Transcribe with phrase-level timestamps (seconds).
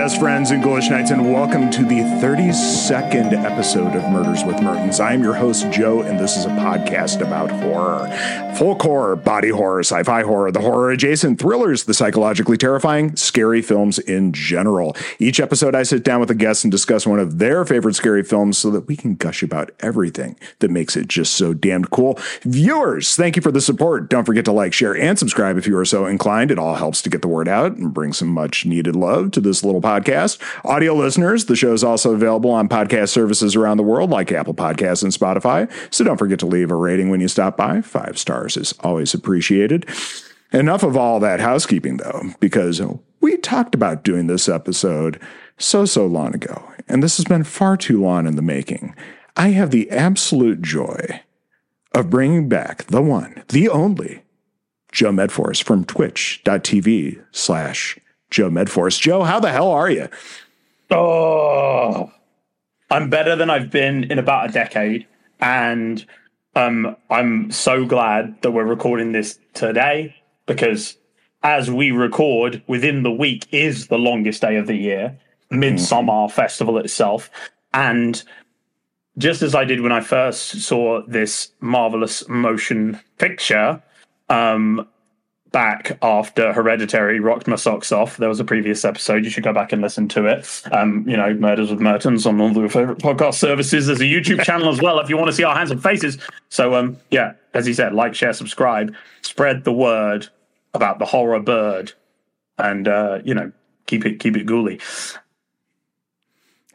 [0.00, 4.98] Best friends and ghoulish knights, and welcome to the 32nd episode of Murders with Mertens.
[4.98, 8.08] I am your host, Joe, and this is a podcast about horror.
[8.56, 13.60] Folk horror, body horror, sci fi horror, the horror adjacent thrillers, the psychologically terrifying, scary
[13.60, 14.96] films in general.
[15.18, 18.22] Each episode, I sit down with a guest and discuss one of their favorite scary
[18.22, 22.18] films so that we can gush about everything that makes it just so damned cool.
[22.44, 24.08] Viewers, thank you for the support.
[24.08, 26.50] Don't forget to like, share, and subscribe if you are so inclined.
[26.50, 29.42] It all helps to get the word out and bring some much needed love to
[29.42, 29.89] this little podcast.
[30.64, 34.54] Audio listeners, the show is also available on podcast services around the world like Apple
[34.54, 35.70] Podcasts and Spotify.
[35.92, 37.80] So don't forget to leave a rating when you stop by.
[37.80, 39.88] Five stars is always appreciated.
[40.52, 42.80] Enough of all that housekeeping, though, because
[43.20, 45.20] we talked about doing this episode
[45.58, 48.94] so, so long ago, and this has been far too long in the making.
[49.36, 51.22] I have the absolute joy
[51.94, 54.22] of bringing back the one, the only,
[54.90, 57.98] Joe Medforce from twitch.tv slash
[58.30, 59.00] Joe Medforce.
[59.00, 60.08] Joe, how the hell are you?
[60.90, 62.12] Oh,
[62.90, 65.06] I'm better than I've been in about a decade.
[65.40, 66.04] And
[66.54, 70.96] um, I'm so glad that we're recording this today because
[71.42, 75.18] as we record, within the week is the longest day of the year,
[75.50, 76.34] Midsummer mm-hmm.
[76.34, 77.30] Festival itself.
[77.72, 78.22] And
[79.16, 83.82] just as I did when I first saw this marvelous motion picture,
[84.28, 84.86] um,
[85.52, 88.16] back after Hereditary rocked my socks off.
[88.16, 89.24] There was a previous episode.
[89.24, 90.62] You should go back and listen to it.
[90.72, 93.86] Um, you know, Murders with Mertens on all the favorite podcast services.
[93.86, 96.18] There's a YouTube channel as well if you want to see our handsome faces.
[96.48, 100.28] So, um, yeah, as he said, like, share, subscribe, spread the word
[100.74, 101.92] about the horror bird,
[102.58, 103.52] and uh, you know,
[103.86, 104.80] keep it keep it ghouly.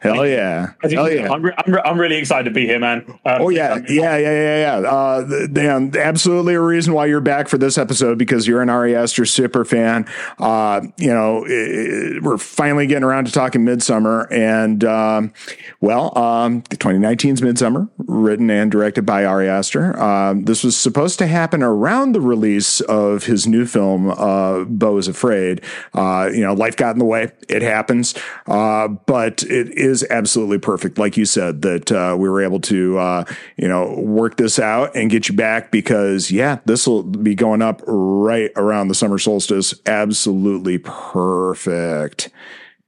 [0.00, 0.72] Hell yeah!
[0.82, 1.32] Hell yeah!
[1.32, 3.02] I'm, re- I'm, re- I'm, really excited to be here, man.
[3.24, 4.88] Um, oh yeah, yeah, yeah, yeah, yeah.
[4.88, 8.94] Uh, Dan, absolutely a reason why you're back for this episode because you're an Ari
[8.94, 10.06] Aster super fan.
[10.38, 15.32] Uh, you know, it, we're finally getting around to talking Midsommar, and um,
[15.80, 19.98] well, um, 2019's Midsommar, written and directed by Ari Aster.
[19.98, 24.98] Um, this was supposed to happen around the release of his new film, uh, Beau
[24.98, 25.62] is Afraid.
[25.94, 28.14] Uh, you know, life got in the way; it happens,
[28.46, 30.98] uh, but it is is absolutely perfect.
[30.98, 33.24] Like you said, that uh, we were able to, uh,
[33.56, 37.62] you know, work this out and get you back because, yeah, this will be going
[37.62, 39.74] up right around the summer solstice.
[39.86, 42.28] Absolutely perfect.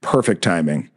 [0.01, 0.89] Perfect timing.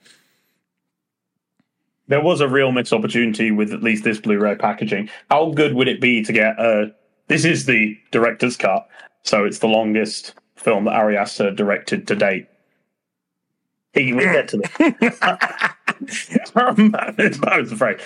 [2.08, 5.08] There was a real mixed opportunity with at least this Blu-ray packaging.
[5.30, 6.92] How good would it be to get a?
[7.28, 8.86] This is the director's cut,
[9.22, 12.48] so it's the longest film that Ari Aster directed to date.
[13.94, 15.76] He will get to that.
[16.56, 18.00] I was afraid.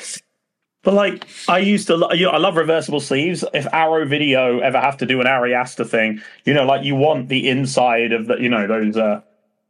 [0.83, 3.45] But like, I used to, you know, I love reversible sleeves.
[3.53, 6.95] If Arrow Video ever have to do an Ari Aster thing, you know, like you
[6.95, 9.21] want the inside of the, you know, those, uh,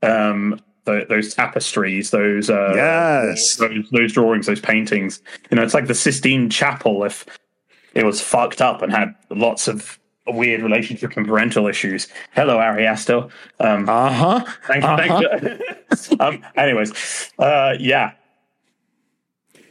[0.02, 5.22] um, the, those tapestries, those, uh, yes, those, those drawings, those paintings.
[5.50, 7.24] You know, it's like the Sistine Chapel if
[7.94, 12.08] it was fucked up and had lots of weird relationship and parental issues.
[12.32, 13.28] Hello, Ari Aster.
[13.60, 14.44] Um, uh huh.
[14.66, 14.88] Thank you.
[14.88, 15.38] Uh-huh.
[15.38, 16.16] Thank you.
[16.20, 18.12] um, anyways, uh, yeah.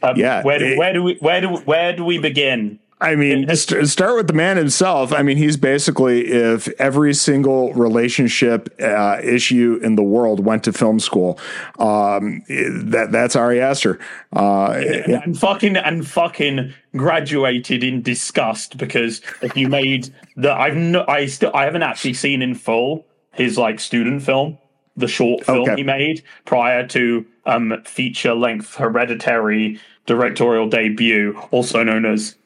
[0.02, 0.42] Um, yeah.
[0.42, 2.78] Where do, it, where do we where do where do we begin?
[2.98, 5.12] I mean, start with the man himself.
[5.12, 10.72] I mean, he's basically if every single relationship uh, issue in the world went to
[10.72, 11.38] film school,
[11.78, 13.98] um, that that's Ari Aster.
[14.32, 15.20] Uh, yeah.
[15.22, 21.26] And fucking and fucking graduated in disgust because if you made the I've no, I
[21.26, 24.56] still I haven't actually seen in full his like student film,
[24.96, 25.76] the short film okay.
[25.76, 32.36] he made prior to um feature length Hereditary directorial debut, also known as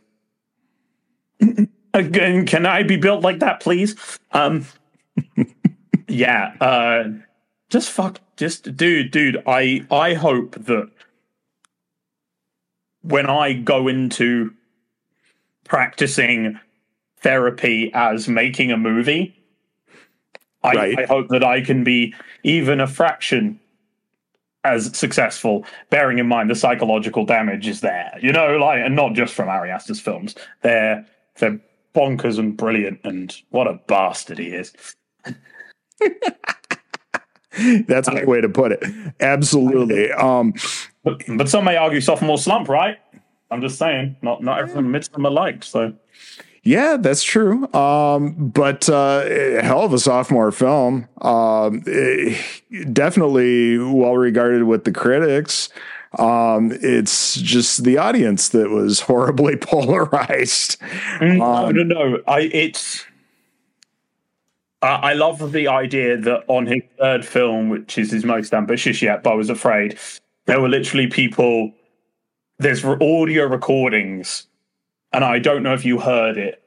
[1.95, 3.97] Again, can I be built like that, please?
[4.33, 4.67] Um,
[6.09, 6.55] yeah.
[6.61, 7.05] Uh,
[7.69, 8.21] just fuck.
[8.37, 9.43] Just dude, dude.
[9.47, 10.91] I I hope that
[13.03, 14.53] when I go into
[15.65, 16.59] practicing
[17.23, 19.37] therapy as making a movie,
[20.63, 20.99] I, right.
[20.99, 23.59] I hope that I can be even a fraction
[24.65, 29.15] as successful, bearing in mind the psychological damage is there, you know, like, and not
[29.15, 30.35] just from Ari Aster's films.
[30.63, 31.07] They're
[31.41, 31.61] they're
[31.95, 34.73] bonkers and brilliant, and what a bastard he is.
[37.87, 38.85] That's a way to put it.
[39.21, 40.13] Absolutely.
[40.13, 40.55] Um,
[41.03, 42.99] but, but some may argue sophomore slump, right?
[43.51, 45.65] I'm just saying, not not everyone admits them alike.
[45.65, 45.93] So,
[46.63, 47.73] yeah, that's true.
[47.75, 49.25] Um, but uh,
[49.61, 51.09] hell of a sophomore film.
[51.21, 52.41] Um, eh,
[52.93, 55.69] definitely well regarded with the critics.
[56.19, 60.81] Um, it's just the audience that was horribly polarized.
[61.19, 62.23] Mm, um, no, no, no.
[62.27, 63.05] I it's
[64.83, 69.03] Uh, I love the idea that on his third film, which is his most ambitious
[69.03, 69.99] yet, but I was afraid,
[70.47, 71.73] there were literally people.
[72.59, 74.47] There's audio recordings,
[75.13, 76.63] and I don't know if you heard it.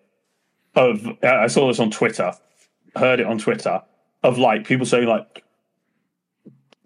[0.76, 2.34] Of uh, I saw this on Twitter,
[2.96, 3.82] heard it on Twitter
[4.24, 5.43] of like people saying like,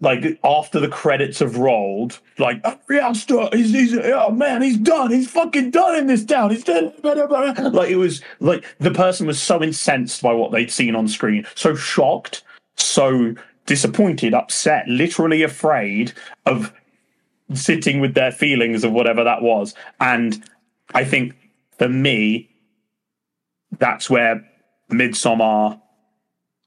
[0.00, 4.78] like after the credits have rolled, like oh, Ari Aster, he's, he's oh man, he's
[4.78, 6.92] done, he's fucking done in this town, he's done.
[7.02, 11.46] Like it was like the person was so incensed by what they'd seen on screen,
[11.54, 12.44] so shocked,
[12.76, 13.34] so
[13.66, 16.12] disappointed, upset, literally afraid
[16.46, 16.72] of
[17.54, 19.74] sitting with their feelings of whatever that was.
[20.00, 20.44] And
[20.94, 21.34] I think
[21.78, 22.50] for me,
[23.78, 24.46] that's where
[24.90, 25.80] Midsommar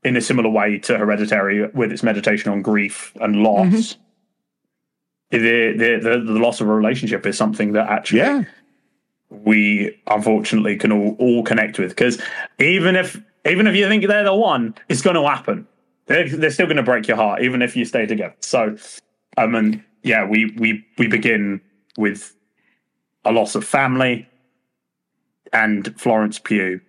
[0.03, 3.67] in a similar way to Hereditary with its meditation on grief and loss.
[3.67, 4.01] Mm-hmm.
[5.31, 8.43] The, the, the the loss of a relationship is something that actually yeah.
[9.29, 12.21] we unfortunately can all, all connect with because
[12.59, 15.67] even if even if you think they're the one, it's going to happen.
[16.07, 18.35] They're, they're still going to break your heart, even if you stay together.
[18.41, 18.75] So,
[19.37, 21.61] um, and yeah, we we we begin
[21.97, 22.35] with
[23.23, 24.27] a loss of family
[25.53, 26.81] and Florence Pugh.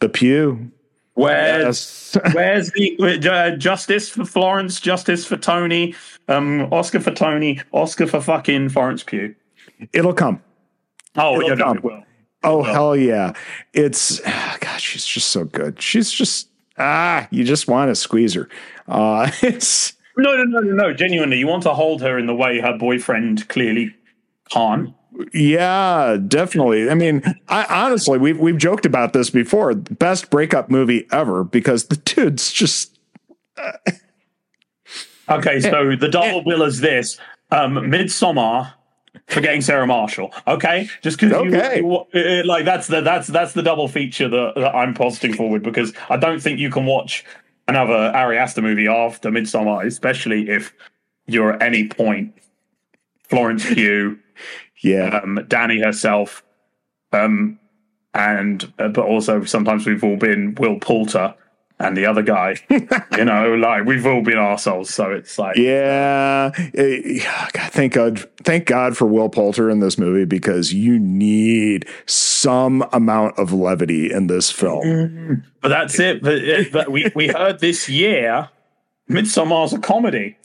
[0.00, 0.70] The Pugh.
[1.16, 2.18] Where's yes.
[2.34, 5.94] where's the uh, justice for Florence, justice for Toni,
[6.28, 9.34] um, Oscar for Toni, Oscar for fucking Florence Pugh?
[9.94, 10.42] It'll come.
[11.16, 11.78] Oh, It'll come.
[11.78, 12.04] It
[12.44, 13.32] oh hell yeah!
[13.72, 15.80] It's oh, God, she's just so good.
[15.80, 18.50] She's just ah, you just want to squeeze her.
[18.86, 20.92] Uh, it's no, no, no, no, no.
[20.92, 23.94] Genuinely, you want to hold her in the way her boyfriend clearly
[24.50, 24.92] can't.
[25.32, 26.90] Yeah, definitely.
[26.90, 29.74] I mean, I honestly, we've we've joked about this before.
[29.74, 32.98] Best breakup movie ever because the dude's just.
[33.56, 33.72] Uh,
[35.28, 37.18] okay, so the double bill is this:
[37.50, 38.74] um, Midsommar,
[39.28, 40.32] forgetting Sarah Marshall.
[40.46, 41.78] Okay, just because okay.
[41.78, 45.62] you, you, like that's the that's that's the double feature that, that I'm positing forward
[45.62, 47.24] because I don't think you can watch
[47.68, 50.74] another Ari Aster movie after Midsommar, especially if
[51.26, 52.34] you're at any point
[53.28, 54.18] Florence Pugh
[54.82, 56.42] yeah, um, Dani herself,
[57.12, 57.58] um,
[58.14, 61.34] and uh, but also sometimes we've all been Will Poulter
[61.78, 62.56] and the other guy.
[62.70, 64.90] you know, like we've all been assholes.
[64.92, 66.50] So it's like, yeah,
[67.52, 72.86] God, thank God, thank God for Will Poulter in this movie because you need some
[72.92, 75.44] amount of levity in this film.
[75.60, 76.22] But that's it.
[76.22, 76.42] But,
[76.72, 78.48] but we we heard this year,
[79.10, 80.36] Midsommar's a comedy.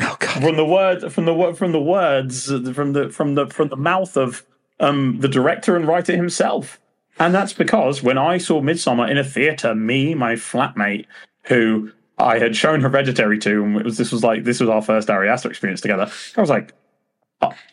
[0.00, 0.42] Oh God!
[0.42, 4.16] From the words, from the from the words, from the from the from the mouth
[4.16, 4.44] of
[4.80, 6.80] um, the director and writer himself,
[7.18, 11.06] and that's because when I saw Midsommar in a theater, me, my flatmate,
[11.44, 14.82] who I had shown Hereditary to, and it was this was like this was our
[14.82, 16.10] first Ari Aster experience together.
[16.36, 16.74] I was like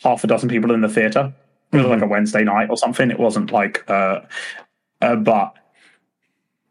[0.01, 1.33] half a dozen people in the theater.
[1.71, 1.93] It was mm-hmm.
[1.93, 3.09] like a Wednesday night or something.
[3.09, 4.21] It wasn't like, uh,
[5.01, 5.55] uh, but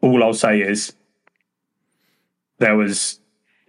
[0.01, 0.93] all I'll say is
[2.59, 3.19] there was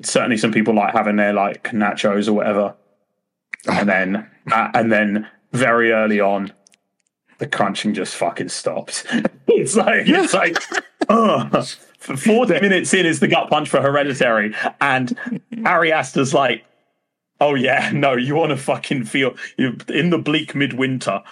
[0.03, 2.75] certainly some people like having their like nachos or whatever,
[3.67, 6.53] and then uh, and then very early on,
[7.39, 9.05] the crunching just fucking stops.
[9.49, 10.59] it's like it's like
[11.09, 11.65] oh.
[12.05, 16.63] Forty minutes in is the gut punch for Hereditary, and Ari Aster's like,
[17.41, 21.23] "Oh yeah, no, you want to fucking feel you in the bleak midwinter."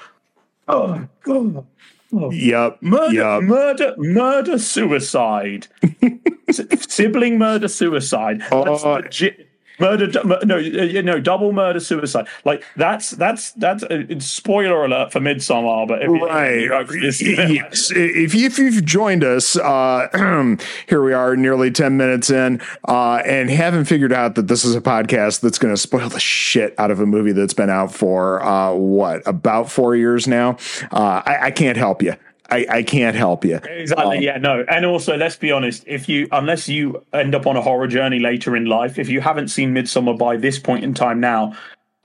[0.69, 1.67] Oh god.
[2.13, 2.31] Oh.
[2.31, 2.83] Yep.
[2.83, 3.43] Murder, yep.
[3.43, 5.69] murder, murder, suicide.
[6.51, 8.41] sibling murder suicide.
[8.51, 9.52] That's uh, legit.
[9.83, 12.29] Murder, no, you know, double murder suicide.
[12.45, 15.89] Like that's that's that's a spoiler alert for Midsommar.
[15.89, 17.91] But if right, you, yes.
[17.91, 20.57] If, if you've joined us, uh,
[20.89, 24.77] here we are, nearly ten minutes in, uh, and haven't figured out that this is
[24.77, 27.93] a podcast that's going to spoil the shit out of a movie that's been out
[27.93, 30.57] for uh, what about four years now.
[30.93, 32.15] Uh, I, I can't help you.
[32.53, 33.57] I, I can't help you.
[33.57, 34.19] Exactly.
[34.19, 34.37] Um, yeah.
[34.37, 34.65] No.
[34.69, 35.85] And also, let's be honest.
[35.87, 39.21] If you, unless you end up on a horror journey later in life, if you
[39.21, 41.55] haven't seen Midsommar by this point in time now,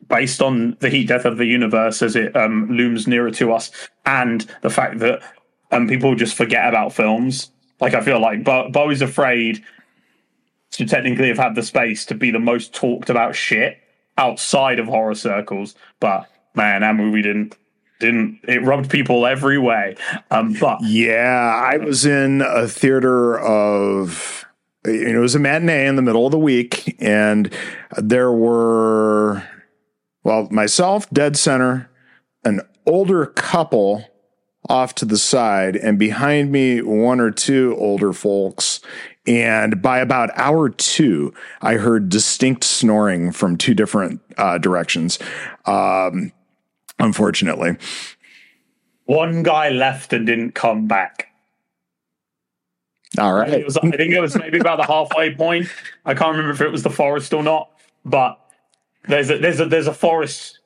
[0.07, 3.71] based on the heat death of the universe as it um, looms nearer to us,
[4.05, 5.21] and the fact that
[5.71, 7.51] um, people just forget about films,
[7.81, 9.61] like I feel like Bo- Beau is afraid
[10.71, 13.79] to technically have had the space to be the most talked about shit
[14.17, 16.25] outside of horror circles, but
[16.55, 17.57] man, that movie didn't
[17.99, 19.95] didn't it rubbed people every way.
[20.31, 24.45] Um but yeah i was in a theater of
[24.85, 27.53] it was a matinee in the middle of the week and
[27.97, 29.43] there were
[30.23, 31.89] well myself dead center
[32.43, 34.05] an older couple
[34.69, 38.81] off to the side and behind me one or two older folks.
[39.25, 45.19] And by about hour two i heard distinct snoring from two different uh, directions.
[45.65, 46.31] Um,
[46.99, 47.77] unfortunately.
[49.05, 51.27] One guy left and didn't come back.
[53.17, 53.63] All right.
[53.63, 55.67] Was, I think it was maybe about the halfway point.
[56.05, 57.71] I can't remember if it was the forest or not,
[58.03, 58.39] but
[59.07, 60.56] there's a there's a there's a forest,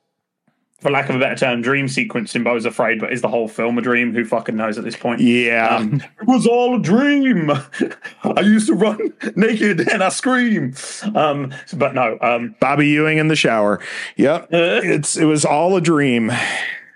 [0.82, 3.48] for lack of a better term, dream sequence in Beau's Afraid, but is the whole
[3.48, 4.14] film a dream?
[4.14, 5.22] Who fucking knows at this point?
[5.22, 5.78] Yeah.
[5.78, 7.52] Um, it was all a dream.
[8.24, 10.74] I used to run naked and I scream.
[11.14, 13.80] Um, but no, um, Bobby Ewing in the shower.
[14.18, 14.48] Yep.
[14.52, 16.32] it's it was all a dream.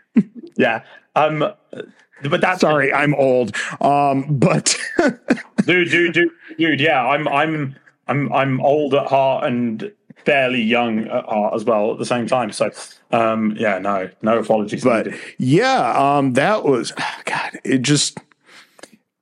[0.58, 0.84] yeah.
[1.16, 1.54] Um,
[2.24, 3.56] but that's Sorry, I'm old.
[3.82, 4.76] Um, but
[5.66, 6.80] dude, dude, dude, dude.
[6.80, 7.76] Yeah, I'm, I'm,
[8.08, 9.92] I'm, I'm old at heart and
[10.26, 12.52] fairly young at heart as well at the same time.
[12.52, 12.72] So,
[13.12, 14.84] um, yeah, no, no apologies.
[14.84, 15.22] but needed.
[15.38, 16.92] yeah, um, that was
[17.26, 17.60] God.
[17.64, 18.20] It just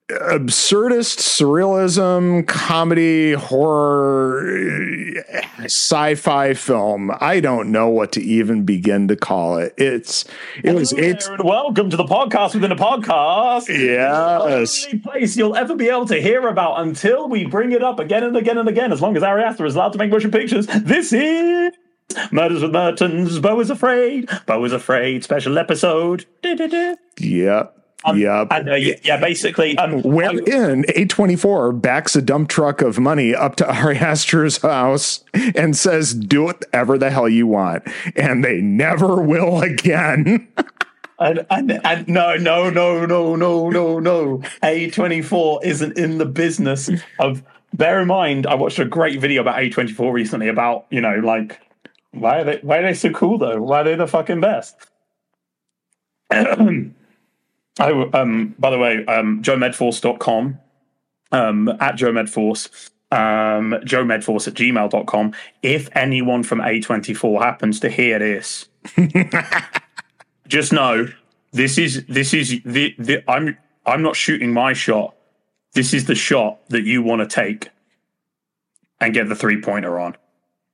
[0.10, 5.24] absurdist surrealism comedy horror
[5.64, 10.26] sci-fi film i don't know what to even begin to call it it's
[10.62, 13.70] it was it's welcome to the podcast within a podcast.
[13.70, 17.82] yes The only place you'll ever be able to hear about until we bring it
[17.82, 20.12] up again and again and again, as long as Ari Aster is allowed to make
[20.12, 20.68] motion pictures.
[20.68, 21.74] This is
[22.32, 23.40] Murders with Mertens.
[23.40, 24.30] Beau is afraid.
[24.46, 25.24] Beau is afraid.
[25.24, 26.26] Special episode.
[26.42, 26.96] Du-du-du.
[27.20, 27.78] yep
[28.16, 33.34] yep And uh, yeah, yeah, basically, um, Wherein A24 backs a dump truck of money
[33.34, 35.24] up to Ari Aster's house
[35.56, 37.84] and says, do whatever the hell you want.
[38.16, 40.48] And they never will again.
[41.20, 46.18] And, and and no no no no no no no A twenty four isn't in
[46.18, 47.44] the business of.
[47.72, 51.02] Bear in mind, I watched a great video about A twenty four recently about you
[51.02, 51.60] know like
[52.12, 53.62] why are they why are they so cool though?
[53.62, 54.76] Why are they the fucking best?
[57.80, 60.60] I um by the way um joemedforce.com
[61.32, 68.68] um at joemedforce um joemedforce at gmail.com if anyone from A24 happens to hear this
[70.48, 71.08] just know
[71.54, 75.16] this is this is the, the I'm I'm not shooting my shot.
[75.74, 77.70] This is the shot that you want to take
[79.00, 80.16] and get the three pointer on.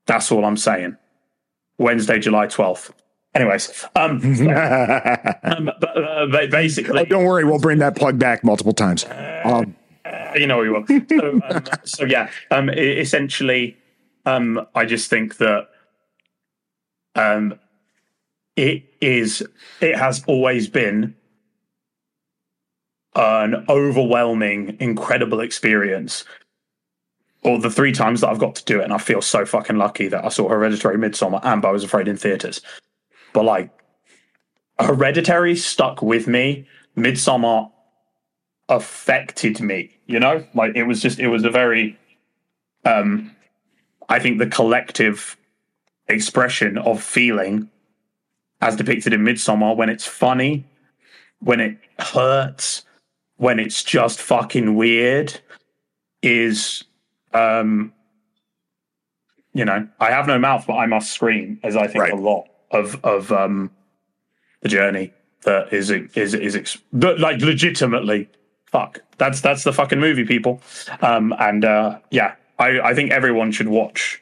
[0.08, 0.98] That's all I'm saying.
[1.78, 2.94] Wednesday, July twelfth.
[3.36, 4.12] Anyways, um,
[5.44, 9.06] um but, uh, basically, Don't worry, we'll bring that plug back multiple times.
[9.44, 9.76] Um,
[10.36, 10.86] you know we will.
[10.88, 13.78] So, um, so yeah, um, essentially,
[14.26, 15.70] um, I just think that
[17.16, 17.60] um,
[18.56, 19.46] it is.
[19.82, 21.16] It has always been
[23.16, 26.26] an overwhelming, incredible experience.
[27.42, 29.78] Or the three times that I've got to do it, and I feel so fucking
[29.78, 32.62] lucky that I saw Hereditary, Midsommar, and I was afraid in theaters.
[33.34, 33.70] But like,
[34.80, 36.66] Hereditary stuck with me.
[36.98, 37.72] Midsommar
[38.70, 41.98] affected me you know like it was just it was a very
[42.86, 43.36] um
[44.10, 45.36] i think the collective
[46.08, 47.68] expression of feeling
[48.62, 50.66] as depicted in Midsommar when it's funny
[51.40, 52.84] when it hurts
[53.38, 55.40] when it's just fucking weird
[56.22, 56.84] is
[57.34, 57.92] um
[59.56, 62.14] you know i have no mouth but i must scream as i think Right.
[62.14, 63.72] a lot of of um
[64.62, 68.30] the journey that is is is that, like legitimately
[68.66, 69.00] fuck.
[69.18, 70.62] That's that's the fucking movie people.
[71.02, 74.22] Um and uh yeah i i think everyone should watch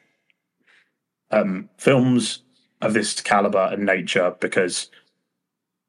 [1.32, 2.44] um films
[2.82, 4.90] of this caliber and nature because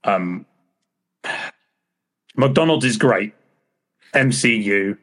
[0.04, 0.46] um
[2.36, 3.34] mcdonald's is great.
[4.14, 4.96] Mcu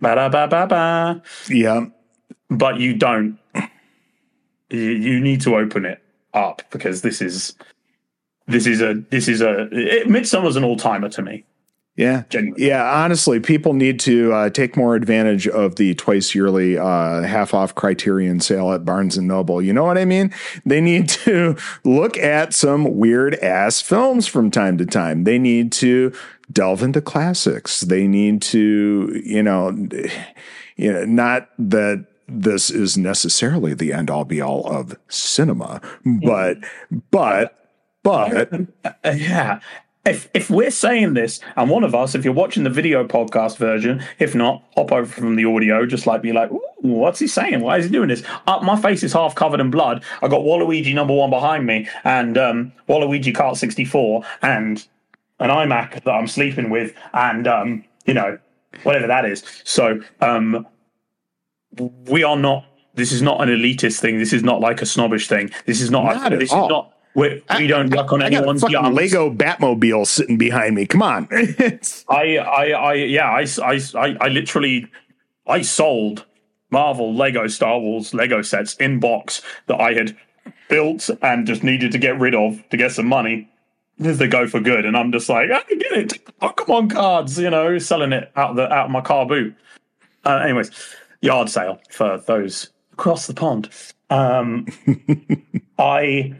[0.00, 1.86] ba ba ba ba ba yeah.
[2.50, 3.38] but you don't.
[4.72, 6.00] You, you need to open it
[6.34, 7.54] up because this is
[8.46, 11.44] this is a this is a it, Midsommar's an all-timer to me
[11.96, 12.24] Yeah.
[12.30, 17.22] genuinely Yeah, honestly, people need to uh, take more advantage of the twice yearly uh,
[17.22, 19.60] half off criterion sale at Barnes and Noble.
[19.60, 20.32] You know what I mean?
[20.64, 25.24] They need to look at some weird ass films from time to time.
[25.24, 26.12] They need to
[26.52, 27.82] delve into classics.
[27.82, 29.70] They need to, you know,
[30.76, 36.58] you know, not that this is necessarily the end all be all of cinema, but,
[37.10, 37.68] but,
[38.02, 38.52] but
[39.04, 39.60] yeah.
[40.06, 43.58] If if we're saying this and one of us if you're watching the video podcast
[43.58, 47.60] version if not hop over from the audio just like be like what's he saying?
[47.60, 48.22] Why is he doing this?
[48.46, 50.02] Uh, my face is half covered in blood.
[50.22, 54.86] I got waluigi number one behind me and um waluigi kart 64 and
[55.38, 58.38] an imac that i'm sleeping with and um you know
[58.84, 59.44] whatever that is.
[59.64, 60.66] So um
[61.78, 65.28] we are not this is not an elitist thing this is not like a snobbish
[65.28, 66.64] thing this is not, Not at this all.
[66.64, 68.94] is not we, we don't yuck on I got a anyone's fucking.
[68.94, 70.86] Lego Batmobile sitting behind me.
[70.86, 71.26] Come on.
[72.08, 74.86] I, I, I, yeah, I, I, I, I literally,
[75.46, 76.24] I sold
[76.70, 80.16] Marvel, Lego, Star Wars, Lego sets in box that I had
[80.68, 83.48] built and just needed to get rid of to get some money.
[83.98, 87.76] they go for good, and I'm just like, I get it, Pokemon cards, you know,
[87.78, 89.54] selling it out of the out of my car boot.
[90.24, 90.70] Uh, anyways,
[91.22, 93.68] yard sale for those across the pond.
[94.10, 94.66] Um,
[95.78, 96.34] I,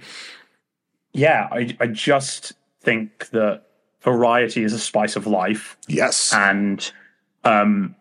[1.12, 3.62] yeah, I I just think that
[4.02, 6.32] variety is a spice of life, Yes.
[6.32, 6.90] and
[7.44, 7.94] um,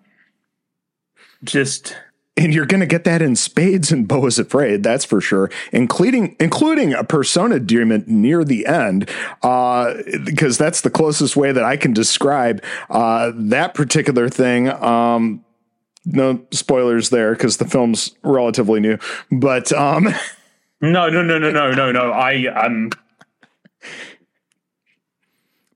[1.44, 1.96] just
[2.38, 5.52] and you're going to get that in spades and Beau is Afraid, that's for sure,
[5.74, 9.10] including including a persona demon near the end,
[9.44, 9.94] uh,
[10.24, 14.70] because that's the closest way that I can describe uh, that particular thing.
[14.70, 15.44] Um,
[16.10, 18.98] no spoilers there because the film's relatively new,
[19.32, 20.06] but um,
[20.82, 22.12] no, no, no, no, no, no, no.
[22.12, 22.92] I um.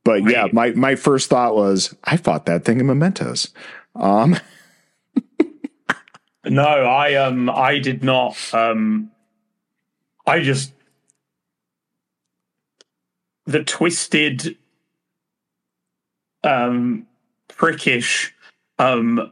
[0.03, 3.53] but yeah, my my first thought was I fought that thing in Mementos.
[3.95, 4.37] Um,
[6.45, 9.11] No, I um I did not um
[10.27, 10.73] I just
[13.45, 14.57] the twisted
[16.43, 17.07] um
[17.47, 18.31] prickish
[18.77, 19.31] um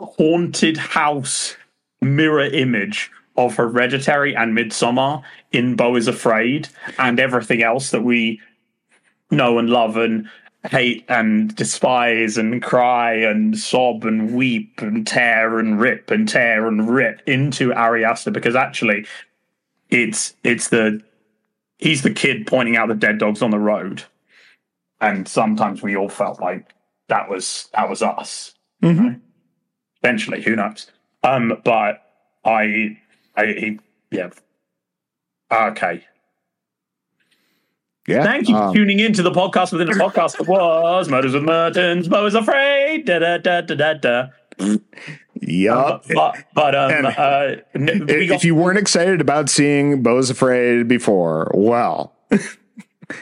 [0.00, 1.56] haunted house
[2.00, 8.40] mirror image of hereditary and Midsommar in Beau is Afraid and everything else that we
[9.30, 10.28] know and love and
[10.68, 16.66] hate and despise and cry and sob and weep and tear and rip and tear
[16.66, 19.06] and rip into Ari Aster because actually
[19.88, 21.02] it's it's the
[21.78, 24.02] he's the kid pointing out the dead dogs on the road.
[25.00, 26.74] And sometimes we all felt like
[27.08, 28.54] that was that was us.
[28.82, 29.20] Mhm.
[30.02, 30.90] Eventually who knows
[31.22, 32.02] um but
[32.44, 32.98] I
[33.36, 33.78] I he,
[34.10, 34.30] yeah
[35.52, 36.04] okay
[38.08, 41.08] yeah, Thank you for um, tuning in to the podcast within a podcast that was
[41.08, 42.08] Murders with Mertens.
[42.08, 43.04] Mo is afraid.
[43.04, 44.26] Da da da da da da.
[45.40, 46.04] Yup.
[46.12, 52.14] But but um uh, we if you weren't excited about seeing Beau's Afraid before, well,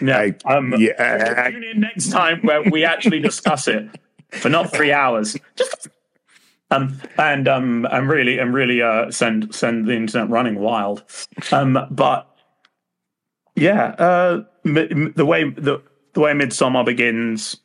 [0.00, 3.88] yeah, I- um, yeah, tune in next time where we actually discuss it
[4.30, 5.36] for not three hours.
[5.56, 5.88] Just
[6.70, 11.02] um and um and really and really uh send send the internet running wild.
[11.52, 12.28] Um but
[13.56, 15.82] yeah, uh m- m- the way the
[16.14, 17.56] the way Midsommar begins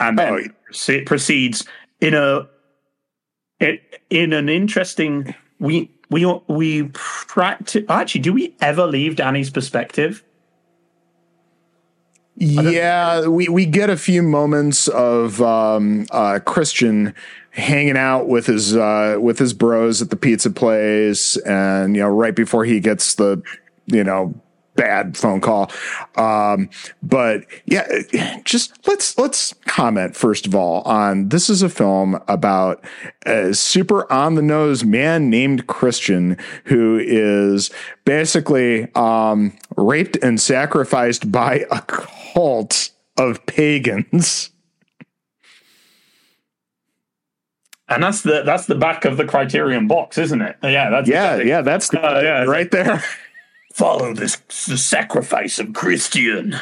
[0.00, 1.64] and then Oh, proce- proceeds
[2.00, 2.48] in a
[3.60, 10.22] it, in an interesting we we we practice actually do we ever leave Dani's perspective?
[12.36, 13.26] yeah.
[13.26, 17.14] We we get a few moments of um, uh, Christian
[17.52, 22.08] hanging out with his uh, with his bros at the pizza place, and you know,
[22.08, 23.42] right before he gets the
[23.86, 24.34] you know
[24.74, 25.70] bad phone call.
[26.16, 26.70] Um,
[27.02, 27.86] but yeah,
[28.44, 32.82] just let's let's comment first of all on this is a film about
[33.26, 37.70] a super on the nose man named Christian who is
[38.04, 44.50] basically um, raped and sacrificed by a cult of pagans.
[47.94, 50.56] And that's the that's the back of the criterion box, isn't it?
[50.62, 53.02] Yeah, that's Yeah, yeah, that's the, Uh, yeah, right there.
[53.74, 56.56] follow this the sacrifice of Christian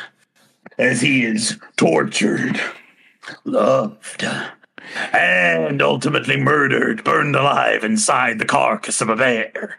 [0.78, 2.60] as he is tortured,
[3.44, 4.24] loved,
[5.12, 9.76] and ultimately murdered, burned alive inside the carcass of a bear.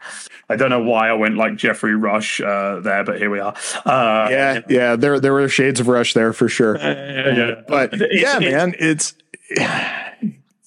[0.50, 3.56] I don't know why I went like Geoffrey Rush uh, there, but here we are.
[3.86, 6.78] Uh, Yeah, yeah, there there were shades of rush there for sure.
[6.78, 7.62] yeah.
[7.68, 9.16] but yeah, it's- man, it's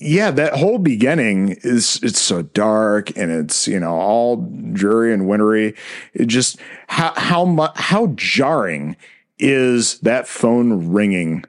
[0.05, 4.37] yeah, that whole beginning is it's so dark and it's you know all
[4.73, 5.75] dreary and wintry.
[6.13, 8.97] It just how how much how jarring
[9.39, 11.45] is that phone ringing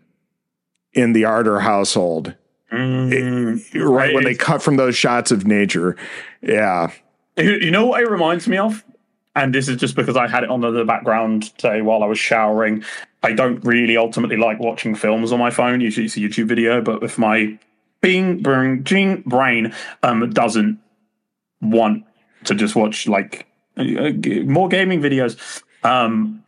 [0.94, 2.36] in the Ardor household
[2.72, 5.96] Mm, right when they cut from those shots of nature.
[6.42, 6.92] Yeah,
[7.38, 8.84] You you know what it reminds me of?
[9.36, 12.20] And this is just because I had it on the background today while I was
[12.20, 12.84] showering.
[13.22, 15.82] I don't really ultimately like watching films on my phone.
[15.82, 17.58] Usually it's a YouTube video, but with my
[18.06, 20.80] bing, bing, jing brain um, doesn't
[21.62, 22.04] want
[22.44, 23.84] to just watch like uh,
[24.46, 26.44] more gaming videos, um,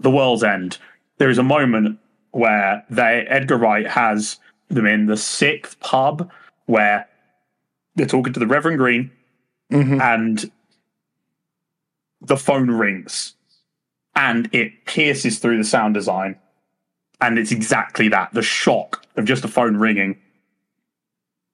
[0.00, 0.78] The World's End,
[1.18, 1.98] there is a moment
[2.32, 6.30] where they Edgar Wright has them in the sixth pub
[6.66, 7.08] where
[7.96, 9.10] they're talking to the Reverend Green
[9.70, 10.00] Mhm.
[10.00, 10.50] and
[12.20, 13.34] the phone rings
[14.14, 16.36] and it pierces through the sound design.
[17.20, 20.18] And it's exactly that the shock of just a phone ringing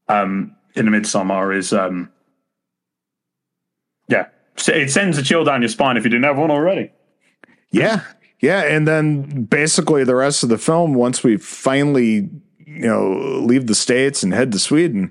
[0.08, 2.10] um in the Midsommar is um
[4.08, 4.26] yeah
[4.66, 6.90] it sends a chill down your spine if you didn't have one already
[7.70, 8.02] Yeah.
[8.40, 8.62] Yeah.
[8.62, 12.30] And then basically the rest of the film, once we finally,
[12.66, 13.10] you know,
[13.44, 15.10] leave the States and head to Sweden,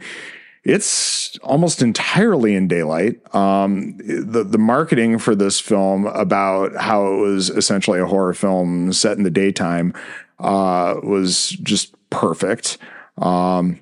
[0.63, 3.19] it's almost entirely in daylight.
[3.35, 8.91] Um, the the marketing for this film about how it was essentially a horror film
[8.91, 9.93] set in the daytime
[10.39, 12.77] uh, was just perfect.
[13.17, 13.79] Um,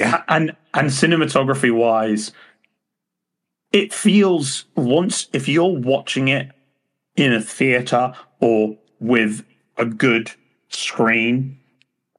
[0.00, 0.22] yeah.
[0.28, 2.32] and and cinematography wise,
[3.72, 6.50] it feels once if you're watching it
[7.16, 9.44] in a theater or with
[9.76, 10.32] a good
[10.68, 11.58] screen,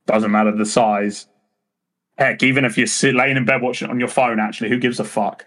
[0.06, 1.28] doesn't matter the size.
[2.18, 4.78] Heck, even if you're sit, laying in bed watching it on your phone, actually, who
[4.78, 5.46] gives a fuck?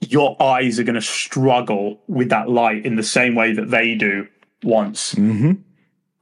[0.00, 3.94] Your eyes are going to struggle with that light in the same way that they
[3.94, 4.28] do
[4.62, 5.52] once mm-hmm.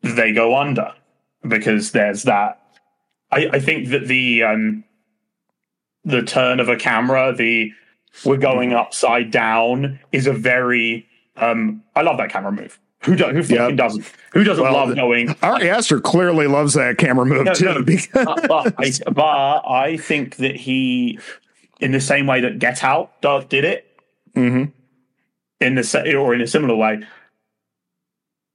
[0.03, 0.93] they go under,
[1.47, 2.61] because there's that.
[3.31, 4.85] I, I think that the um,
[6.07, 7.73] the turn of a camera, the
[8.25, 12.79] we're going upside down, is a very um, I love that camera move.
[13.01, 13.77] Who, do, who fucking yep.
[13.77, 14.11] doesn't?
[14.33, 15.37] Who doesn't well, love going?
[15.43, 17.65] Ari Aster clearly loves that camera move no, too.
[17.67, 21.19] No, because but, I, but, I, think that he,
[21.79, 23.87] in the same way that Get Out did it,
[24.35, 24.65] mm-hmm.
[25.61, 27.01] in the or in a similar way,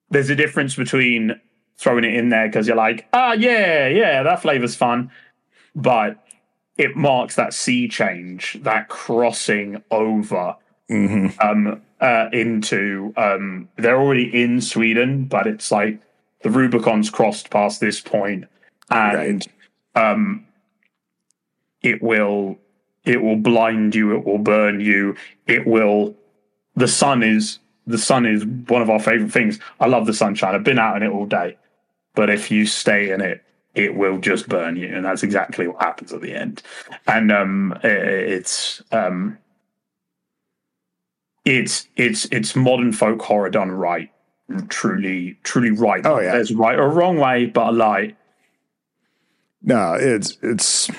[0.10, 1.40] there's a difference between
[1.78, 5.12] throwing it in there because you're like, ah, yeah, yeah, that flavor's fun,
[5.76, 6.21] but
[6.82, 10.56] it marks that sea change, that crossing over
[10.90, 11.28] mm-hmm.
[11.40, 13.14] um, uh, into.
[13.16, 16.00] Um, they're already in Sweden, but it's like
[16.42, 18.46] the Rubicon's crossed past this point,
[18.90, 19.48] and
[19.96, 20.12] right.
[20.12, 20.48] um,
[21.84, 22.58] it will
[23.06, 24.18] it will blind you.
[24.18, 25.16] It will burn you.
[25.46, 26.16] It will.
[26.76, 29.60] The sun is the sun is one of our favorite things.
[29.80, 30.56] I love the sunshine.
[30.56, 31.60] I've been out in it all day,
[32.16, 35.82] but if you stay in it, it will just burn you, and that's exactly what
[35.82, 36.62] happens at the end.
[37.08, 39.38] And um, it's um,
[41.46, 44.12] it's it's it's modern folk horror done right,
[44.70, 46.06] truly truly right.
[46.06, 48.16] Oh yeah, there's right or wrong way, but a lie.
[49.64, 50.90] No, it's it's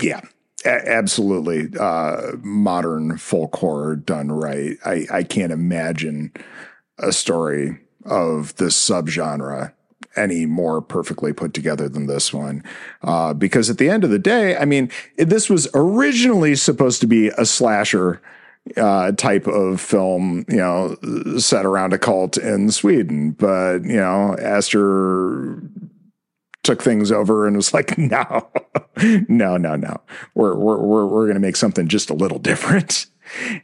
[0.00, 0.20] yeah,
[0.64, 4.76] a- absolutely uh, modern folk horror done right.
[4.84, 6.32] I I can't imagine
[6.98, 9.72] a story of this subgenre
[10.16, 12.64] any more perfectly put together than this one.
[13.02, 17.06] Uh, because at the end of the day, I mean, this was originally supposed to
[17.06, 18.20] be a slasher
[18.76, 20.96] uh, type of film, you know,
[21.38, 23.32] set around a cult in Sweden.
[23.32, 25.62] But, you know, Aster
[26.62, 28.48] took things over and was like, no,
[29.28, 30.00] no, no, no.
[30.34, 33.06] We're, we're, we're, we're going to make something just a little different.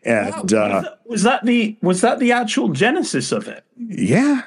[0.04, 3.64] And, uh, was that the, was that the actual genesis of it?
[3.76, 4.42] Yeah.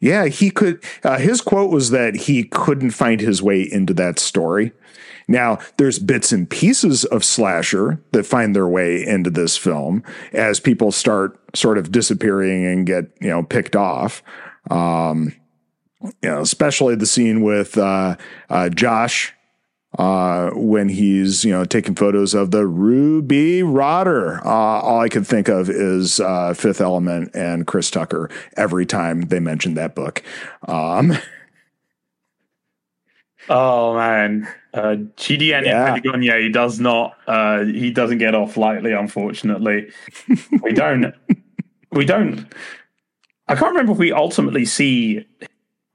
[0.00, 0.26] Yeah.
[0.26, 4.72] He could, uh, his quote was that he couldn't find his way into that story.
[5.30, 10.58] Now, there's bits and pieces of slasher that find their way into this film as
[10.58, 14.22] people start sort of disappearing and get, you know, picked off.
[14.70, 15.34] Um,
[16.00, 18.16] you know, especially the scene with uh,
[18.48, 19.34] uh, Josh
[19.98, 24.44] uh, when he's you know taking photos of the Rubi Radr.
[24.44, 29.22] Uh, all I can think of is uh, Fifth Element and Chris Tucker every time
[29.22, 30.22] they mention that book.
[30.66, 31.18] Um,
[33.48, 35.94] oh man, uh, Chidi yeah.
[35.94, 39.90] Patagonia, he does not, uh, he doesn't get off lightly, unfortunately.
[40.62, 41.14] we don't,
[41.90, 42.46] we don't,
[43.48, 45.26] I can't remember if we ultimately see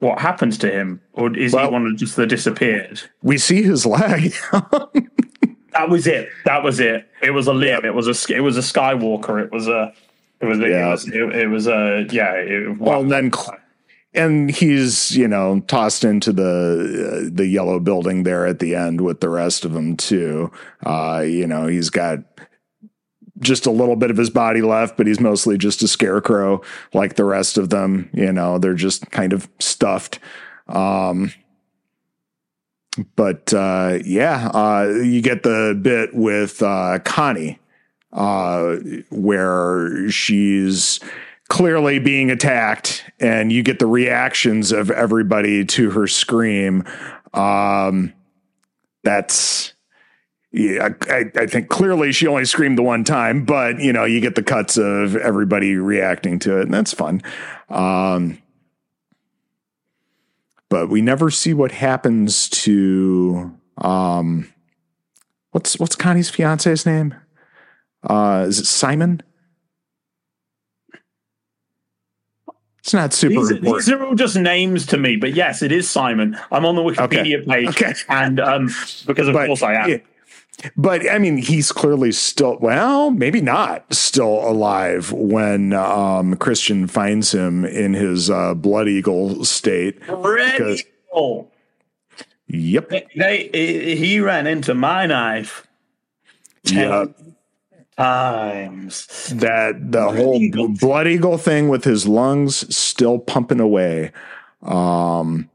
[0.03, 3.01] what happens to him, or is well, he one of just the disappeared?
[3.21, 4.33] We see his leg.
[4.51, 6.29] that was it.
[6.45, 7.09] That was it.
[7.21, 7.85] It was a limb.
[7.85, 9.43] It was a, it was a Skywalker.
[9.43, 9.93] It was a,
[10.41, 10.87] it was, yeah.
[10.87, 12.33] it was, it, it was a, yeah.
[12.33, 13.31] It, well, then
[14.13, 19.01] and he's you know tossed into the uh, the yellow building there at the end
[19.01, 20.51] with the rest of them too.
[20.85, 22.19] Uh, you know, he's got
[23.43, 26.61] just a little bit of his body left, but he's mostly just a scarecrow
[26.93, 28.09] like the rest of them.
[28.13, 30.19] You know, they're just kind of stuffed.
[30.67, 31.33] Um,
[33.15, 37.59] but uh, yeah, uh, you get the bit with uh, Connie
[38.11, 38.77] uh,
[39.09, 40.99] where she's
[41.49, 46.83] clearly being attacked and you get the reactions of everybody to her scream
[47.33, 48.13] um,
[49.03, 49.73] that's
[50.53, 54.21] yeah, I, I, think clearly she only screamed the one time, but you know, you
[54.21, 57.23] get the cuts of everybody reacting to it, and that's fun.
[57.69, 58.37] Um,
[60.69, 64.53] but we never see what happens to um,
[65.51, 67.15] what's what's Connie's fiance's name?
[68.07, 69.23] Uh, is it Simon?
[72.77, 73.85] It's not super these, important.
[73.85, 76.37] These are all just names to me, but yes, it is Simon.
[76.51, 77.65] I'm on the Wikipedia okay.
[77.65, 77.93] page, okay.
[78.07, 78.69] and um,
[79.07, 79.89] because of but, course I am.
[79.89, 79.97] Yeah.
[80.77, 87.33] But I mean, he's clearly still, well, maybe not still alive when um, Christian finds
[87.33, 89.99] him in his uh, Blood Eagle state.
[90.07, 91.51] Red Eagle.
[92.47, 92.89] Yep.
[92.89, 95.67] They, they, he ran into my knife.
[96.65, 97.05] Yeah,
[97.97, 99.27] times.
[99.35, 100.69] that the whole Eagle.
[100.69, 104.11] blood eagle thing with his lungs still pumping away.
[104.61, 105.49] Um,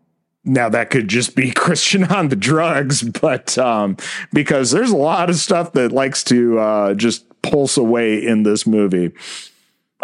[0.48, 3.96] now that could just be Christian on the drugs, but um,
[4.32, 8.66] because there's a lot of stuff that likes to uh, just pulse away in this
[8.66, 9.12] movie.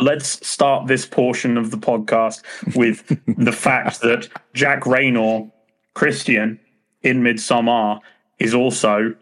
[0.00, 2.42] Let's start this portion of the podcast
[2.74, 5.50] with the fact that Jack Reynor,
[5.94, 6.59] Christian
[7.02, 8.00] in Midsommar,
[8.38, 9.14] is also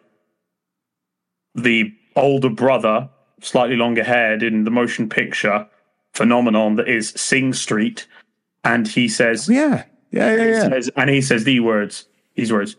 [1.55, 3.09] the older brother,
[3.43, 5.69] slightly longer haired in the motion picture
[6.15, 8.07] phenomenon that is Sing Street.
[8.65, 12.77] And he says, Yeah, yeah, yeah, he says and he says the words, these words,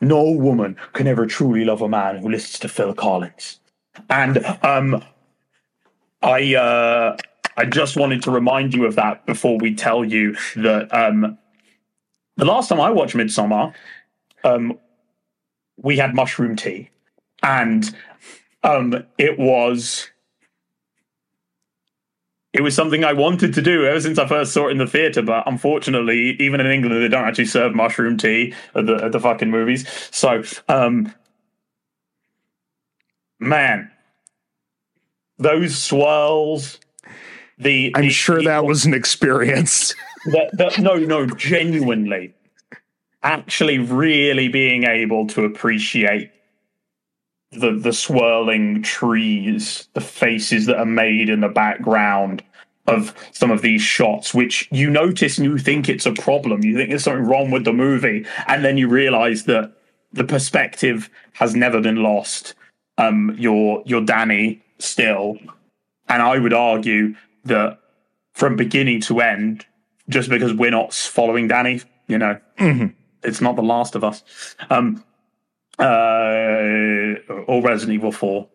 [0.00, 3.60] no woman can ever truly love a man who listens to Phil Collins.
[4.10, 5.02] And um
[6.22, 7.16] I uh
[7.56, 11.38] I just wanted to remind you of that before we tell you that um
[12.36, 13.72] the last time I watched Midsommar,
[14.44, 14.78] um
[15.76, 16.90] we had mushroom tea.
[17.42, 17.94] And
[18.62, 20.10] um it was
[22.54, 24.86] it was something I wanted to do ever since I first saw it in the
[24.86, 29.10] theater, but unfortunately, even in England, they don't actually serve mushroom tea at the, at
[29.12, 29.84] the fucking movies.
[30.12, 31.12] So, um,
[33.40, 33.90] man,
[35.36, 36.78] those swirls.
[37.58, 39.92] The I'm the- sure the- that was an experience.
[40.26, 42.34] that, that no no genuinely
[43.22, 46.30] actually really being able to appreciate
[47.60, 52.42] the the swirling trees the faces that are made in the background
[52.86, 56.62] of some of these shots which you notice and you think it's a problem.
[56.62, 58.26] You think there's something wrong with the movie.
[58.46, 59.72] And then you realize that
[60.12, 62.54] the perspective has never been lost
[62.98, 65.38] um you're you're Dani still.
[66.08, 67.14] And i would argue
[67.44, 67.78] that
[68.34, 69.64] from beginning to end
[70.08, 72.38] just because we're not following Dani, you know,
[73.22, 74.22] it's not The Last of Us,
[74.70, 75.02] um,
[75.78, 78.48] uh, or Resident Evil Four,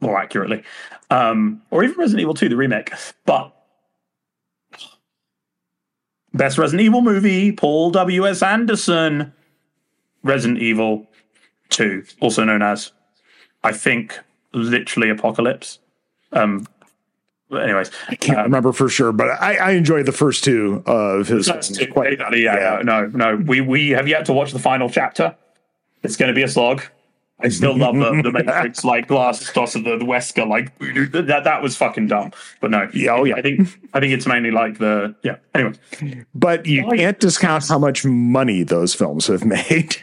[0.00, 0.62] more accurately,
[1.10, 2.92] um, or even Resident Evil Two, the remake.
[3.24, 3.52] But
[6.32, 9.32] best Resident Evil movie, Paul W S Anderson,
[10.22, 11.06] Resident Evil
[11.68, 12.92] Two, also known as,
[13.64, 14.18] I think,
[14.52, 15.78] literally Apocalypse.
[16.32, 16.66] Um,
[17.48, 21.28] but anyways, I can't remember for sure, but I, I enjoyed the first two of
[21.28, 21.46] his.
[21.46, 23.36] That's films too- quite- exactly, yeah, no, no, no.
[23.36, 25.36] We we have yet to watch the final chapter.
[26.06, 26.82] It's going to be a slog.
[27.38, 30.74] I still love the, the Matrix like glasses toss of the, the Wesker like
[31.12, 32.32] that that was fucking dumb.
[32.62, 33.34] But no, Yeah, oh, yeah.
[33.36, 35.36] I think I think it's mainly like the yeah.
[35.54, 35.74] Anyway,
[36.34, 39.96] But you oh, Why- can't discount how much money those films have made.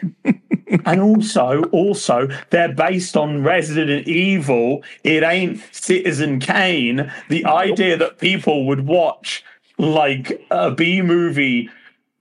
[0.86, 4.84] and also also they're based on Resident Evil.
[5.02, 7.10] It ain't Citizen Kane.
[7.30, 9.42] The idea that people would watch
[9.76, 11.68] like a B movie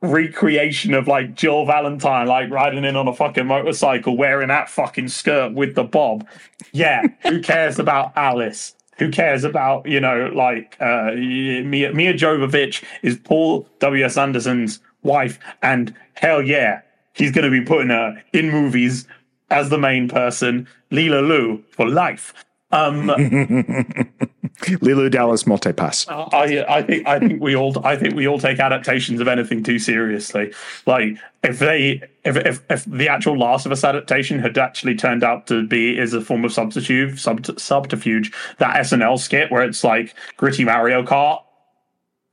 [0.04, 5.08] recreation of like Jill Valentine like riding in on a fucking motorcycle wearing that fucking
[5.08, 6.28] skirt with the bob.
[6.74, 8.76] Yeah, who cares about Alice?
[9.00, 14.18] Who cares about, you know, like uh Mia, Milla Jovovich is Paul W.S.
[14.18, 16.82] Anderson's wife and hell yeah,
[17.14, 19.08] he's going to be putting her in movies
[19.50, 22.34] as the main person, Leela Lou for life.
[22.72, 23.10] Um
[24.62, 26.06] Leeloo Dallas Multipass.
[26.34, 29.64] I I think I think we all I think we all take adaptations of anything
[29.64, 30.54] too seriously.
[30.86, 35.24] Like if they if if, if the actual Last of Us adaptation had actually turned
[35.24, 39.84] out to be as a form of substitute sub, subterfuge that SNL skit where it's
[39.84, 41.42] like gritty Mario Kart.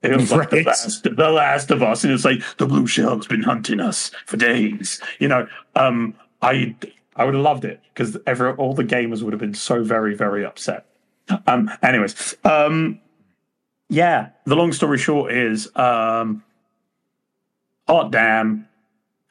[0.03, 3.27] It was like the last, the last of us, and it's like the blue shell's
[3.27, 4.99] been hunting us for days.
[5.19, 6.75] You know, um, I
[7.17, 10.15] I would have loved it because every all the gamers would have been so very
[10.15, 10.87] very upset.
[11.47, 13.01] Um, anyways, um,
[13.89, 14.31] yeah.
[14.47, 16.43] The long story short is, um,
[17.89, 18.69] hot damn,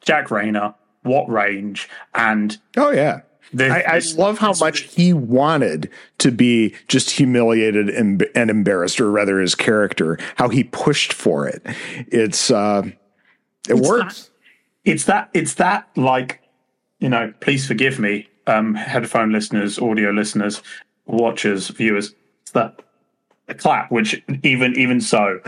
[0.02, 3.22] Jack Reynor, what range, and Oh yeah.
[3.54, 9.00] the, I, I love how much he wanted to be just humiliated and, and embarrassed,
[9.00, 11.62] or rather his character, how he pushed for it.
[12.08, 12.84] It's uh
[13.68, 14.30] it works.
[14.86, 16.42] it's that it's that like
[17.00, 20.62] you know please forgive me um headphone listeners audio listeners
[21.10, 22.14] watchers viewers
[22.54, 22.74] the
[23.58, 25.40] clap which even even so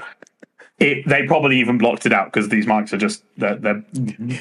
[0.80, 3.84] it, they probably even blocked it out because these mics are just they're, they're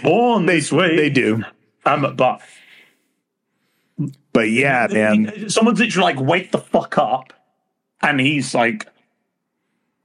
[0.02, 1.44] born this way They do.
[1.85, 2.40] um but
[4.33, 5.50] But yeah, man.
[5.50, 7.33] someone's literally like wake the fuck up
[8.02, 8.87] and he's like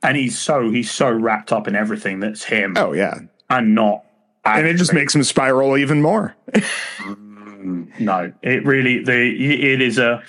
[0.04, 3.20] and he's so he's so wrapped up in everything that's him Oh yeah.
[3.50, 4.04] and not
[4.44, 6.36] And it just makes him spiral even more.
[8.00, 9.14] no it really the
[9.64, 10.22] it is a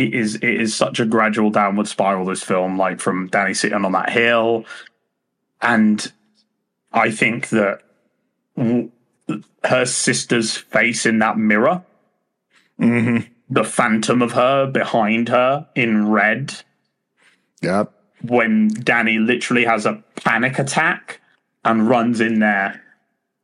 [0.00, 3.84] it is it is such a gradual downward spiral this film like from Dani sitting
[3.84, 4.64] on that hill
[5.60, 6.12] and
[6.92, 7.82] i think that
[9.64, 11.82] her sister's face in that mirror
[12.80, 13.30] mm-hmm.
[13.48, 16.62] the phantom of her behind her in red
[17.62, 17.92] Yep.
[18.22, 21.20] when Dani literally has a panic attack
[21.62, 22.82] and runs in there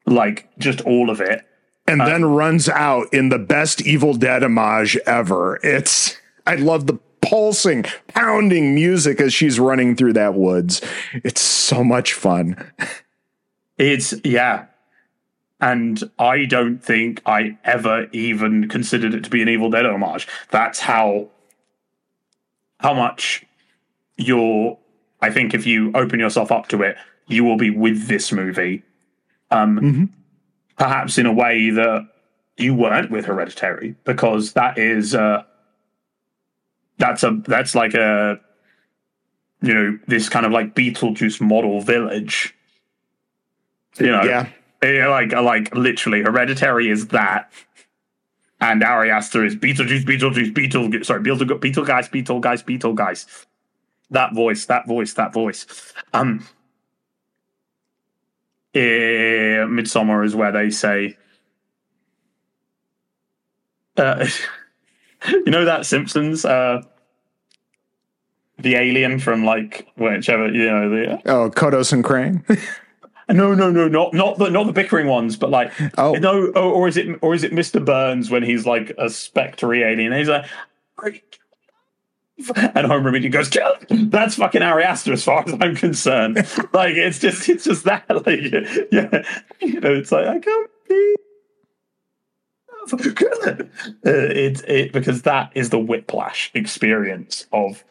[0.07, 1.47] like just all of it.
[1.87, 5.61] And uh, then runs out in the best Evil Dead homage ever.
[5.63, 6.17] It's,
[6.47, 10.81] I love the pulsing, pounding music as she's running through that woods.
[11.13, 12.57] It's so much fun.
[13.79, 14.67] It's yeah.
[15.61, 20.29] And I don't think I ever even considered it to be an Evil Dead homage.
[20.51, 21.29] That's how
[22.79, 23.45] how much
[24.17, 24.79] you're
[25.21, 28.83] I think if you open yourself up to it, you will be with this movie.
[29.51, 30.13] Um
[30.79, 32.07] perhaps in a way that
[32.59, 35.43] you weren't with Hereditary, because that is uh
[36.99, 38.41] that's a that's like a
[39.63, 42.55] you know, this kind of like Beetlejuice model village.
[43.99, 44.49] You know, Yeah.
[44.83, 47.51] yeah, like like literally, Hereditary is that,
[48.61, 51.05] and Ari Aster is Beetlejuice, Beetlejuice, Beetle.
[51.05, 53.47] Sorry, Beetle, Beetle guys, Beetle guys, Beetle guys.
[54.11, 55.67] That voice, that voice, that voice.
[56.13, 56.47] Um,
[58.75, 61.17] eh, Midsommar is where they say,
[63.97, 64.27] uh,
[65.29, 66.83] you know that Simpsons, uh,
[68.59, 72.45] the alien from like whichever you know the Oh, Kodos and Kang.
[73.29, 76.13] no, no, no, not not the not the bickering ones, but like Oh.
[76.15, 77.85] no, or, or is it or is it Mr.
[77.85, 80.13] Burns when he's like a spectre alien?
[80.13, 80.47] And he's like,
[82.57, 83.73] and Homer immediately goes, "Kill.
[83.91, 86.37] That's fucking Ari Aster, as far as I'm concerned.
[86.73, 88.41] like it's just it's just that, like
[88.93, 89.23] yeah,
[89.61, 91.15] you know, it's like I can't be.
[92.93, 93.65] Uh,
[94.05, 97.85] it it because that is the whiplash experience of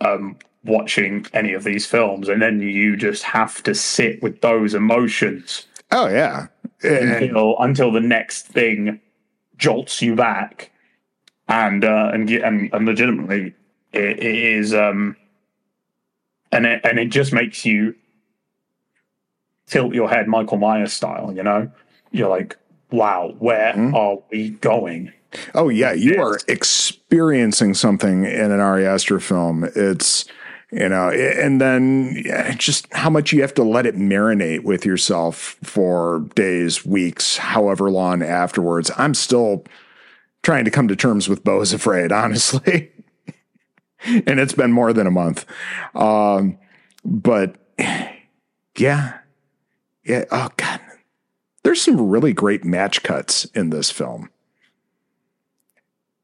[0.00, 2.28] um watching any of these films.
[2.28, 6.46] And then you just have to sit with those emotions oh, yeah.
[6.82, 9.00] And- until until the next thing
[9.56, 10.70] jolts you back.
[11.48, 13.54] And uh and and, and legitimately
[13.92, 15.16] it, it is um
[16.52, 17.94] and it and it just makes you
[19.66, 21.70] tilt your head michael myers style you know?
[22.12, 22.56] You're like
[22.90, 25.12] wow where are we going
[25.54, 29.68] Oh yeah, you are experiencing something in an Ari Aster film.
[29.74, 30.24] It's
[30.70, 32.24] you know, and then
[32.56, 37.90] just how much you have to let it marinate with yourself for days, weeks, however
[37.90, 38.90] long afterwards.
[38.96, 39.64] I'm still
[40.42, 42.90] trying to come to terms with Beau is Afraid, honestly,
[44.04, 45.46] and it's been more than a month.
[45.94, 46.58] Um,
[47.04, 47.56] but
[48.76, 49.18] yeah,
[50.04, 50.24] yeah.
[50.32, 50.80] Oh god,
[51.64, 54.30] there's some really great match cuts in this film.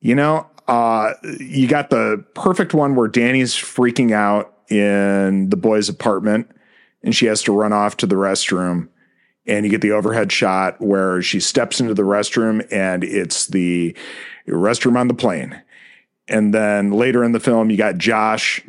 [0.00, 5.88] You know, uh, you got the perfect one where Dani's freaking out in the boy's
[5.88, 6.50] apartment
[7.03, 8.88] and she has to run off to the restroom.
[9.46, 13.96] And you get the overhead shot where she steps into the restroom and it's the
[14.46, 15.61] restroom on the plane.
[16.29, 18.62] And then later in the film, you got Josh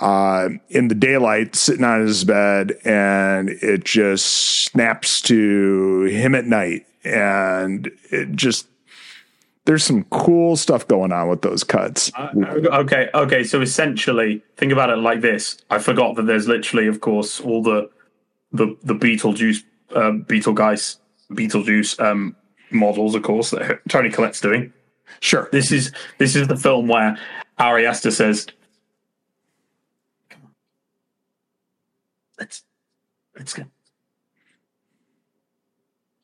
[0.00, 4.26] uh, in the daylight sitting on his bed and it just
[4.64, 6.86] snaps to him at night.
[7.04, 8.66] And it just,
[9.64, 12.10] there's some cool stuff going on with those cuts.
[12.16, 17.00] okay okay so essentially think about it like this i forgot that there's literally of
[17.00, 17.88] course all the
[18.52, 19.62] the the beetlejuice
[19.94, 20.98] uh, beetlegeist
[21.30, 22.34] beetlejuice um
[22.70, 24.72] models of course that Toni Collette's doing
[25.20, 25.48] Sure.
[25.52, 27.16] this is this is the film where
[27.58, 28.46] ari aster says
[30.30, 30.50] "Come on.
[32.40, 32.64] Let's
[33.36, 33.64] let's go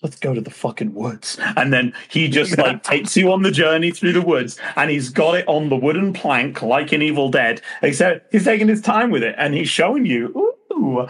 [0.03, 1.39] let's go to the fucking woods.
[1.57, 5.09] And then he just like takes you on the journey through the woods and he's
[5.09, 9.11] got it on the wooden plank like in Evil Dead, except he's taking his time
[9.11, 11.09] with it and he's showing you, ooh,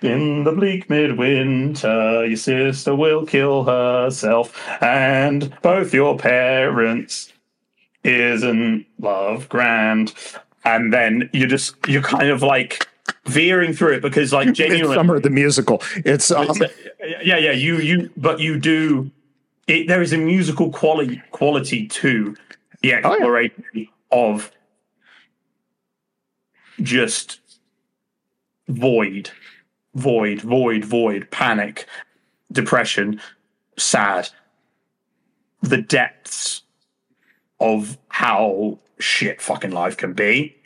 [0.00, 7.32] in the bleak midwinter, your sister will kill herself and both your parents
[8.04, 10.14] isn't love grand.
[10.64, 12.86] And then you just, you're kind of like
[13.26, 15.82] veering through it because like genuinely Summer the musical.
[15.96, 16.48] It's um,
[17.00, 17.52] yeah, yeah.
[17.52, 19.10] You, you, but you do.
[19.66, 22.36] It, there is a musical quality quality to
[22.82, 24.50] the exploration of
[26.82, 27.40] just
[28.68, 29.30] void,
[29.94, 31.86] void, void, void, panic,
[32.50, 33.20] depression,
[33.76, 34.28] sad,
[35.60, 36.62] the depths
[37.60, 40.56] of how shit fucking life can be,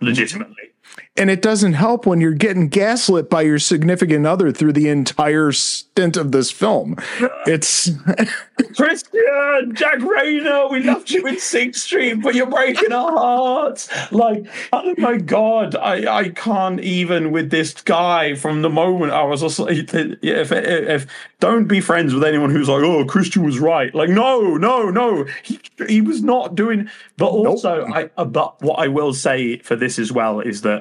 [0.00, 0.69] legitimately.
[1.16, 5.52] And it doesn't help when you're getting gaslit by your significant other through the entire
[5.52, 6.96] stint of this film.
[7.46, 7.90] It's
[8.76, 13.88] Christian, Jack Reynor, we loved you in Sing Street, but you're breaking our hearts.
[14.12, 19.24] Like, oh my god, I, I can't even with this guy from the moment I
[19.24, 21.06] was just like, if, if
[21.40, 23.94] don't be friends with anyone who's like, oh, Christian was right.
[23.94, 26.88] Like, no, no, no, he he was not doing.
[27.16, 27.96] But also, nope.
[27.96, 30.79] I uh, but what I will say for this as well is that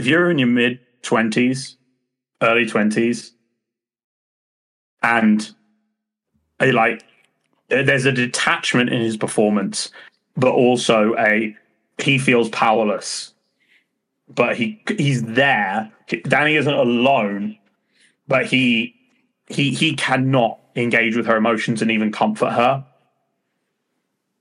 [0.00, 1.76] if you're in your mid twenties,
[2.40, 3.32] early twenties,
[5.02, 5.54] and
[6.58, 7.04] a like,
[7.68, 9.90] there's a detachment in his performance,
[10.36, 11.54] but also a
[11.98, 13.34] he feels powerless,
[14.34, 15.92] but he he's there.
[16.08, 17.58] Dani isn't alone,
[18.26, 18.94] but he
[19.48, 22.86] he he cannot engage with her emotions and even comfort her.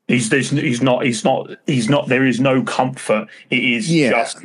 [0.07, 3.27] He's there's he's not he's not he's not there is no comfort.
[3.49, 4.11] It is yeah.
[4.11, 4.37] just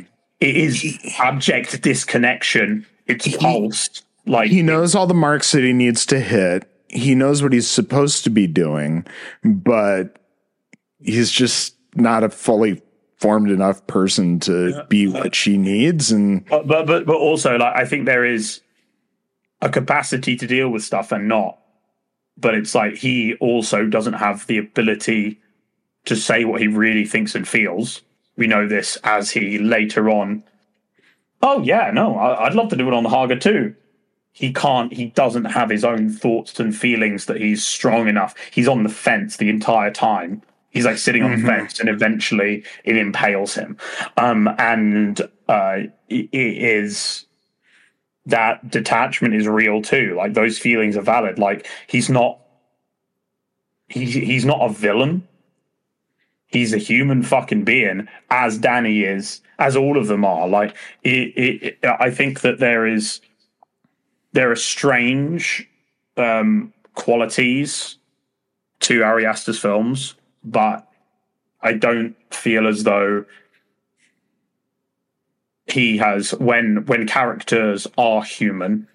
[0.45, 2.85] it is abject disconnection.
[3.07, 4.03] It's he, pulse.
[4.25, 6.69] Like he knows all the marks that he needs to hit.
[6.87, 9.05] He knows what he's supposed to be doing,
[9.43, 10.19] but
[10.99, 12.81] he's just not a fully
[13.17, 16.11] formed enough person to be what she needs.
[16.11, 18.61] And but, but but but also like I think there is
[19.61, 21.59] a capacity to deal with stuff and not.
[22.37, 25.39] But it's like he also doesn't have the ability
[26.05, 28.01] to say what he really thinks and feels.
[28.37, 30.43] We know this as he later on.
[31.41, 33.75] Oh yeah, no, I, would love to do it on the Hårga too.
[34.31, 34.91] He can't.
[34.91, 38.35] He doesn't have his own thoughts and feelings that he's strong enough.
[38.51, 40.41] He's on the fence the entire time.
[40.71, 41.45] He's like sitting on mm-hmm.
[41.45, 43.77] the fence, and eventually it impales him.
[44.17, 47.25] Um, and uh, it is
[48.25, 50.15] that detachment is real too.
[50.17, 51.39] Like those feelings are valid.
[51.39, 52.39] Like he's not
[53.87, 55.27] he's he's not a villain.
[56.55, 60.47] He's a human fucking being, as Dani is, as all of them are.
[60.47, 63.19] Like it, it, it I think that there is
[64.31, 65.69] there are strange
[66.15, 67.97] um, qualities
[68.79, 70.87] to Ari Aster's films, but
[71.61, 73.25] I don't feel as though
[75.67, 78.87] he has when when characters are human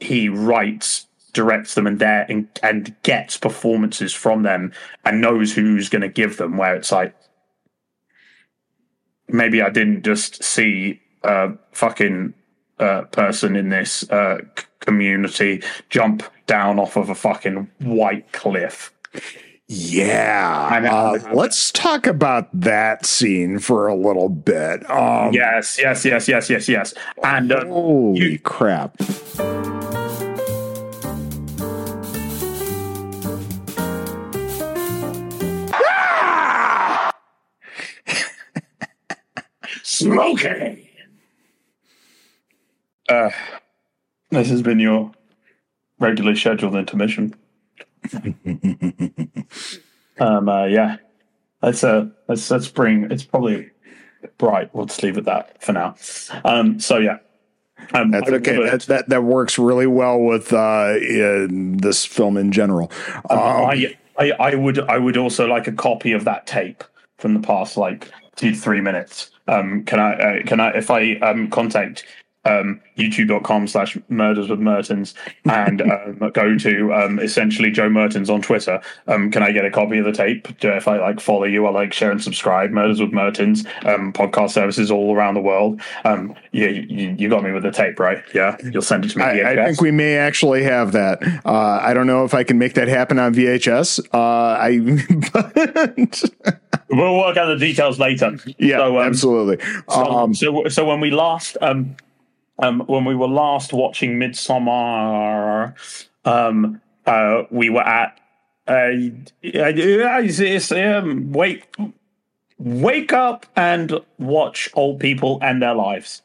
[0.00, 1.03] he writes
[1.34, 4.72] directs them and there and, and gets performances from them
[5.04, 7.14] and knows who's going to give them where it's like
[9.28, 12.32] maybe i didn't just see a fucking
[12.78, 14.38] uh, person in this uh,
[14.80, 18.92] community jump down off of a fucking white cliff
[19.66, 20.68] yeah.
[20.90, 24.88] Uh, let's talk about that scene for a little bit.
[24.90, 26.94] Um, yes, yes, yes, yes, yes, yes.
[27.22, 28.96] And uh, holy you, crap.
[39.96, 40.86] Smoking.
[43.08, 43.30] Uh,
[44.30, 45.12] this has been your
[45.98, 47.34] regularly scheduled intermission.
[50.18, 50.96] um, uh, yeah,
[51.62, 53.10] let's uh, let's let's bring.
[53.10, 53.70] It's probably
[54.38, 54.74] bright.
[54.74, 55.94] We'll just leave it that for now.
[56.44, 57.18] Um, so yeah,
[57.92, 58.62] um, That's okay.
[58.64, 62.90] That, that that works really well with uh, this film in general.
[63.30, 66.84] Um, um, I, I I would I would also like a copy of that tape
[67.18, 69.30] from the past like two to three minutes.
[69.46, 72.04] Um, can I uh, can I if I um, contact
[72.44, 75.14] um, youtube.com slash murders with Mertens
[75.44, 78.80] and um, go to um, essentially Joe Medforce on Twitter.
[79.06, 80.48] Um, can I get a copy of the tape?
[80.62, 82.70] If I like follow you, I like share and subscribe.
[82.70, 85.80] Murders with Mertens, um, podcast services all around the world.
[86.04, 88.22] Um, yeah, you, you, got me with the tape, right?
[88.34, 89.24] Yeah, you'll send it to me.
[89.24, 91.22] I, I think we may actually have that.
[91.44, 94.00] Uh, I don't know if I can make that happen on VHS.
[94.12, 94.78] Uh, I.
[96.90, 98.36] we'll work out the details later.
[98.58, 99.64] Yeah, so, absolutely.
[99.88, 101.96] So, so, so, when we last um,
[102.58, 105.74] um, when we were last watching Midsommar,
[106.24, 108.20] um, uh, we were at
[108.66, 108.90] uh,
[110.72, 111.76] um, wake
[112.58, 116.22] wake up and watch old people and their lives.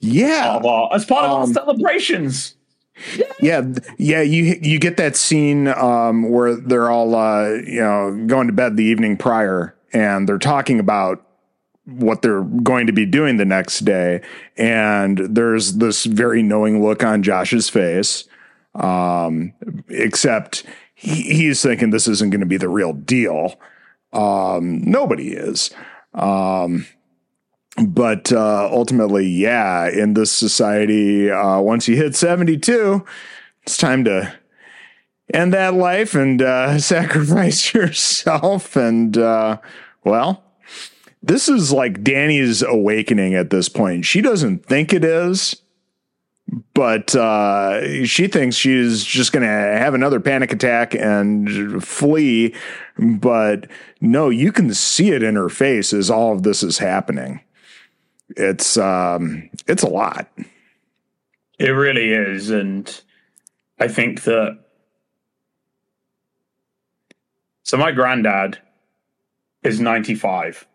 [0.00, 2.54] Yeah, our, as part of um, our celebrations.
[3.40, 3.62] Yeah,
[3.98, 8.52] yeah, you you get that scene um, where they're all uh, you know going to
[8.52, 11.23] bed the evening prior, and they're talking about
[11.86, 14.22] what they're going to be doing the next day.
[14.56, 18.24] And there's this very knowing look on Josh's face.
[18.74, 19.52] Um,
[19.88, 20.64] except
[20.94, 23.60] he, he's thinking this isn't going to be the real deal.
[24.12, 25.70] Um, nobody is.
[26.14, 26.86] Um,
[27.86, 33.04] but uh, ultimately, yeah, in this society, uh, once you hit 72,
[33.62, 34.32] it's time to
[35.32, 38.76] end that life and uh, sacrifice yourself.
[38.76, 39.58] And, uh,
[40.04, 40.44] well,
[41.26, 44.04] this is like Dani's awakening at this point.
[44.04, 45.62] She doesn't think it is,
[46.74, 52.54] but uh, she thinks she's just going to have another panic attack and flee.
[52.98, 53.68] But
[54.00, 57.40] no, you can see it in her face as all of this is happening.
[58.36, 60.28] It's um, it's a lot.
[61.58, 63.00] It really is, and
[63.78, 64.58] I think that
[67.64, 68.58] So my granddad
[69.62, 70.66] is 95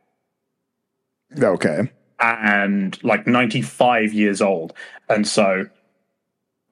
[1.38, 1.91] Okay.
[2.19, 4.73] and like 95 years old.
[5.07, 5.65] And so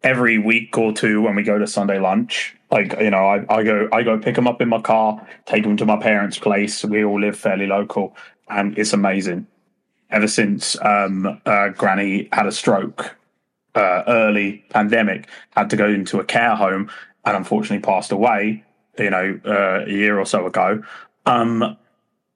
[0.04, 3.64] every week or two when we go to Sunday lunch, like, you know, I, I
[3.64, 6.84] go I go pick him up in my car, take him to my parents' place.
[6.84, 8.16] We all live fairly local
[8.50, 9.48] and it's amazing.
[10.10, 13.16] Ever since um, uh, Granny had a stroke,
[13.76, 16.90] uh, early pandemic, had to go into a care home
[17.26, 18.64] and unfortunately passed away,
[18.98, 20.82] you know, uh, a year or so ago.
[21.26, 21.78] Um,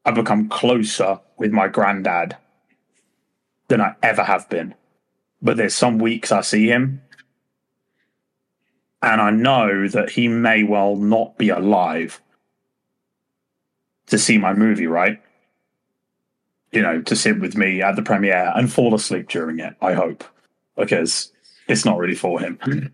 [0.06, 2.38] I've become closer with my granddad
[3.68, 4.76] than I ever have been.
[5.42, 7.02] But there's some weeks I see him
[9.02, 12.22] and I know that he may well not be alive
[14.08, 15.22] to see my movie, right?
[16.72, 19.94] You know, to sit with me at the premiere and fall asleep during it, I
[19.94, 20.24] hope,
[20.78, 21.32] because
[21.68, 22.60] it's not really for him.
[22.62, 22.88] Hmm.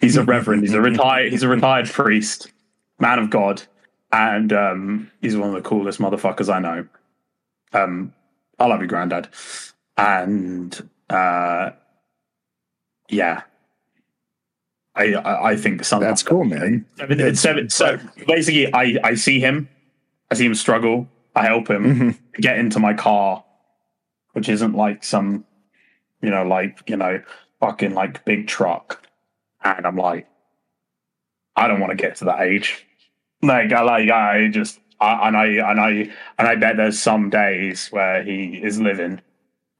[0.00, 2.52] He's a reverend, he's a retired he's a retired priest,
[2.98, 3.62] man of God,
[4.12, 6.86] and um, he's one of the coolest motherfuckers I know.
[7.72, 8.12] Um,
[8.58, 9.28] I love you, granddad.
[9.96, 11.70] And uh,
[13.08, 13.42] yeah,
[14.94, 16.86] I, I think sometimes That's cool, man.
[16.96, 19.68] Seven, it's seven, so basically, I, I see him,
[20.30, 22.18] I see him struggle, I help him Mhm.
[22.40, 23.44] get into my car,
[24.32, 25.44] which isn't like some,
[26.22, 27.22] you know, like you know,
[27.60, 29.06] fucking like big truck,
[29.62, 30.26] and I'm like,
[31.56, 32.85] I don't want to get to that age.
[33.42, 35.90] Like I like I just I, and I and I
[36.38, 39.20] and I bet there's some days where he is living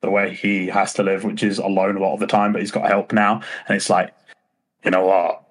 [0.02, 2.60] the way he has to live, which is alone a lot of the time, but
[2.60, 4.14] he's got help now, and it's like,
[4.84, 5.42] you know what?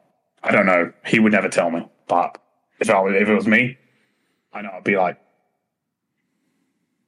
[0.44, 0.94] I don't know.
[1.06, 2.38] He would never tell me, but
[2.80, 3.78] if I if it was me,
[4.54, 5.20] I know I'd be like,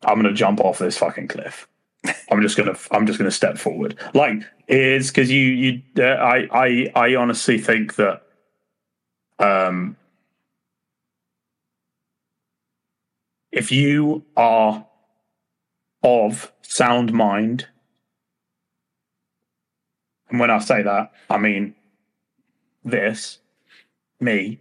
[0.03, 1.67] I'm gonna jump off this fucking cliff.
[2.31, 3.97] I'm just gonna I'm just gonna step forward.
[4.13, 8.23] Like it's because you you uh, I I I honestly think that
[9.39, 9.95] um
[13.57, 14.85] if you are
[16.03, 17.67] of sound mind,
[20.29, 21.73] and when I say that, I mean
[22.83, 23.39] this,
[24.19, 24.59] me.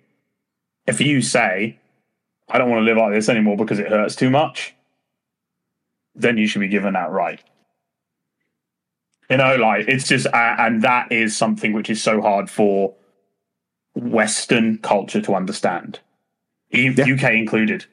[0.86, 1.78] If you say,
[2.48, 4.74] I don't want to live like this anymore because it hurts too much,
[6.14, 7.40] then you should be given that right.
[9.28, 12.94] You know, like it's just, uh, and that is something which is so hard for
[13.94, 15.98] Western culture to understand,
[16.72, 17.04] E- Yeah.
[17.14, 17.86] UK included,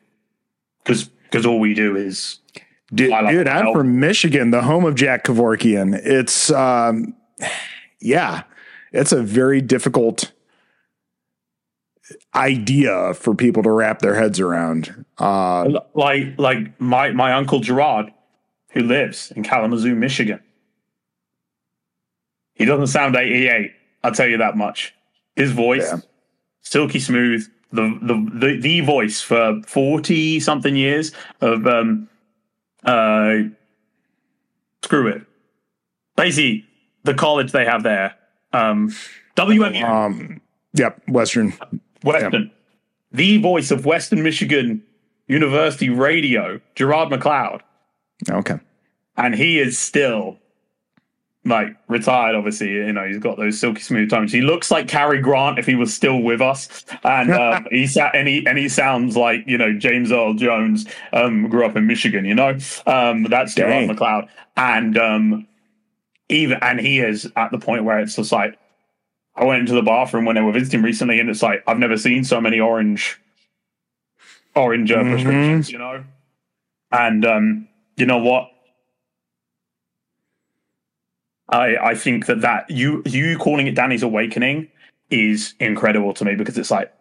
[0.84, 2.40] because because all we do is
[2.94, 3.76] Dude, dude I'm help.
[3.76, 6.00] from Michigan, the home of Jack Kevorkian.
[6.04, 7.16] It's, um,
[8.00, 8.44] yeah,
[8.92, 10.32] it's a very difficult
[12.36, 15.06] idea for people to wrap their heads around.
[15.18, 18.12] Uh, like like my my uncle Gerard,
[18.74, 20.40] who lives in Kalamazoo, Michigan.
[22.54, 23.72] He doesn't sound 88.
[24.04, 24.94] I'll tell you that much.
[25.36, 26.00] His voice, Yeah.
[26.62, 31.12] silky smooth, the, the the the voice for 40 something years
[31.42, 32.08] of um
[32.86, 33.40] uh
[34.84, 35.24] screw it.
[36.16, 36.66] Basically,
[37.04, 38.16] the college they have there.
[38.54, 38.94] Um
[39.36, 40.42] WMU um,
[40.74, 41.54] yep, Western.
[42.04, 42.52] Western.
[43.12, 44.84] The voice of Western Michigan
[45.28, 47.62] University Radio, Gerard McLeod.
[48.30, 48.60] Okay.
[49.18, 50.38] and he is still
[51.46, 55.20] like retired obviously you know he's got those silky smooth tones he looks like Cary
[55.20, 56.86] Grant if he was still with us.
[57.04, 60.86] And um he sa- and he and he sounds like you know James Earl Jones
[61.12, 62.58] um grew up in Michigan you know?
[62.86, 63.56] Um that's.
[63.56, 65.48] Gerard McLeod and um
[66.30, 68.58] even and he is at the point where it's just like
[69.36, 71.98] I went into the bathroom when they were visiting recently and it's like I've never
[71.98, 73.20] seen so many orange
[74.56, 75.12] orange uh, Mhm.
[75.12, 76.04] prescriptions you know?
[76.92, 77.68] And um
[77.98, 78.50] you know what
[81.54, 84.70] I I think that that you you calling it Dani's awakening
[85.10, 86.94] is incredible to me because it's like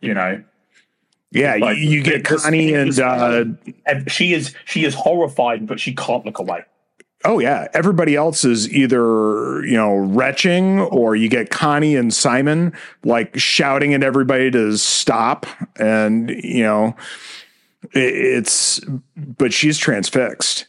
[0.00, 0.42] you know.
[1.30, 3.44] Yeah, Like, you, you get Connie and uh,
[4.06, 6.62] she is she is horrified but she can't look away.
[7.24, 12.72] Oh yeah, everybody else is either you know retching or you get Connie and Simon
[13.02, 15.46] like shouting at everybody to stop,
[15.76, 16.94] and you know
[17.92, 18.80] it's
[19.16, 20.66] but she's transfixed.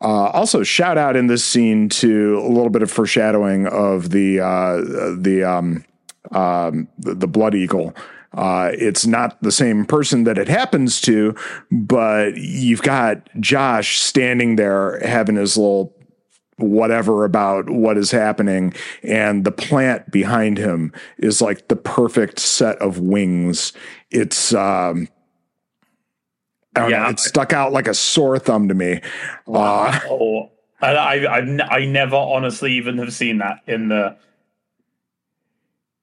[0.00, 4.38] Uh, also, shout out in this scene to a little bit of foreshadowing of the
[4.40, 4.76] uh,
[5.18, 5.84] the um,
[6.30, 7.94] um, the, the blood eagle.
[8.32, 11.34] Uh, it's not the same person that it happens to,
[11.70, 15.94] but you've got Josh standing there having his little
[16.58, 22.76] whatever about what is happening, and the plant behind him is like the perfect set
[22.78, 23.72] of wings.
[24.10, 25.08] It's um,
[26.80, 27.10] Don't know, Yeah.
[27.10, 29.00] it stuck out like a sore thumb to me.
[29.46, 30.50] Uh, oh
[30.80, 34.16] and I I I never honestly even have seen that in the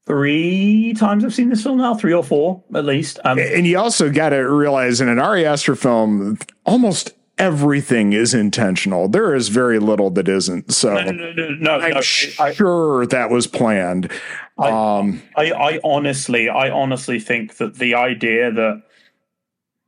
[0.06, 3.20] three times I've seen this film now, three or four at least.
[3.24, 8.34] Um, and you also got to realize in an Ari Aster film, almost everything is
[8.34, 9.08] intentional.
[9.08, 10.74] There is very little that isn't.
[10.74, 14.12] So no, no, no, no, I'm no, sure I, that was planned.
[14.58, 14.70] I,
[15.00, 18.84] um, I, I honestly, I honestly think that the idea that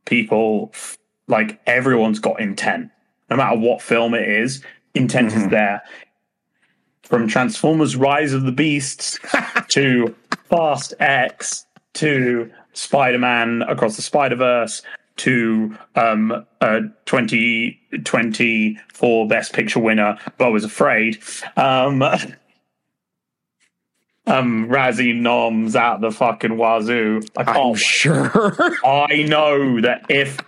[0.08, 0.72] people
[1.28, 2.90] like everyone's got intent,
[3.30, 5.42] no matter what film it is, intent mm-hmm.
[5.42, 5.82] is there.
[7.02, 9.20] From Transformers: Rise of the Beasts
[9.68, 10.14] to
[10.50, 14.82] Fast X to Spider-Man Across the Spider-Verse
[15.16, 21.18] to um, a 2024 Best Picture winner, but I was Afraid.
[21.56, 22.02] Um,
[24.28, 27.22] um, Razzie noms out the fucking wazoo.
[27.36, 28.76] I can't I'm sure.
[28.84, 30.38] I know that if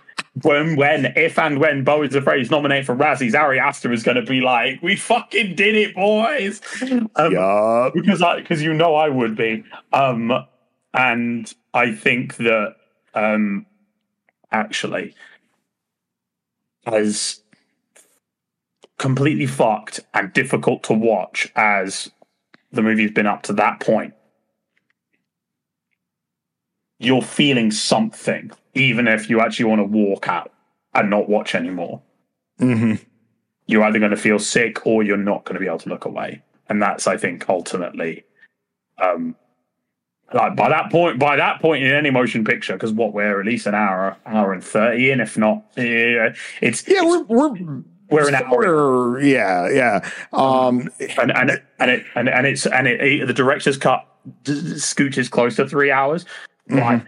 [0.43, 4.03] when when if and when Beau is Afraid he's nominated for Razzies, Ari Aster is
[4.03, 6.61] going to be like, "We fucking did it, boys!"
[7.15, 7.93] Um, yep.
[7.93, 9.63] Because I because you know I would be.
[9.91, 10.45] Um,
[10.93, 12.75] and I think that
[13.13, 13.65] um,
[14.51, 15.15] actually
[16.85, 17.41] as
[18.97, 22.11] completely fucked and difficult to watch as
[22.71, 24.13] the movie's been up to that point,
[26.99, 30.51] you're feeling something, even if you actually want to walk out
[30.93, 32.01] and not watch anymore.
[32.59, 33.03] Mm-hmm.
[33.67, 36.05] You're either going to feel sick or you're not going to be able to look
[36.05, 36.43] away.
[36.69, 38.23] And that's, I think, ultimately
[39.01, 39.35] um,
[40.33, 43.45] like by that point, by that point in any motion picture, because what we're at
[43.45, 47.83] least an hour, hour and thirty, and if not, yeah, it's yeah, it's, we're we're
[48.11, 49.19] we're an hour.
[49.21, 50.09] Yeah, yeah.
[50.33, 54.05] Um, and and it, and it and, and it's and it, the director's cut
[54.43, 56.25] scooches close to three hours.
[56.69, 57.07] Mm-hmm.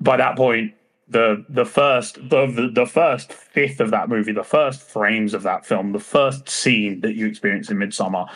[0.00, 0.74] By, that point,
[1.08, 5.66] the the first the, the first fifth of that movie, the first frames of that
[5.66, 8.28] film, the first scene that you experience in Midsommar,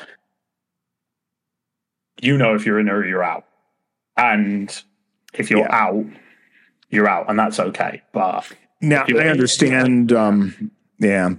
[2.21, 3.47] you know if you're in or you're out
[4.17, 4.83] and
[5.33, 5.75] if you're yeah.
[5.75, 6.07] out,
[6.91, 8.03] you're out, and that's okay.
[8.13, 8.47] But
[8.81, 10.13] now I understand.
[10.13, 11.31] Um, yeah.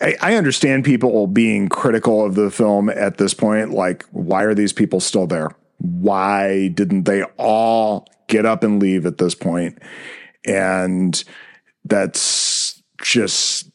[0.00, 3.70] I, I understand people being critical of the film at this point.
[3.70, 5.50] Like, why are these people still there?
[5.78, 9.78] Why didn't they all get up and leave at this point?
[10.46, 11.22] And
[11.84, 13.70] that's just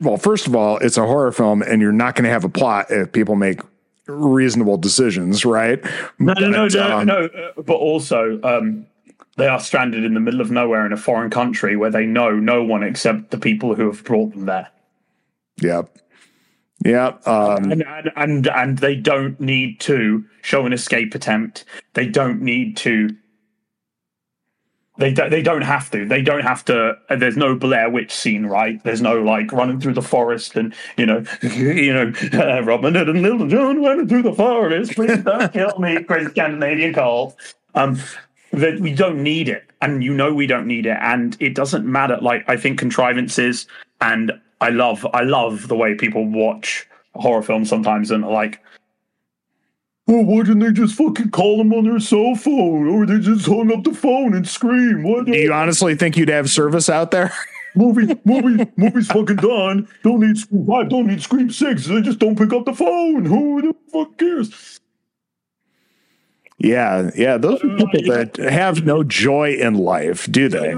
[0.00, 2.48] well, first of all, it's a horror film, and you're not going to have a
[2.48, 3.60] plot if people make
[4.06, 5.82] reasonable decisions, right?
[6.18, 7.24] No, no, no, no, um, no.
[7.24, 8.86] Uh, but also, um,
[9.36, 12.32] they are stranded in the middle of nowhere in a foreign country where they know
[12.32, 14.68] no one except the people who have brought them there.
[15.60, 15.98] Yep.
[16.84, 21.64] Yeah, um, and, and and and they don't need to show an escape attempt.
[21.94, 23.16] They don't need to
[24.96, 26.06] they do, they don't have to.
[26.06, 26.96] They don't have to.
[27.10, 28.82] There's no Blair Witch scene, right?
[28.84, 33.08] There's no like running through the forest and you know, you know, uh, Robin Hood
[33.08, 34.94] and Little John running through the forest.
[34.94, 37.36] Please don't kill me, crazy Scandinavian call.
[37.74, 37.98] Um,
[38.52, 41.84] that we don't need it, and you know we don't need it, and it doesn't
[41.84, 42.18] matter.
[42.22, 43.66] Like I think contrivances,
[44.00, 44.30] and
[44.60, 48.60] I love I love the way people watch horror films sometimes and like
[50.06, 52.88] well, why didn't they just fucking call them on their cell phone?
[52.88, 55.02] Or they just hung up the phone and scream?
[55.02, 55.24] What?
[55.24, 57.32] Do you honestly think you'd have service out there?
[57.74, 59.88] movie, movie, movie's fucking done.
[60.02, 61.86] Don't need Scream 5, don't need Scream 6.
[61.86, 63.24] They just don't pick up the phone.
[63.24, 64.80] Who the fuck cares?
[66.58, 70.74] Yeah, yeah, those are uh, people that have no joy in life, do they?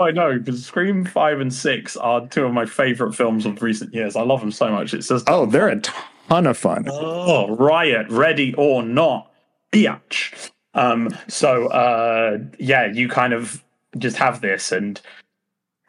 [0.00, 3.94] I know because Scream Five and Six are two of my favorite films of recent
[3.94, 4.16] years.
[4.16, 4.94] I love them so much.
[4.94, 6.86] It's just oh, they're a ton of fun.
[6.90, 9.30] Oh, Riot, ready or not,
[9.72, 10.50] biatch.
[10.74, 13.62] Um, so uh, yeah, you kind of
[13.98, 15.00] just have this, and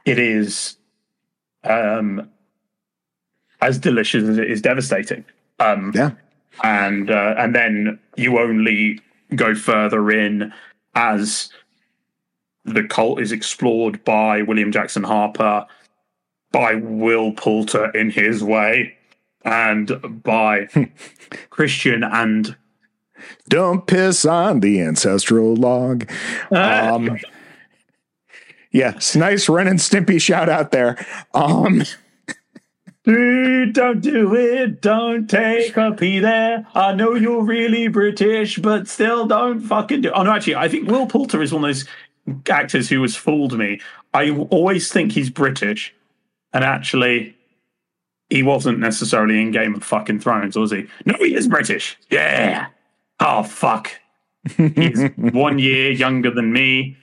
[0.05, 0.77] it is
[1.63, 2.29] um,
[3.61, 5.25] as delicious as it is devastating.
[5.59, 6.11] Um, yeah,
[6.63, 8.99] and uh, and then you only
[9.35, 10.53] go further in
[10.95, 11.49] as
[12.65, 15.65] the cult is explored by William Jackson Harper,
[16.51, 18.95] by Will Poulter in his way,
[19.43, 20.67] and by
[21.49, 22.55] Christian and
[23.47, 26.09] don't piss on the ancestral log.
[26.51, 27.17] Um,
[28.71, 31.03] yes, nice Ren and Stimpy shout out there.
[31.33, 31.83] Um,
[33.05, 34.81] Dude, don't do it.
[34.81, 36.65] Don't take a pee there.
[36.73, 40.13] I know you're really British, but still don't fucking do it.
[40.15, 41.85] Oh, no, actually, I think Will Poulter is one of those
[42.49, 43.79] actors who has fooled me.
[44.13, 45.93] I always think he's British,
[46.53, 47.35] and actually,
[48.29, 50.87] he wasn't necessarily in Game of fucking Thrones, was he?
[51.05, 51.97] No, he is British.
[52.09, 52.67] Yeah.
[53.19, 53.91] Oh fuck.
[54.57, 56.97] He's one year younger than me.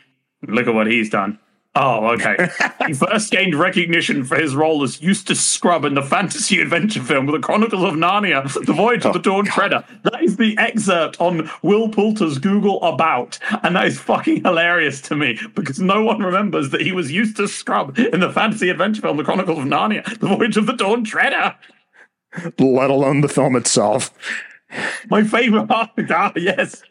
[0.47, 1.39] Look at what he's done.
[1.75, 2.51] Oh, okay.
[2.87, 7.27] he first gained recognition for his role as Eustace Scrubb in the fantasy adventure film
[7.27, 9.83] The Chronicles of Narnia, The Voyage of the Dawn Treader.
[10.03, 15.17] That is the excerpt on Will Poulter's Google About, and that is fucking hilarious to
[15.17, 19.17] me because no one remembers that he was Eustace Scrubb in the fantasy adventure film
[19.17, 21.57] The Chronicles of Narnia, The Voyage of the Dawn Treader.
[22.59, 24.11] Let alone the film itself.
[25.09, 26.83] My favorite part, ah, yes.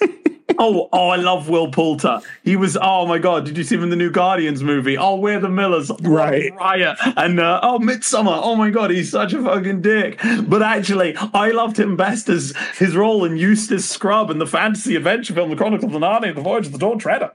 [0.58, 2.20] oh, oh, I love Will Poulter.
[2.42, 4.96] He was, oh my god, did you see him in the new Guardians movie?
[4.96, 6.52] Oh, we're the Millers, Right.
[6.54, 8.38] Riot, and uh, oh, Midsommar.
[8.42, 10.20] Oh my god, he's such a fucking dick.
[10.46, 14.96] But actually, I loved him best as his role in Eustace Scrubb in the fantasy
[14.96, 17.32] adventure film, The Chronicles of Narnia, The Voyage of the Dawn Treader.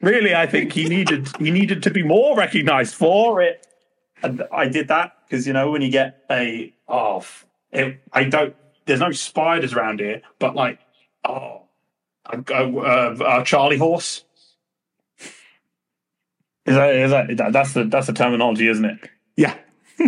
[0.00, 3.66] Really, I think he needed he needed to be more recognized for it.
[4.22, 7.24] And I did that because you know when you get a oh,
[7.72, 8.54] it, I don't.
[8.86, 10.78] There's no spiders around here, but like
[11.24, 11.62] oh,
[12.26, 14.24] a, a, Charlie horse.
[16.66, 18.98] Is that, is that that- that's the that's the terminology, isn't it?
[19.36, 19.56] Yeah.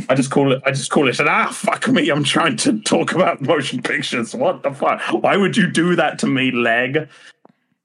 [0.09, 0.63] I just call it.
[0.65, 1.19] I just call it.
[1.19, 2.11] An, ah, fuck me!
[2.11, 4.35] I'm trying to talk about motion pictures.
[4.37, 5.01] What the fuck?
[5.11, 7.09] Why would you do that to me, leg?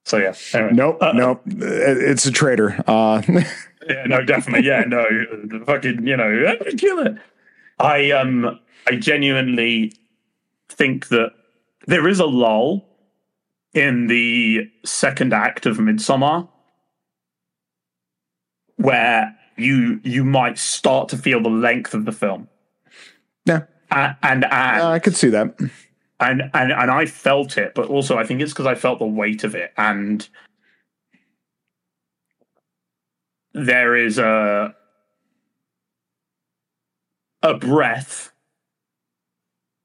[0.03, 0.36] So yeah.
[0.53, 0.73] Anyway.
[0.73, 0.97] Nope.
[1.01, 1.41] Uh, nope.
[1.47, 2.80] It's a traitor.
[2.86, 3.23] Uh,
[3.88, 4.67] Yeah, no, definitely.
[4.67, 5.05] Yeah, no,
[5.65, 7.17] fucking, you know, kill it.
[7.80, 9.93] I um, I genuinely
[10.69, 11.32] think that
[11.86, 12.88] there is a lull
[13.76, 16.47] in the second act of Midsommar
[18.78, 22.47] where you you might start to feel the length of the film,
[23.45, 23.63] yeah.
[23.91, 25.55] and and and, I could see that.
[26.19, 29.05] and and and I felt it, but also I think it's because I felt the
[29.05, 30.28] weight of it, and
[33.53, 34.76] there is a
[37.43, 38.34] a breath,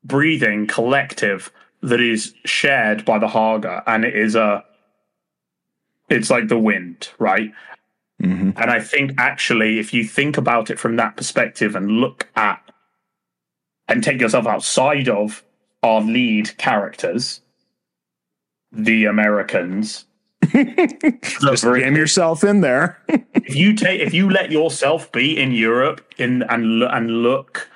[0.05, 1.53] breathing collective
[1.83, 4.65] that is shared by the Hårga, and it is a
[6.09, 7.53] it's like the wind, right?
[8.21, 12.29] hmm And I think actually, if you think about it from that perspective and look
[12.37, 12.61] at
[13.89, 15.45] and take yourself outside of
[15.83, 17.41] our lead characters,
[18.73, 20.07] the Americans,
[20.53, 22.99] Just jam yourself in there.
[23.09, 27.69] if you take if you let yourself be in Europe in and and look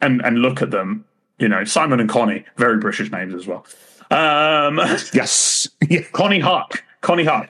[0.00, 1.04] and and look at them,
[1.38, 3.66] you know Simon and Connie, very British names as well.
[4.10, 4.78] Um,
[5.12, 5.68] yes.
[5.88, 6.00] Yeah.
[6.00, 7.48] Konnie Huq, Konnie Huq.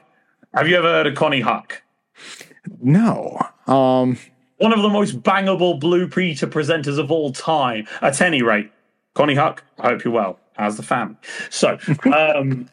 [0.55, 1.73] Have you ever heard of Konnie Huq?
[2.83, 3.39] No.
[3.67, 4.19] Um.
[4.59, 7.87] one of the most bangable Blue Peter presenters of all time.
[8.03, 8.71] At any rate,
[9.15, 10.39] Konnie Huq, I hope you're well.
[10.57, 11.17] How's the family?
[11.51, 11.79] So,
[12.15, 12.69] um,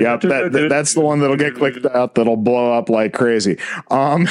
[0.00, 0.20] Yep.
[0.22, 2.14] That, that- that's the one that'll get clicked out.
[2.14, 3.58] That'll blow up like crazy.
[3.90, 4.28] Um.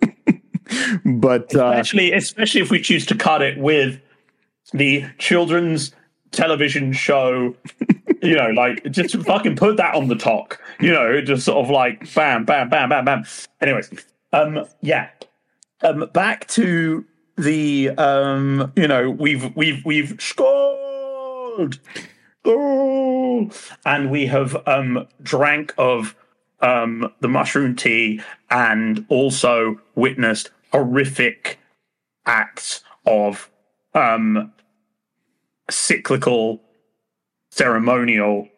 [1.04, 4.00] but uh, Actually, especially if we choose to cut it with
[4.72, 5.92] the children's
[6.30, 7.54] television show,
[8.22, 11.70] you know, like just fucking put that on the top, you know, just sort of
[11.70, 13.24] like bam, bam, bam, bam, bam.
[13.60, 13.90] Anyways,
[14.32, 15.08] um, yeah,
[15.82, 17.04] um, back to
[17.36, 21.78] the, um, you know, we've we've we've scored,
[22.44, 23.50] oh,
[23.84, 26.14] and we have um drank of
[26.60, 28.20] um the mushroom tea
[28.50, 31.58] and also witnessed horrific
[32.26, 33.50] acts of
[33.94, 34.52] um
[35.70, 36.60] cyclical
[37.50, 38.48] ceremonial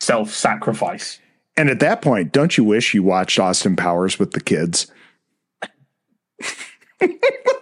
[0.00, 1.20] self-sacrifice.
[1.56, 4.90] And at that point, don't you wish you watched Austin Powers with the kids?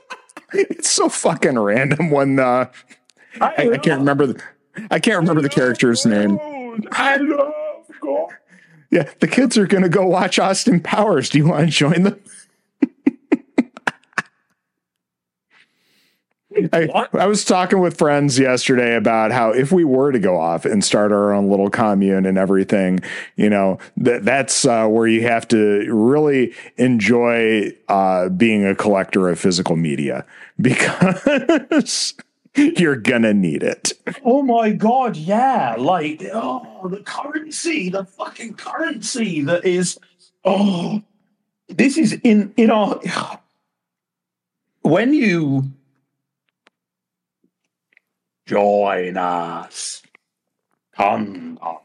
[0.53, 2.71] it's so fucking random when uh,
[3.41, 4.43] I, I can't remember the
[4.91, 6.39] I can't remember the character's name.
[6.93, 8.31] I love God.
[8.91, 11.29] Yeah, the kids are going to go watch Austin Powers.
[11.29, 12.21] Do you want to join them?
[16.73, 20.65] I, I was talking with friends yesterday about how if we were to go off
[20.65, 23.01] and start our own little commune and everything,
[23.37, 29.29] you know, that that's uh, where you have to really enjoy uh, being a collector
[29.29, 30.27] of physical media
[30.61, 32.15] because
[32.57, 33.93] you're gonna need it.
[34.25, 35.77] Oh my god, yeah.
[35.79, 39.99] Like, oh, the currency, the fucking currency that is
[40.45, 41.03] oh
[41.69, 43.01] this is in in our
[44.83, 45.71] when you
[48.51, 50.03] join us.
[50.97, 51.79] Come on.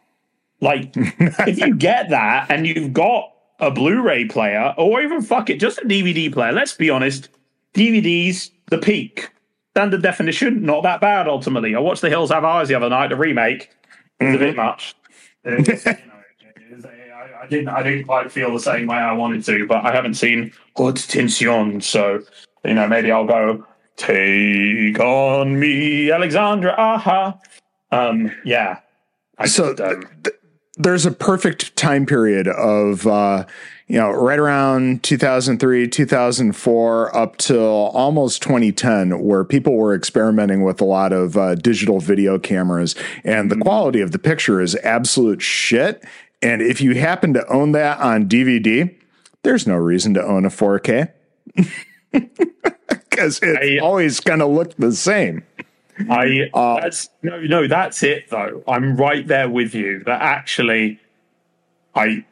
[0.62, 5.60] Like if you get that and you've got a Blu-ray player or even fuck it,
[5.60, 7.30] just a DVD player, let's be honest,
[7.76, 9.30] DVDs, the peak.
[9.76, 11.76] Standard definition, not that bad ultimately.
[11.76, 13.70] I watched The Hills Have Eyes the other night, the remake.
[14.20, 14.58] It's a bit mm-hmm.
[14.58, 14.96] much.
[15.44, 15.98] It's, you know,
[16.72, 19.86] it's- I, I didn't I didn't quite feel the same way I wanted to, but
[19.86, 22.22] I haven't seen Haute Tension, so
[22.64, 23.66] you know, maybe I'll go
[23.98, 26.74] take on me, Alexandra.
[26.78, 27.40] Aha.
[27.92, 28.80] Um, yeah.
[29.38, 30.36] I so just, um, th-
[30.78, 33.46] there's a perfect time period of uh,
[33.88, 40.82] you know right around 2003 2004 up till almost 2010 where people were experimenting with
[40.82, 43.64] a lot of uh, digital video cameras and the mm-hmm.
[43.64, 46.04] quality of the picture is absolute shit
[46.42, 48.96] and if you happen to own that on dvd
[49.44, 51.12] there's no reason to own a 4k
[53.16, 55.44] because it always going to look the same
[56.10, 58.64] I uh, that's no no that's it though.
[58.68, 60.04] I'm right there with you.
[60.04, 61.00] That actually,
[61.94, 62.26] I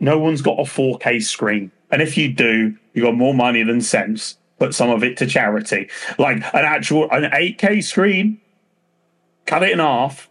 [0.00, 3.80] no one's got a 4K screen, and if you do, you got more money than
[3.80, 4.36] sense.
[4.58, 8.40] Put some of it to charity, like an actual an 8K screen.
[9.46, 10.28] Cut it in half,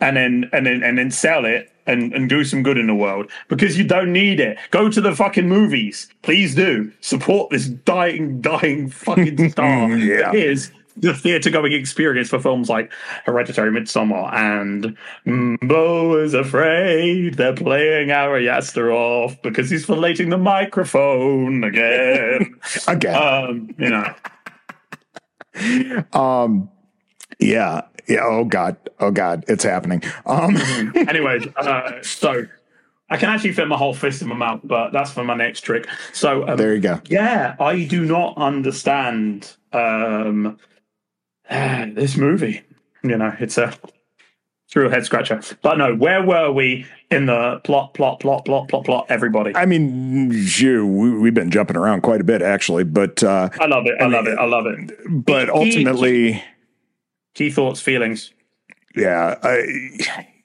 [0.00, 2.94] and then and then and then sell it and, and do some good in the
[2.94, 4.58] world because you don't need it.
[4.70, 6.08] Go to the fucking movies.
[6.22, 6.92] Please do.
[7.00, 9.90] Support this dying, dying fucking star.
[9.96, 10.30] yeah.
[10.32, 12.92] It is the theatre going experience for films like
[13.24, 14.96] Hereditary, Midsommar, and
[15.66, 22.54] Beau is afraid they're playing Ari Aster off because he's filleting the microphone again.
[22.88, 23.16] again.
[23.16, 24.14] Um, you know.
[26.18, 26.70] um,
[27.38, 27.82] yeah.
[28.08, 28.20] Yeah.
[28.22, 28.76] Oh God.
[29.00, 29.44] Oh God.
[29.48, 30.02] It's happening.
[30.26, 30.56] Um.
[30.94, 32.46] Anyways, uh, so
[33.12, 35.60] I can actually fit my whole fist in my mouth, but that's for my next
[35.60, 35.86] trick.
[36.14, 37.00] So um, there you go.
[37.10, 40.58] Yeah, I do not understand um,
[41.50, 42.62] this movie.
[43.02, 43.74] You know, it's a
[44.70, 45.42] true head scratcher.
[45.60, 49.06] But no, where were we in the plot, plot, plot, plot, plot, plot?
[49.10, 49.54] Everybody.
[49.54, 53.66] I mean, you, we, have been jumping around quite a bit actually, but uh, I
[53.66, 54.00] love it.
[54.00, 54.38] I, I love it.
[54.38, 54.90] I love it.
[55.06, 56.42] But ultimately,
[57.34, 58.32] key, thoughts, feelings.
[58.94, 59.64] Yeah, I,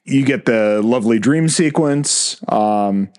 [0.05, 2.41] you get the lovely dream sequence.
[2.49, 3.09] Um,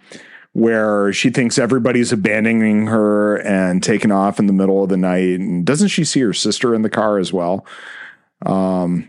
[0.55, 5.39] where she thinks everybody's abandoning her and taking off in the middle of the night.
[5.39, 7.65] And doesn't she see her sister in the car as well?
[8.45, 9.09] Um.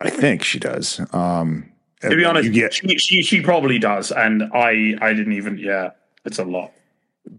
[0.00, 1.00] I think she does.
[1.12, 5.58] Um, to be honest, get, she, she, she probably does, and I I didn't even.
[5.58, 5.90] Yeah,
[6.24, 6.72] it's a lot.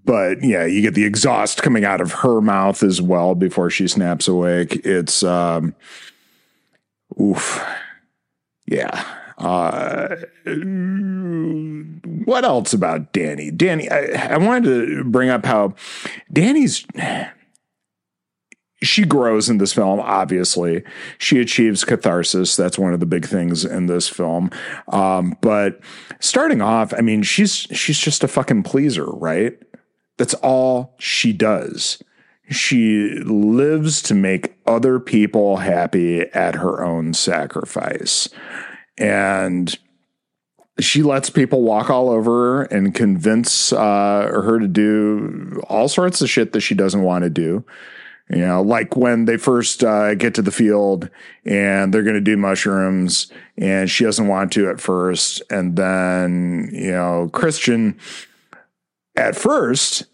[0.05, 3.87] But yeah, you get the exhaust coming out of her mouth as well before she
[3.87, 4.81] snaps awake.
[4.85, 5.75] It's um,
[7.19, 7.63] oof,
[8.65, 9.03] yeah.
[9.37, 10.15] Uh,
[12.25, 13.51] what else about Dani?
[13.51, 15.75] Dani, I, I wanted to bring up how
[16.31, 16.85] Dani's
[18.83, 20.83] she grows in this film obviously
[21.17, 24.51] she achieves catharsis that's one of the big things in this film
[24.89, 25.79] um, but
[26.19, 29.57] starting off i mean she's she's just a fucking pleaser right
[30.17, 32.01] that's all she does
[32.49, 38.29] she lives to make other people happy at her own sacrifice
[38.97, 39.77] and
[40.79, 46.21] she lets people walk all over her and convince uh, her to do all sorts
[46.21, 47.63] of shit that she doesn't want to do.
[48.29, 51.09] You know, like when they first uh, get to the field
[51.45, 55.43] and they're going to do mushrooms and she doesn't want to at first.
[55.51, 57.99] And then, you know, Christian
[59.15, 60.05] at first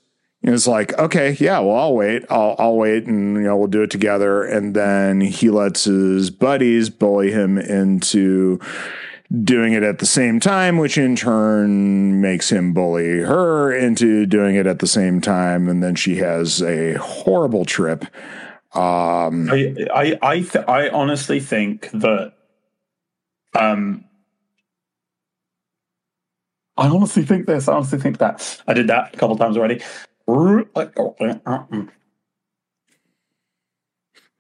[0.42, 2.24] is like, okay, yeah, well, I'll wait.
[2.30, 4.44] I'll, I'll wait and, you know, we'll do it together.
[4.44, 8.60] And then he lets his buddies bully him into,
[9.44, 14.56] doing it at the same time, which in turn makes him bully her into doing
[14.56, 18.06] it at the same time, and then she has a horrible trip.
[18.74, 22.34] Um, I I I, th- I honestly think that
[23.54, 24.06] um
[26.80, 27.68] I honestly think this.
[27.68, 29.82] I honestly think that I did that a couple times already.
[30.28, 30.64] Uh,
[30.98, 31.90] oh, uh, uh, mm.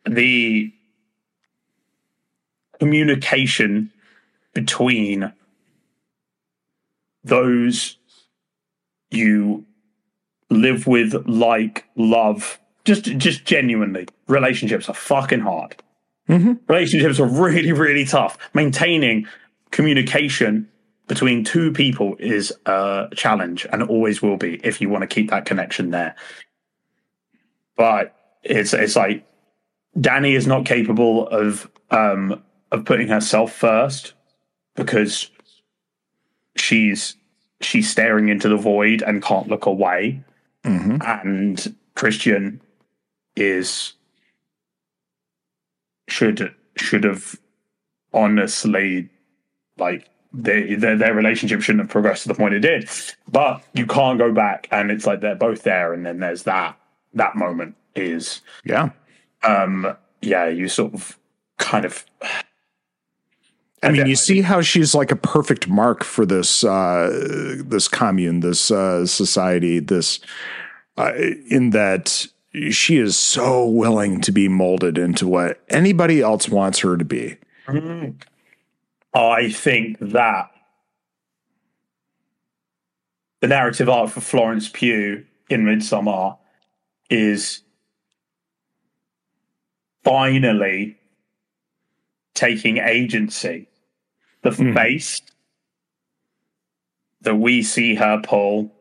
[0.05, 0.73] The
[2.79, 3.91] communication
[4.53, 5.33] between
[7.25, 7.97] those
[9.11, 9.65] you
[10.49, 14.07] live with, like, love, just just genuinely.
[14.27, 15.75] Relationships are fucking hard.
[16.29, 16.53] Mm-hmm.
[16.67, 18.37] Relationships are really, really tough.
[18.53, 19.27] Maintaining
[19.71, 20.69] communication
[21.09, 25.31] between two people is a challenge and always will be if you want to keep
[25.31, 26.15] that connection there.
[27.75, 29.25] But it's it's like
[29.97, 32.41] Dani is not capable of um
[32.71, 34.13] of putting herself first
[34.75, 35.31] because
[36.55, 37.15] she's
[37.59, 40.23] she's staring into the void and can't look away.
[40.63, 40.97] Mm-hmm.
[41.01, 42.61] And Christian
[43.35, 43.93] is
[46.07, 47.35] should should have
[48.13, 49.09] honestly
[49.79, 52.89] like they, their their relationship shouldn't have progressed to the point it did.
[53.31, 56.77] But you can't go back, and it's like they're both there, and then there's that
[57.13, 58.91] that moment is yeah
[59.43, 61.17] um yeah you sort of
[61.57, 62.05] kind of
[63.81, 68.41] I mean, you see how she's like a perfect mark for this uh, this commune,
[68.41, 70.19] this uh, society, this
[70.97, 71.13] uh,
[71.49, 72.27] in that
[72.71, 77.37] she is so willing to be molded into what anybody else wants her to be.
[79.13, 80.51] I think that
[83.41, 86.37] the narrative arc for Florence Pugh in Midsommar
[87.09, 87.63] is
[90.03, 90.97] finally
[92.33, 93.67] taking agency.
[94.41, 94.73] The Mhm.
[94.73, 95.21] face
[97.21, 98.73] that we see her pull,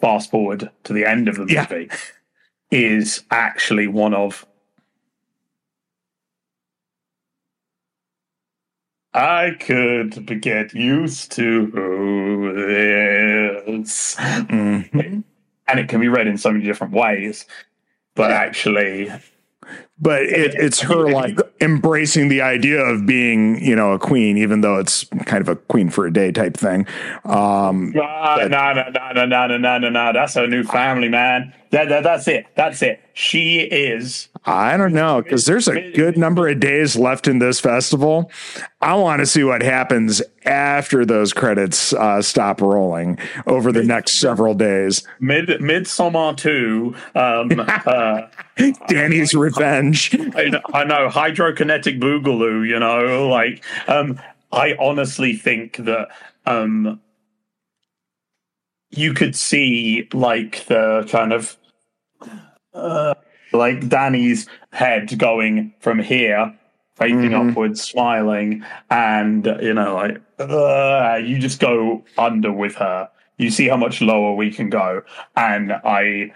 [0.00, 1.66] fast forward to the end of the Yeah.
[1.70, 1.90] movie,
[2.72, 4.46] is actually one of
[9.12, 11.66] I could get used to
[13.66, 14.16] this.
[14.16, 15.24] Mhm.
[15.68, 17.46] And it can be read in so many different ways.
[18.14, 19.10] But actually,
[20.00, 24.62] But it, it's her like embracing the idea of being, you know, a queen, even
[24.62, 26.86] though it's kind of a queen for a day type thing.
[27.24, 30.12] Um, ah, no, no, no, no, no, no, no, no, no.
[30.12, 31.52] That's her new family, man.
[31.70, 32.46] That, that, that's it.
[32.56, 33.00] That's it.
[33.12, 34.28] She is.
[34.46, 38.30] I don't know because there's a good number of days left in this festival.
[38.80, 44.18] I want to see what happens after those credits uh, stop rolling over the next
[44.18, 45.06] several days.
[45.20, 46.94] Mid Midsommar 2.
[47.14, 48.28] Um, uh,
[48.88, 50.18] Dani's revenge.
[50.34, 54.18] I know, I know hydrokinetic boogaloo, you know, like um
[54.52, 56.08] I honestly think that
[56.46, 57.00] um
[58.90, 61.56] you could see like the kind of
[62.74, 63.14] uh,
[63.52, 66.54] like Dani's head going from here
[66.96, 67.50] facing Mhm.
[67.50, 73.68] upwards smiling and you know like uh, you just go under with her you see
[73.68, 75.02] how much lower we can go
[75.36, 76.30] and i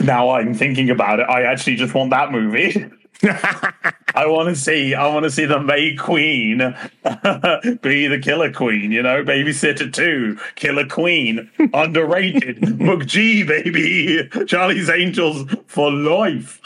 [0.00, 1.26] now I'm thinking about it.
[1.28, 2.84] I actually just want that movie.
[3.22, 4.94] I want to see.
[4.94, 6.58] I want to see the May Queen
[7.82, 8.92] be the Killer Queen.
[8.92, 12.60] You know, Babysitter Two, Killer Queen, underrated.
[12.60, 16.60] McG, baby, Charlie's Angels for life.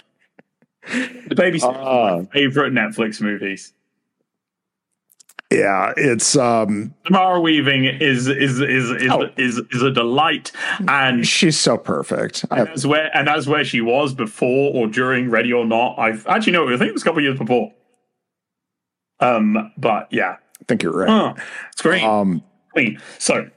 [0.92, 2.18] The Babysitter, Ah.
[2.18, 3.72] my favorite Netflix movies.
[5.52, 9.28] Yeah, it's um, Samara Weaving is is is is Oh.
[9.36, 10.52] is, is a delight,
[10.86, 12.44] and she's so perfect.
[12.52, 15.98] I, as where and as where she was before or during Ready or Not.
[15.98, 17.72] I've actually no, I think it was a couple of years before.
[19.18, 21.08] Um, but yeah, I think you're right.
[21.08, 21.34] huh.
[21.76, 22.42] Scream Um,
[22.72, 23.00] Queen.
[23.18, 23.50] So,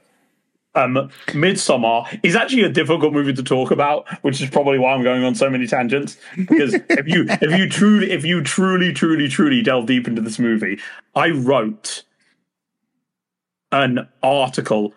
[0.75, 5.03] um, Midsommar is actually a difficult movie to talk about, which is probably why I'm
[5.03, 6.17] going on so many tangents.
[6.35, 10.39] Because if you if you truly if you truly truly truly delve deep into this
[10.39, 10.79] movie,
[11.15, 12.03] I wrote
[13.71, 14.93] an article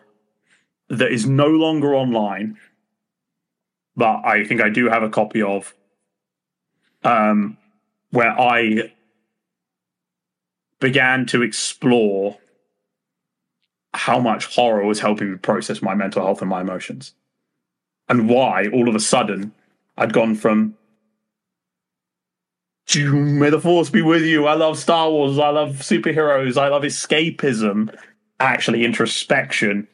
[0.89, 2.59] that is no longer online,
[3.97, 5.75] but I think I do have a copy of,
[7.03, 7.57] um,
[8.11, 8.93] where I
[10.79, 12.39] began to explore
[14.07, 17.13] how much horror was helping me process my mental health and my emotions,
[18.09, 19.53] and why all of a sudden
[19.97, 20.77] I'd gone from
[22.95, 24.47] may the force be with you.
[24.47, 25.41] I love Star Wars.
[25.41, 26.57] I love superheroes.
[26.57, 27.93] I love escapism.
[28.39, 29.89] Actually, introspection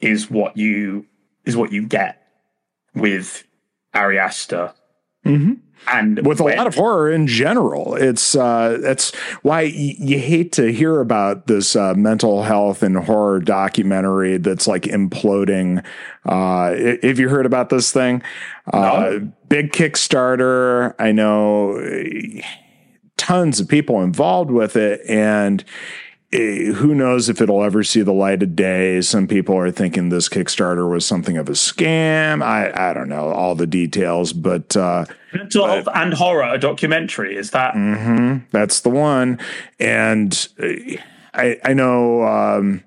[0.00, 1.06] is what you
[1.44, 2.20] is what you get
[2.96, 3.44] with
[3.94, 4.74] Ari Aster.
[5.24, 5.60] mhm.
[5.86, 7.94] And with a lot of horror in general.
[7.94, 12.96] It's uh, that's why y- you hate to hear about this uh, mental health and
[12.96, 15.84] horror documentary that's like imploding.
[16.26, 16.32] Uh,
[16.74, 18.22] i- have you heard about this thing?
[18.72, 19.18] Uh,
[19.48, 20.94] big Kickstarter.
[20.98, 22.42] I know uh,
[23.16, 25.64] tons of people involved with it, and
[26.30, 29.00] who knows if it'll ever see the light of day.
[29.00, 32.42] Some people are thinking this Kickstarter was something of a scam.
[32.42, 37.36] I, I don't know all the details, but uh, mental health and horror, a documentary.
[37.36, 39.38] Is that hmm That's the one.
[39.80, 40.98] And uh,
[41.32, 42.84] I I know um,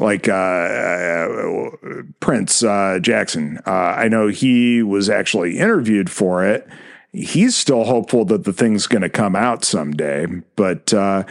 [0.00, 1.70] like uh, uh,
[2.18, 3.60] Prince uh, Jackson.
[3.66, 6.66] Uh, I know he was actually interviewed for it.
[7.12, 10.26] He's still hopeful that the thing's going to come out someday.
[10.56, 11.24] But uh,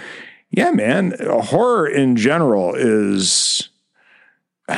[0.52, 3.70] yeah, man, horror in general is.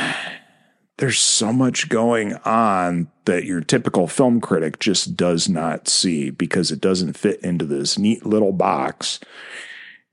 [0.98, 6.70] There's so much going on that your typical film critic just does not see because
[6.70, 9.18] it doesn't fit into this neat little box.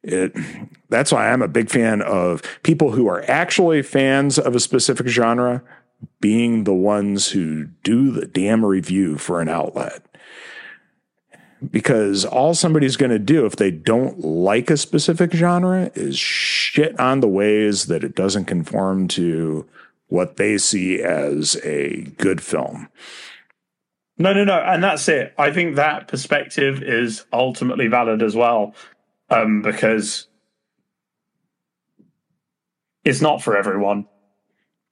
[0.01, 0.36] It
[0.89, 5.07] that's why I'm a big fan of people who are actually fans of a specific
[5.07, 5.62] genre
[6.20, 10.03] being the ones who do the damn review for an outlet.
[11.70, 16.99] Because all somebody's going to do if they don't like a specific genre is shit
[16.99, 19.68] on the ways that it doesn't conform to
[20.07, 22.88] what they see as a good film.
[24.18, 25.34] No, no, no, and that's it.
[25.38, 28.74] I think that perspective is ultimately valid as well,
[29.30, 30.28] um, because
[33.05, 34.07] it's not for everyone.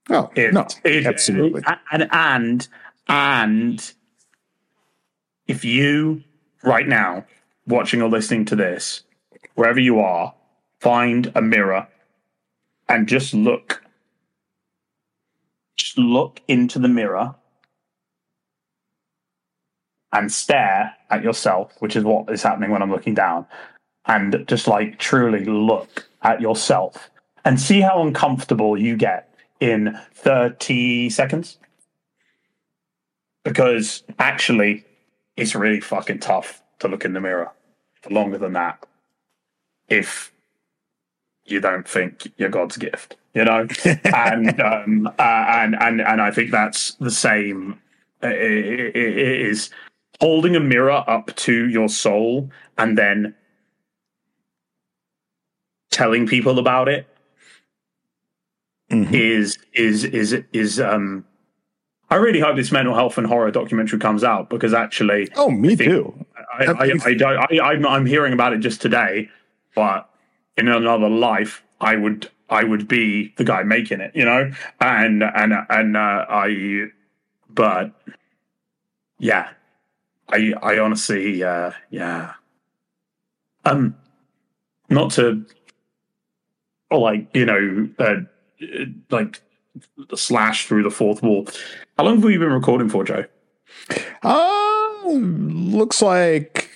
[0.08, 1.62] Oh, It, no, it- absolutely.
[1.92, 2.68] and and
[3.08, 3.92] And
[5.46, 6.22] if you,
[6.62, 7.24] right now,
[7.66, 9.02] watching or listening to this,
[9.54, 10.34] wherever you are,
[10.80, 11.86] find a mirror
[12.88, 13.82] and just look.
[15.76, 17.34] Just look into the mirror
[20.12, 23.46] and stare at yourself, which is what is happening when I'm looking down,
[24.06, 27.10] and just like truly look at yourself
[27.44, 31.58] and see how uncomfortable you get in 30 seconds.
[33.44, 34.84] Because actually,
[35.40, 37.50] it's really fucking tough to look in the mirror
[38.02, 38.84] for longer than that
[39.88, 40.32] if
[41.44, 43.66] you don't think you're God's gift, you know?
[44.04, 47.80] and, um, uh, and, and, and I think that's the same.
[48.22, 49.70] It, it, it is
[50.20, 53.34] holding a mirror up to your soul and then
[55.90, 57.06] telling people about it
[58.90, 59.14] mm-hmm.
[59.14, 61.24] is is is is um
[62.10, 65.76] I really hope this mental health and horror documentary comes out because actually, oh, me
[65.76, 66.26] too.
[66.52, 67.38] I, I, I, I don't.
[67.38, 69.28] I, I'm, I'm hearing about it just today,
[69.76, 70.10] but
[70.56, 74.50] in another life, I would I would be the guy making it, you know,
[74.80, 76.86] and and and uh, I,
[77.48, 77.92] but
[79.18, 79.50] yeah,
[80.28, 82.32] I I honestly, uh, yeah,
[83.64, 83.96] um,
[84.88, 85.46] not to,
[86.90, 88.16] like you know, uh,
[89.10, 89.40] like
[90.14, 91.46] slash through the fourth wall.
[92.00, 93.26] How long have you been recording for, Joe?
[94.22, 96.70] Uh, looks like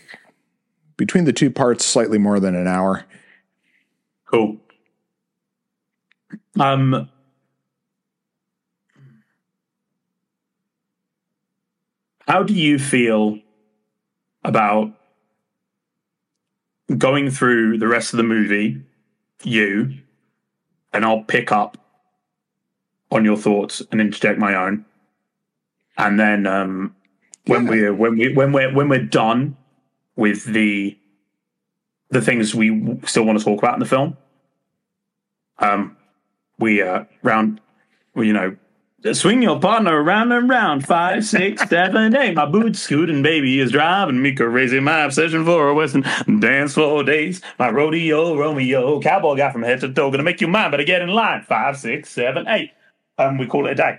[0.99, 3.07] between the two parts, slightly more than an hour.
[4.27, 4.59] Cool.
[6.61, 7.09] Um,
[12.29, 13.39] how do you feel
[14.45, 14.93] about
[16.99, 18.83] going through the rest of the movie,
[19.43, 20.01] you,
[20.93, 21.79] and I'll pick up
[23.11, 24.85] on your thoughts and interject my own,
[25.97, 26.95] and then um,
[27.47, 27.71] when yeah.
[27.71, 29.57] we when we when we're when we're done
[30.17, 30.99] with the
[32.11, 34.17] the things we still want to talk about in the film,
[35.59, 35.97] um,
[36.59, 37.61] we uh, round,
[38.15, 38.57] you know,
[39.13, 40.87] Swing your partner round and round.
[40.87, 42.35] Five, six, seven, eight.
[42.35, 44.81] My boots scooting, baby is driving me crazy.
[44.81, 46.07] My obsession for a western
[46.41, 47.43] dance floor days.
[47.59, 50.11] My rodeo, Romeo, cowboy guy from head to toe.
[50.11, 51.43] Gonna make you mine, better get in line.
[51.43, 52.71] Five, six, seven, eight.
[53.19, 53.99] Um, we call it a day.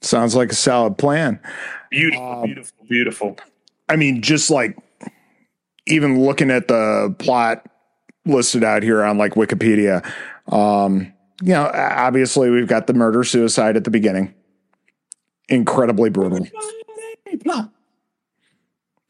[0.00, 1.40] Sounds like a solid plan.
[1.90, 3.38] Beautiful, um, beautiful, beautiful.
[3.88, 4.76] I mean, just like
[5.86, 7.66] even looking at the plot
[8.24, 10.04] listed out here on like Wikipedia,
[10.52, 14.34] um, you know, obviously we've got the murder suicide at the beginning.
[15.48, 16.46] Incredibly brutal.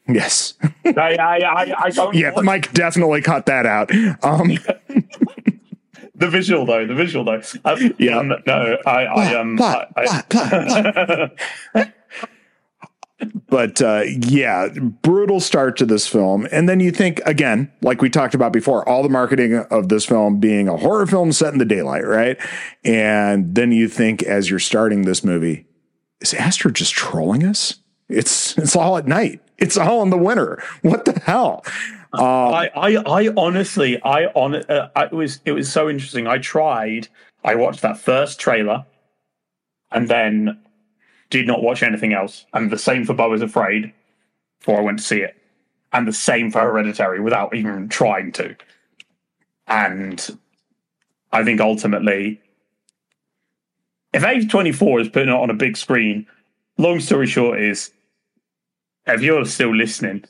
[0.09, 0.55] Yes.
[0.85, 2.11] I, I, I.
[2.13, 3.91] Yeah, Mike definitely cut that out.
[4.23, 4.53] Um,
[6.17, 7.43] the visual though, the visual though.
[7.65, 11.93] Um, yeah, um, no, I, I, um, I, I
[13.49, 14.69] but uh, yeah,
[15.03, 16.47] brutal start to this film.
[16.51, 20.05] And then you think, again, like we talked about before, all the marketing of this
[20.05, 22.39] film being a horror film set in the daylight, right?
[22.85, 25.67] And then you think, as you're starting this movie,
[26.21, 27.77] is Aster just trolling us?
[28.09, 29.41] It's it's all at night.
[29.59, 30.63] It's all in the winter.
[30.83, 31.65] What the hell?
[32.19, 36.27] Um, I, I, I honestly, I on uh, it was it was so interesting.
[36.27, 37.09] I tried.
[37.45, 38.85] I watched that first trailer,
[39.91, 40.59] and then
[41.31, 42.47] did not watch anything else.
[42.53, 43.93] And the same for Beau is Afraid
[44.59, 45.37] before I went to see it.
[45.93, 48.57] And the same for Hereditary without even trying to.
[49.67, 50.39] And
[51.33, 52.41] I think ultimately,
[54.13, 56.27] if A24 is putting it on a big screen,
[56.79, 57.91] long story short is,
[59.07, 60.25] if you're still listening,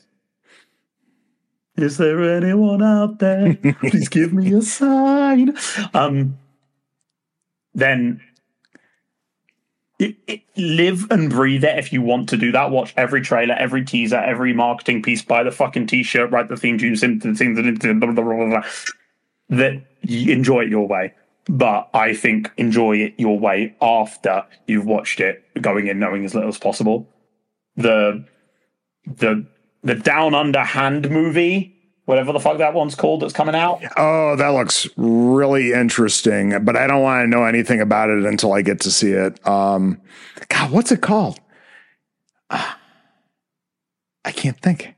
[1.77, 3.55] is there anyone out there?
[3.79, 5.55] Please give me a sign.
[5.93, 6.37] Um,
[7.73, 8.21] then
[9.99, 12.71] it, it, live and breathe it if you want to do that.
[12.71, 16.77] Watch every trailer, every teaser, every marketing piece, buy the fucking t-shirt, write the theme
[16.77, 17.57] tune, the things
[19.49, 21.13] that you enjoy it your way.
[21.49, 26.35] But I think enjoy it your way after you've watched it, going in knowing as
[26.35, 27.07] little as possible.
[27.75, 28.25] The
[29.05, 29.47] the
[29.83, 31.77] the down under hand movie
[32.07, 33.83] whatever the fuck that one's called that's coming out.
[33.97, 38.53] Oh, that looks really interesting, but I don't want to know anything about it until
[38.53, 39.45] I get to see it.
[39.45, 40.01] Um,
[40.47, 41.37] God, what's it called?
[42.49, 42.73] Uh,
[44.23, 44.95] I can't think.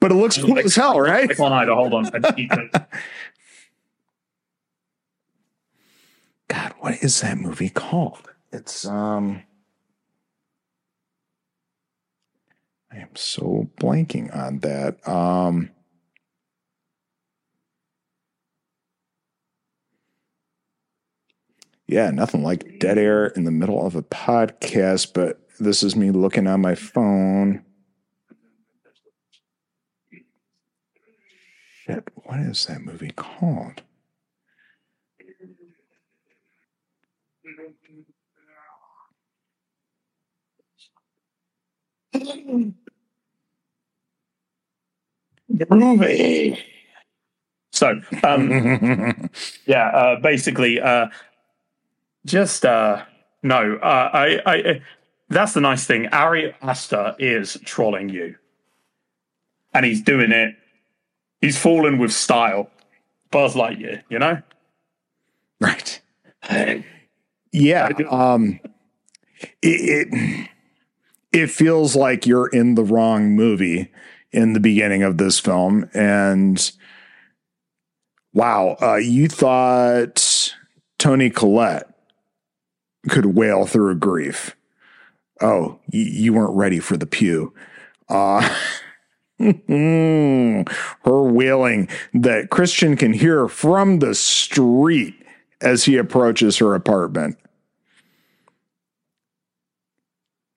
[0.00, 1.36] But it looks cool like, as hell, right?
[1.36, 2.04] One eye hold on.
[6.48, 8.30] God, what is that movie called?
[8.52, 9.42] It's um
[12.92, 15.06] I am so blanking on that.
[15.08, 15.70] Um
[21.86, 26.10] Yeah, nothing like dead air in the middle of a podcast, but this is me
[26.10, 27.64] looking on my phone.
[31.82, 33.82] Shit, what is that movie called?
[45.70, 46.58] Movie.
[47.72, 49.30] So, um,
[49.66, 51.08] yeah, uh, basically, uh,
[52.26, 53.04] just uh,
[53.42, 53.76] no.
[53.76, 54.82] Uh, I, I,
[55.28, 56.08] that's the nice thing.
[56.08, 58.36] Ari Aster is trolling you,
[59.72, 60.54] and he's doing it.
[61.40, 62.70] He's fallen with style,
[63.30, 64.02] Buzz Lightyear.
[64.08, 64.42] You know,
[65.60, 66.00] right?
[67.52, 67.88] Yeah.
[68.10, 68.60] Um,
[69.62, 70.48] it, it
[71.32, 73.90] it feels like you're in the wrong movie
[74.32, 76.70] in the beginning of this film, and
[78.32, 80.52] wow, uh, you thought
[80.98, 81.88] Toni Collette
[83.08, 84.54] could wail through grief.
[85.40, 87.54] Oh, y- you weren't ready for the pew.
[88.08, 88.40] Uh,
[89.38, 90.64] her
[91.04, 95.14] wailing that Christian can hear from the street
[95.60, 97.36] as he approaches her apartment.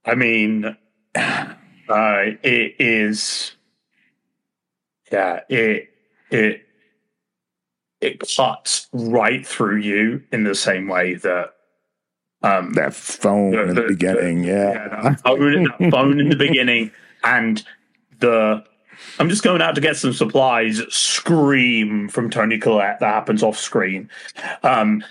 [0.06, 0.78] I mean,
[1.16, 1.56] uh,
[1.90, 3.56] it is,
[5.12, 5.90] yeah, it
[6.30, 6.66] it
[8.00, 11.54] it cuts right through you in the same way that
[12.42, 14.88] um, that phone the, in the, beginning, the, yeah.
[15.04, 16.92] that phone, that phone in the beginning,
[17.24, 17.64] and
[18.20, 18.64] the
[19.20, 20.82] I'm just going out to get some supplies.
[20.90, 24.10] Scream from Toni Collette that happens off screen.
[24.64, 25.04] Um,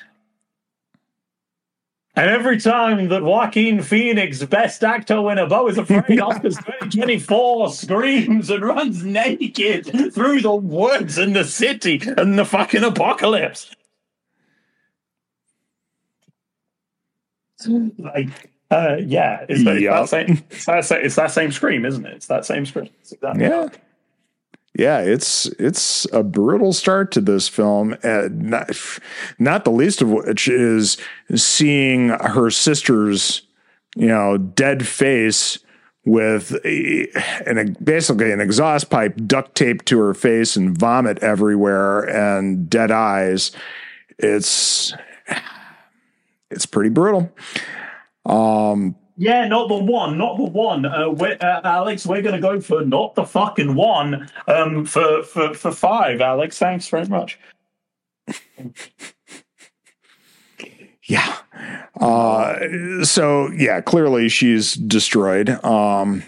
[2.17, 8.51] and every time that Joaquin Phoenix, best actor winner, Beau is Afraid Oscars 2024, screams
[8.51, 13.71] and runs naked through the woods and the city and the fucking apocalypse.
[17.99, 18.29] Like,
[18.71, 22.07] uh, yeah, it's, that- it's that same, it's, that, sa- it's that same scream, isn't
[22.07, 22.15] it?
[22.15, 22.89] It's that same scream.
[23.11, 23.69] Exactly Yeah.
[24.79, 27.97] Yeah, it's it's a brutal start to this film.
[28.05, 28.71] Uh, not,
[29.39, 30.97] not the least of which is
[31.35, 33.43] seeing her sister's,
[33.97, 35.59] you know, dead face
[36.05, 37.09] with a,
[37.47, 42.91] an basically an exhaust pipe duct taped to her face and vomit everywhere and dead
[42.91, 43.51] eyes.
[44.19, 44.95] It's
[46.51, 47.33] it's pretty brutal.
[48.25, 50.87] Um, Yeah, not the one, not the one.
[50.87, 54.31] Uh, we uh, Alex, we're gonna go for not the fucking one.
[54.49, 56.59] Um, for for for five, Alex.
[56.59, 57.39] Thanks very much.
[61.05, 61.39] Yeah.
[62.01, 65.49] Uh, so yeah, clearly she's destroyed.
[65.65, 66.23] Um,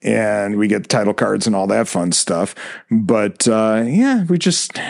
[0.00, 2.54] and we get title cards and all that fun stuff.
[2.90, 4.80] But uh, yeah, we just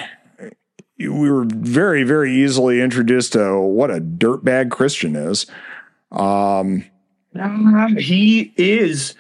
[0.99, 5.47] we were very very easily introduced to what a dirtbag Christian is.
[6.13, 6.85] Um,
[7.37, 9.15] Ah, he is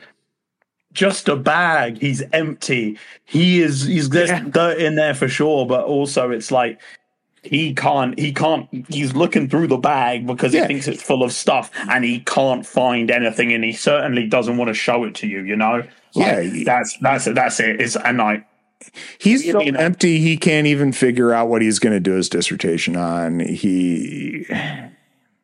[0.92, 1.98] just a bag.
[2.00, 2.98] He's empty.
[3.24, 3.84] He is.
[3.84, 4.44] He's there's Yeah.
[4.48, 6.80] dirt in there for sure, but also it's like.
[7.44, 8.18] He can't.
[8.18, 8.68] He can't.
[8.88, 10.62] He's looking through the bag because Yeah.
[10.62, 13.52] he thinks it's full of stuff, and he can't find anything.
[13.52, 15.42] And he certainly doesn't want to show it to you.
[15.42, 15.84] You know.
[16.14, 17.36] Yeah, Like, he- that's that's it.
[17.36, 17.80] That's it.
[17.80, 18.44] It's and like
[19.18, 22.14] he's You so know- empty he can't even figure out what he's going to do
[22.14, 23.38] his dissertation on.
[23.38, 24.44] He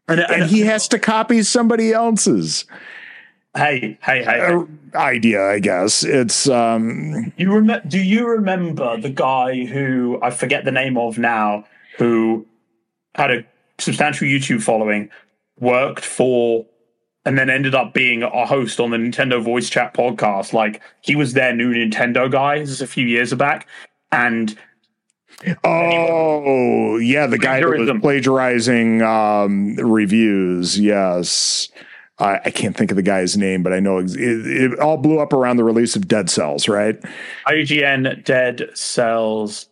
[0.09, 2.67] and, and, he has to copy somebody else's
[3.57, 4.41] hey hey hey.
[4.41, 4.65] uh,
[4.97, 6.05] idea, I guess.
[6.05, 7.87] It's um You remember?
[7.89, 11.65] Do you remember the guy who I forget the name of now,
[11.99, 12.47] who
[13.15, 13.45] had a
[13.79, 15.11] substantial YouTube following,
[15.59, 16.67] worked for,
[17.25, 20.53] and then ended up being a host on the Nintendo Voice Chat podcast?
[20.53, 22.59] Like he was their new Nintendo guy.
[22.59, 23.69] This is a few years back,
[24.13, 24.57] and
[25.65, 30.79] Oh, yeah, the guy that was plagiarizing um, reviews.
[30.79, 31.69] Yes.
[32.19, 35.19] I, I can't think of the guy's name, but I know it, it all blew
[35.19, 37.03] up around the release of Dead Cells, right?
[37.47, 39.69] IGN Dead Cells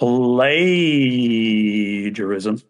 [0.00, 2.60] plagiarism.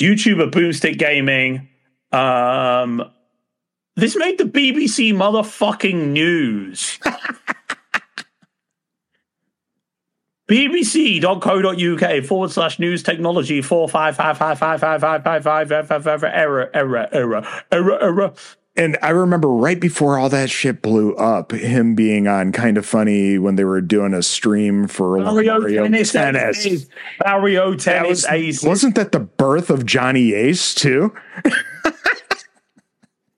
[0.00, 1.68] YouTuber Boomstick Gaming.
[2.10, 3.08] Um,
[3.96, 6.98] this made the BBC motherfucking news.
[10.50, 16.04] bbc.co.uk forward slash news technology four five five five five five five five five five
[16.04, 18.32] five error, error, error, error, error.
[18.76, 22.86] And I remember right before all that shit blew up, him being on Kind of
[22.86, 26.12] Funny when they were doing a stream for Mario, like, Mario Tennis.
[26.12, 26.86] tennis.
[27.24, 28.62] Mario Tennis that was, Ace.
[28.62, 31.14] Wasn't that the birth of Johnny Ace, too?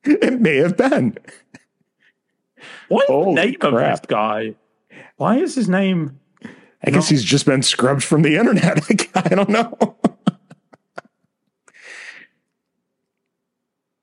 [0.05, 1.19] it may have been.
[2.89, 3.73] What name crap.
[3.73, 4.55] of this guy?
[5.17, 6.21] Why is his name
[6.85, 8.81] I guess he's just been scrubbed from the internet.
[9.15, 9.97] I don't know.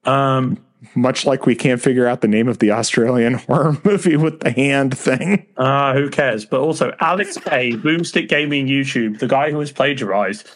[0.06, 0.64] Um,
[0.96, 4.52] Much like we can't figure out the name of the Australian horror movie with the
[4.52, 5.46] hand thing.
[5.58, 6.46] uh, who cares?
[6.46, 10.50] But also, Alex K, Boomstick Gaming YouTube, the guy who was plagiarized,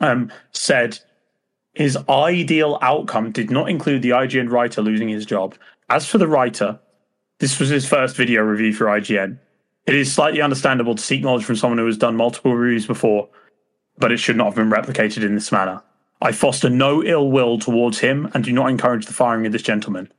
[0.00, 0.98] um, said
[1.74, 5.54] his ideal outcome did not include the IGN writer losing his job.
[5.88, 6.80] As for the writer,
[7.38, 9.38] this was his first video review for IGN.
[9.86, 13.28] It is slightly understandable to seek knowledge from someone who has done multiple reviews before,
[13.98, 15.82] but it should not have been replicated in this manner.
[16.20, 19.62] I foster no ill will towards him and do not encourage the firing of this
[19.62, 20.12] gentleman.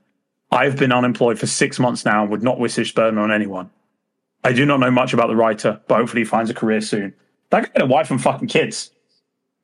[0.51, 3.31] I have been unemployed for six months now and would not wish this burden on
[3.31, 3.69] anyone.
[4.43, 7.13] I do not know much about the writer, but hopefully he finds a career soon.
[7.49, 8.91] That guy had a wife and fucking kids.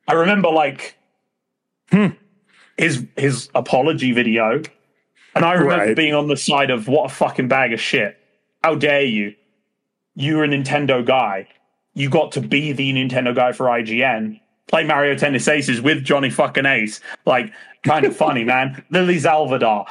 [0.07, 0.95] I remember like
[1.91, 2.07] hmm,
[2.77, 4.61] his his apology video,
[5.35, 5.95] and I remember Right.
[5.95, 8.17] being on the side of what a fucking bag of shit.
[8.63, 9.35] How dare you?
[10.19, 11.47] You're a Nintendo guy.
[11.93, 14.41] You got to be the Nintendo guy for IGN.
[14.67, 16.99] Play Mario Tennis Aces with Johnny fucking Ace.
[17.25, 18.83] Like, kind of funny, man.
[18.91, 19.85] Lily Salvador,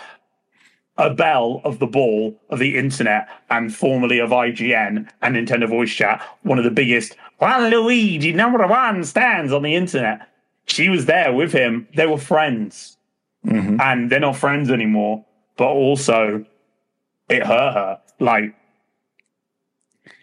[0.98, 5.94] a belle of the ball of the internet and formerly of IGN and Nintendo Voice
[5.94, 10.28] Chat, one of the biggest Juan Luigi number one stands on the internet.
[10.66, 11.88] She was there with him.
[11.96, 12.98] They were friends.
[13.46, 13.80] Mm-hmm.
[13.80, 15.24] And they're not friends anymore.
[15.56, 16.44] But also,
[17.30, 18.00] it hurt her.
[18.20, 18.54] Like,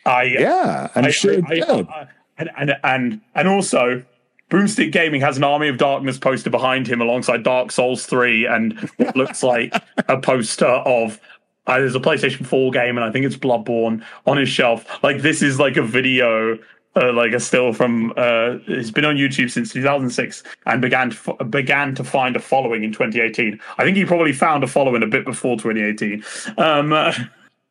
[0.06, 1.64] I Yeah, I'm I- sure it I- did.
[1.70, 2.08] I-
[2.38, 4.04] and, and and and also,
[4.52, 8.78] Boomstick Gaming has an Army of Darkness poster behind him alongside Dark Souls Three, and
[8.98, 9.74] what looks like
[10.10, 11.20] a poster of.
[11.68, 14.86] Uh, there's a PlayStation 4 game, and I think it's Bloodborne on his shelf.
[15.02, 16.60] Like this is like a video,
[16.96, 18.12] uh, like a still from.
[18.12, 22.40] Uh, it's been on YouTube since 2006, and began to, f- began to find a
[22.40, 23.60] following in 2018.
[23.80, 26.24] I think he probably found a following a bit before 2018.
[26.60, 27.14] Um, uh,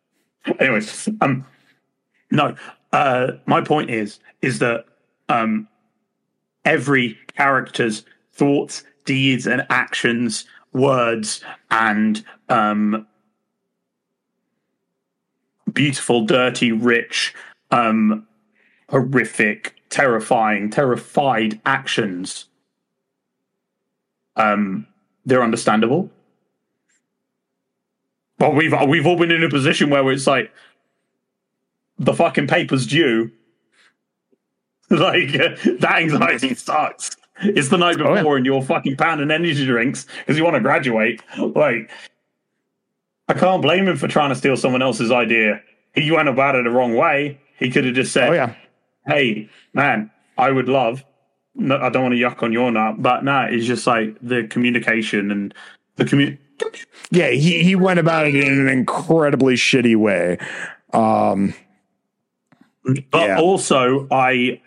[0.59, 1.45] anyways, um,
[2.35, 2.57] no,
[2.93, 4.85] uh, my point is is that
[5.29, 5.69] um,
[6.65, 13.07] every character's thoughts, deeds, and actions, words, and um,
[15.73, 17.35] beautiful, dirty, rich,
[17.71, 18.27] um,
[18.91, 22.47] horrific, terrifying, terrified actions.
[24.37, 24.87] Um,
[25.25, 26.11] they're understandable.
[28.37, 30.53] But we've we've all been in a position where it's like
[31.99, 33.31] the fucking paper's due.
[34.91, 37.11] like uh, that anxiety sucks.
[37.43, 38.37] It's the night Oh, before, yeah.
[38.37, 41.21] and you're fucking pounding energy drinks because you want to graduate.
[41.37, 41.91] Like,
[43.29, 45.61] I can't blame him for trying to steal someone else's idea.
[45.95, 47.41] He went about it the wrong way.
[47.59, 48.55] He could have just said, Oh yeah.
[49.07, 51.03] "Hey, man, I would love."
[51.57, 54.47] No, I don't want to yuck on your nut, but no, it's just like the
[54.49, 55.55] communication and
[55.97, 56.37] the commu-
[57.11, 60.39] Yeah, he, he went about it in an incredibly shitty way.
[60.93, 61.55] Um,
[62.85, 63.39] But Yeah.
[63.41, 64.61] also, I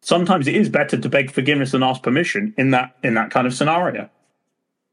[0.00, 3.46] sometimes it is better to beg forgiveness than ask permission in that in that kind
[3.46, 4.08] of scenario.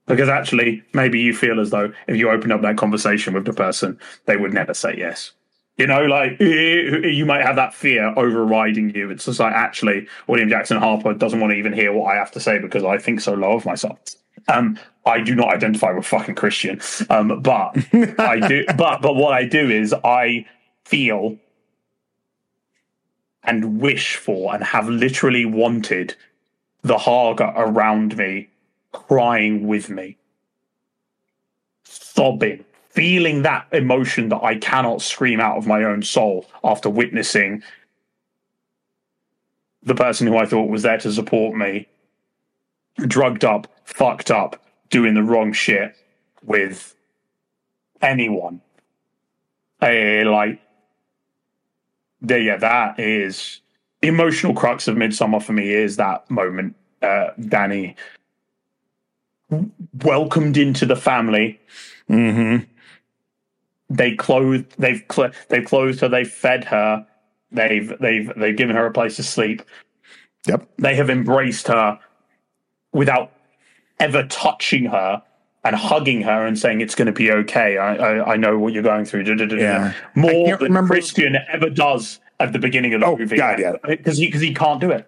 [0.08, 3.54] Because actually, maybe you feel as though if you open up that conversation with the
[3.54, 5.32] person, they would never say yes.
[5.78, 9.10] You know, like eh, you might have that fear overriding you.
[9.10, 12.32] It's just like actually, William Jackson Harper doesn't want to even hear what I have
[12.32, 14.00] to say because I think so low of myself.
[14.48, 14.78] Um,
[15.08, 16.80] I do not identify with fucking Christian,
[17.10, 17.76] um, but
[18.20, 18.64] I do.
[18.78, 20.46] But but what I do is I
[20.86, 21.38] feel
[23.44, 26.16] and wish for and have literally wanted
[26.84, 28.50] the Hårga around me,
[28.92, 30.18] crying with me,
[31.84, 37.64] sobbing, feeling that emotion that I cannot scream out of my own soul after witnessing
[39.84, 41.88] the person who I thought was there to support me,
[42.98, 45.96] drugged up, fucked up, doing the wrong shit
[46.44, 46.96] with
[48.02, 48.62] anyone.
[49.82, 50.60] Eh, like,
[52.28, 53.62] there, yeah, that is
[54.02, 55.72] the emotional crux of Midsommar for me.
[55.72, 57.96] Is that moment, uh, Dani
[60.04, 61.60] welcomed into the family.
[62.10, 62.66] mhm.
[63.90, 67.06] They clothed, they've cl- they've clothed her, they've fed her,
[67.52, 69.62] they've they've they've given her a place to sleep.
[70.48, 70.68] Yep.
[70.78, 72.00] They have embraced her
[72.94, 73.32] without
[74.00, 75.22] ever touching her
[75.66, 77.78] and hugging her and saying it's going to be okay.
[77.78, 79.24] I, I I know what you're going through.
[79.58, 79.94] Yeah.
[80.16, 83.36] More than remember- Christian ever does at the beginning of the Oh, movie.
[83.36, 83.74] God, yeah.
[83.86, 85.08] because he because he can't do it.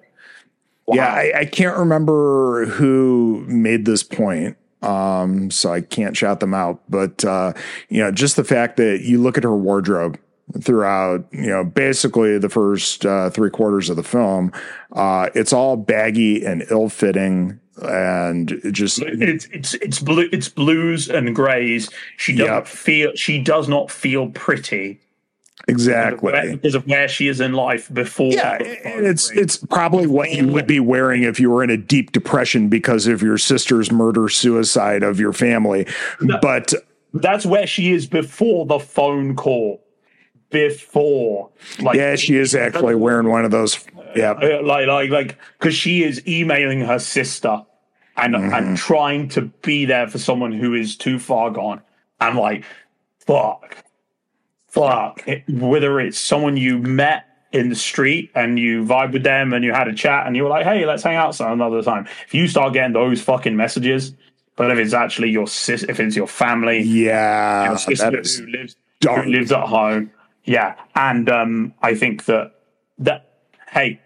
[0.92, 4.56] Yeah, I, I can't remember who made this point.
[4.82, 6.82] Um, so I can't shout them out.
[6.90, 7.54] But uh,
[7.90, 10.18] you know, just the fact that you look at her wardrobe
[10.62, 14.52] throughout, you know, basically the first uh, three quarters of the film,
[14.94, 20.49] uh, it's all baggy and ill fitting and it just It's it's it's blue it's
[20.49, 21.90] blues and greys.
[22.18, 22.68] She doesn't Yep.
[22.68, 24.99] feel she does not feel pretty.
[25.68, 28.32] exactly because of where she is in life before.
[28.32, 31.78] Yeah, and it's it's probably what you would be wearing if you were in a
[31.78, 35.86] deep depression because of your sister's murder suicide of your family.
[36.22, 36.74] No, but
[37.14, 39.84] that's where she is before the phone call.
[40.49, 41.49] Before,
[41.80, 43.86] like, yeah, she is actually wearing one of those.
[44.15, 47.65] Yeah, uh, like like like because she is emailing her sister
[48.15, 48.53] and mm-hmm.
[48.53, 51.82] and trying to be there for someone who is too far gone.
[52.19, 52.64] I'm like,
[53.19, 53.84] fuck,
[54.68, 55.28] fuck.
[55.28, 59.64] It, whether it's someone you met in the street and you vibe with them and
[59.64, 62.07] you had a chat and you were like, hey, let's hang out some another time.
[62.26, 64.14] If you start getting those fucking messages,
[64.56, 68.76] but if it's actually your sis, if it's your family, yeah, your sister who lives
[68.99, 69.26] dark.
[69.26, 70.11] who lives at home,
[70.48, 72.53] yeah, and um, I think that
[72.99, 73.30] that
[73.69, 73.99] hey,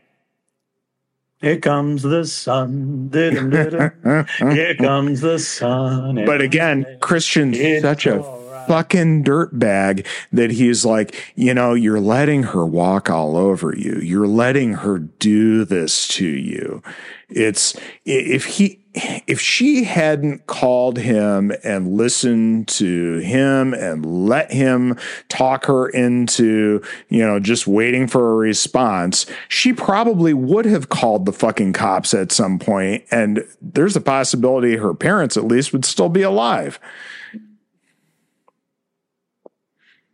[1.40, 3.10] here comes the sun.
[3.14, 6.26] Here comes the sun.
[6.26, 8.24] But again, Christian's such a
[8.68, 14.00] fucking dirtbag that he's like, you know, you're letting her walk all over you.
[14.02, 16.82] You're letting her do this to you.
[17.30, 24.98] It's if he if she hadn't called him and listened to him and let him
[25.30, 31.26] talk her into, you know, just waiting for a response, she probably would have called
[31.26, 35.86] the fucking cops at some point and there's a possibility her parents at least would
[35.86, 36.80] still be alive.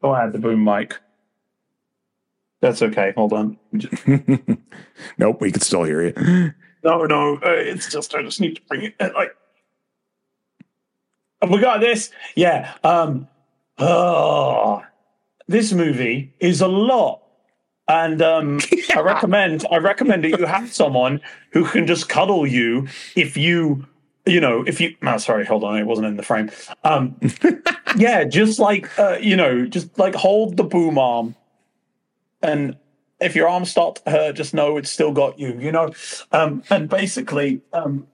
[0.04, 1.00] Oh, I had the boom mic.
[2.62, 3.14] That's okay.
[3.16, 3.58] Hold on.
[5.18, 6.54] nope, we can still hear you.
[6.88, 9.36] No, no, uh, it's just I just need to bring it in, like.
[11.42, 12.12] Oh, we got this.
[12.34, 12.76] Yeah.
[12.82, 13.28] Um.
[13.78, 14.82] Oh,
[15.50, 17.24] this movie is a lot,
[17.90, 18.62] and um,
[18.96, 21.20] I recommend I recommend that you have someone
[21.52, 22.88] who can just cuddle you
[23.18, 23.86] if you
[24.26, 26.52] you know, if you, oh, sorry, hold on, it wasn't in the frame.
[26.84, 27.18] Um,
[27.98, 31.34] yeah, just like, uh, you know, just like hold the boom arm.
[32.42, 32.78] And
[33.20, 35.92] if your arm start to hurt, just know it's still got you, you know?
[36.32, 38.08] Um, and basically, um,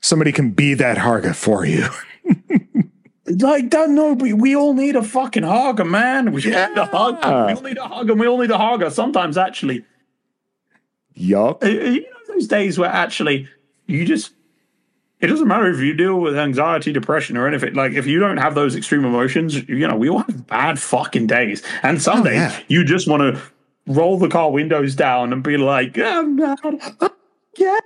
[0.00, 1.88] somebody can be that Hårga for you.
[3.26, 6.32] like that, no, we, we all need a fucking Hårga, man.
[6.32, 6.68] We yeah.
[6.68, 7.16] need a hug.
[7.24, 8.92] We all need a hug and we all need a Hårga.
[8.92, 9.84] Sometimes actually.
[11.14, 11.64] Yup.
[11.64, 13.48] You know, those days where actually
[13.86, 14.32] you just
[15.20, 17.74] it doesn't matter if you deal with anxiety, depression, or anything.
[17.74, 21.26] Like if you don't have those extreme emotions, you know, we all have bad fucking
[21.26, 21.62] days.
[21.82, 22.60] And some oh, days yeah.
[22.68, 23.42] you just want to
[23.86, 26.60] roll the car windows down and be like, I'm not,
[27.56, 27.78] yeah.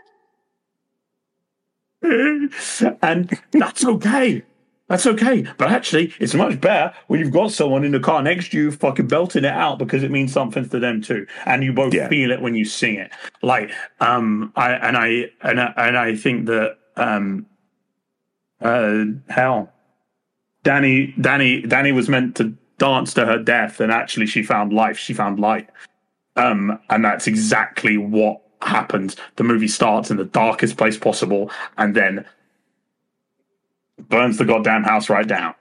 [2.02, 4.42] and that's okay.
[4.88, 5.46] That's okay.
[5.56, 8.70] But actually, it's much better when you've got someone in the car next to you
[8.70, 11.26] fucking belting it out because it means something to them too.
[11.46, 12.09] And you both yeah.
[12.09, 13.10] feel it when you sing it.
[13.40, 17.47] Like, um, I, and I, and I, and I think that, um,
[18.60, 19.73] uh, hell,
[20.64, 24.98] Dani, Dani, Dani was meant to dance to her death, and actually she found life.
[24.98, 25.69] She found light,
[26.36, 29.16] um, and that's exactly what happened.
[29.36, 32.24] The movie starts in the darkest place possible, and then
[33.98, 35.55] burns the goddamn house right down.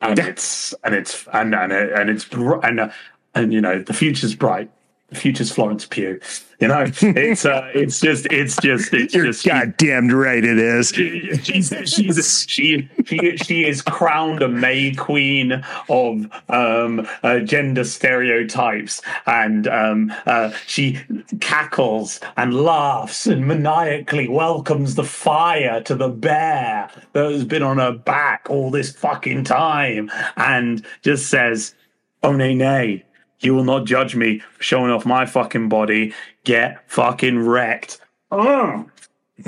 [0.00, 2.90] And it's and it's and and and it's and uh,
[3.34, 4.70] and you know the future's bright
[5.14, 6.20] future's Florence Pugh.
[6.60, 10.90] You know, it's uh, it's just it's just it's You're just goddamn right it is.
[10.90, 17.84] She, she's she's she she she is crowned a May Queen of um, uh, gender
[17.84, 21.00] stereotypes, and um, uh, she
[21.40, 27.78] cackles and laughs and maniacally welcomes the fire to the bear that has been on
[27.78, 31.74] her back all this fucking time, and just says,
[32.22, 33.04] "Oh nay nay."
[33.44, 36.14] You will not judge me for showing off my fucking body.
[36.44, 38.00] Get fucking wrecked.
[38.30, 38.88] Oh.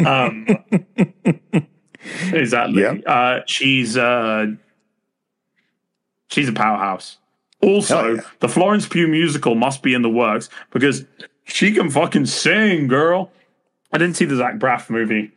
[0.04, 0.46] Um,
[2.32, 2.82] exactly.
[2.82, 3.02] Yep.
[3.06, 4.46] Uh, she's uh,
[6.28, 7.18] she's a powerhouse.
[7.62, 8.20] Also, yeah.
[8.40, 11.04] the Florence Pugh musical must be in the works because
[11.44, 13.32] she can fucking sing, girl.
[13.92, 15.32] I didn't see the Zach Braff movie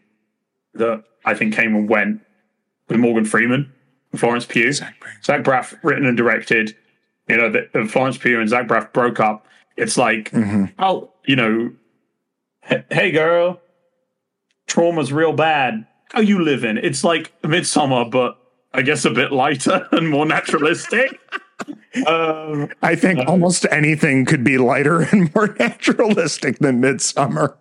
[0.73, 2.21] that I think came and went
[2.87, 3.71] with Morgan Freeman,
[4.11, 4.73] and Florence Pugh.
[4.73, 6.75] Zach Braff, Zach Braff written and directed
[7.29, 9.45] you know, that Florence Pugh and Zach Braff broke up.
[9.77, 10.65] It's like, mm-hmm.
[10.79, 11.71] oh, you know,
[12.89, 13.61] hey girl,
[14.67, 15.85] trauma's real bad.
[16.11, 16.77] How you living?
[16.77, 18.37] It's like Midsommar, but
[18.73, 21.19] I guess a bit lighter and more naturalistic.
[22.07, 27.55] um, I think uh, almost anything could be lighter and more naturalistic than Midsommar.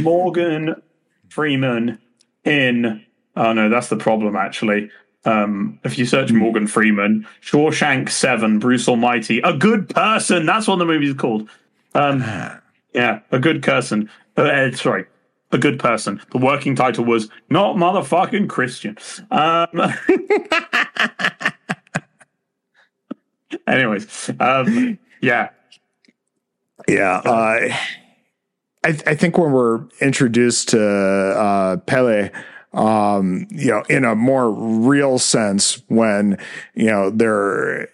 [0.00, 0.82] Morgan
[1.28, 1.98] Freeman
[2.44, 3.04] in.
[3.36, 4.36] Oh no, that's the problem.
[4.36, 4.90] Actually,
[5.24, 10.46] um, if you search Morgan Freeman, Shawshank Seven, Bruce Almighty, a good person.
[10.46, 11.48] That's what the movie is called.
[11.94, 12.20] Um,
[12.94, 14.10] yeah, a good person.
[14.36, 15.06] Uh, uh, sorry,
[15.52, 16.20] a good person.
[16.30, 18.98] The working title was not motherfucking Christian.
[19.30, 19.68] Um,
[23.66, 25.48] Anyways, um, yeah,
[26.86, 27.22] yeah.
[27.24, 27.74] Uh,
[28.84, 32.28] I, I think when we're introduced to uh, Pelle,
[32.74, 36.38] um, you know, in a more real sense, when
[36.74, 37.88] you know they're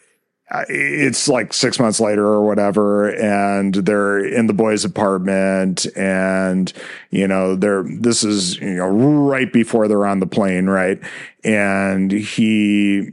[0.68, 6.72] it's like six months later or whatever, and they're in the boys' apartment, and
[7.10, 11.00] you know, they're this is you know right before they're on the plane, right?
[11.44, 13.10] And he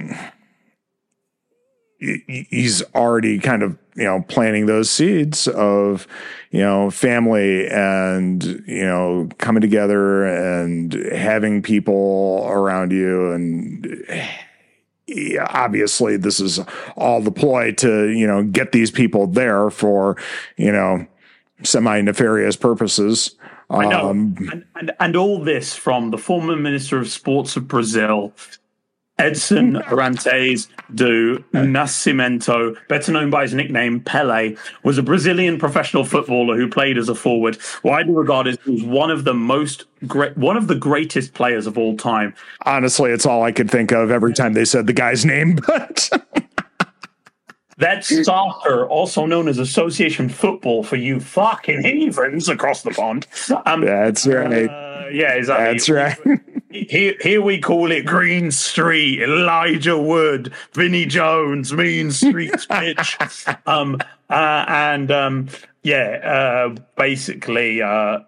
[1.99, 6.07] he's already kind of you know planting those seeds of
[6.51, 14.05] you know family and you know coming together and having people around you and
[15.07, 16.59] yeah, obviously this is
[16.95, 20.15] all the ploy to you know get these people there for
[20.57, 21.05] you know
[21.63, 23.35] semi nefarious purposes
[23.69, 24.09] I know.
[24.09, 28.33] Um, and, and, and all this from the former Minister of Sports of Brazil,
[29.19, 36.55] Edson Arantes do Nascimento, better known by his nickname Pele, was a Brazilian professional footballer
[36.55, 40.67] who played as a forward, widely regarded as one of the most great, one of
[40.67, 42.33] the greatest players of all time.
[42.65, 46.09] Honestly, it's all I could think of every time they said the guy's name, but.
[47.79, 53.27] That's soccer, also known as association football for you fucking heathens across the pond.
[53.67, 54.67] Um, That's right.
[54.67, 55.65] Uh, yeah, exactly.
[55.65, 56.56] That's right.
[56.85, 63.17] Here, here we call it Green Street, Elijah Wood, Vinnie Jones, Mean Streets pitch.
[63.65, 63.97] um,
[64.29, 65.47] uh, and um,
[65.83, 68.19] yeah, uh, basically, uh,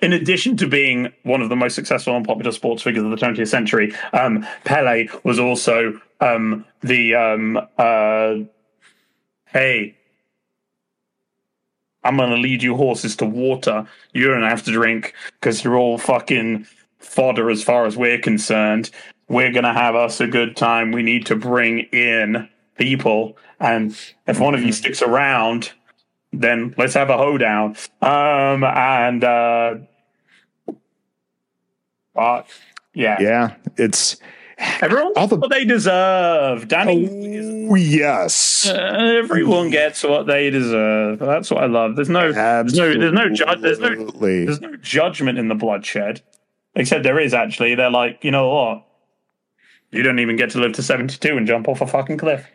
[0.00, 3.16] in addition to being one of the most successful and popular sports figures of the
[3.16, 8.34] 20th century, um, Pele was also um, the um, uh,
[9.46, 9.96] hey,
[12.02, 13.86] I'm going to lead you horses to water.
[14.12, 16.66] You're to have to drink because you're all fucking
[17.04, 18.90] fodder as far as we're concerned.
[19.28, 20.92] We're going to have us a good time.
[20.92, 23.36] We need to bring in people.
[23.60, 25.72] And if one of you sticks around,
[26.32, 27.76] then let's have a hoedown.
[28.02, 29.76] Um, and, uh,
[32.14, 32.46] but
[32.92, 33.16] yeah.
[33.20, 33.54] Yeah.
[33.76, 34.16] It's,
[34.80, 36.68] Everyone all the, what they deserve.
[36.68, 37.68] Dani.
[37.70, 38.68] Oh, yes.
[38.68, 38.74] Uh,
[39.22, 41.18] everyone gets what they deserve.
[41.18, 41.96] That's what I love.
[41.96, 46.22] There's no, there's no, there's no, ju- there's no, there's no judgment in the bloodshed.
[46.74, 47.74] Except there is actually.
[47.74, 48.86] They're like, you know what?
[49.90, 52.50] You don't even get to live to 72 and jump off a fucking cliff.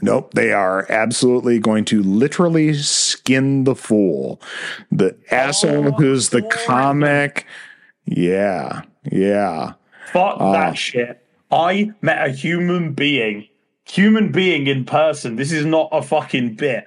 [0.00, 4.40] Nope, they are absolutely going to literally skin the fool.
[4.92, 7.44] The asshole oh, who's the comic.
[8.04, 9.72] Yeah, yeah.
[10.12, 11.24] Fuck uh, that shit.
[11.50, 13.48] I met a human being,
[13.84, 15.34] human being in person.
[15.34, 16.84] This is not a fucking bit.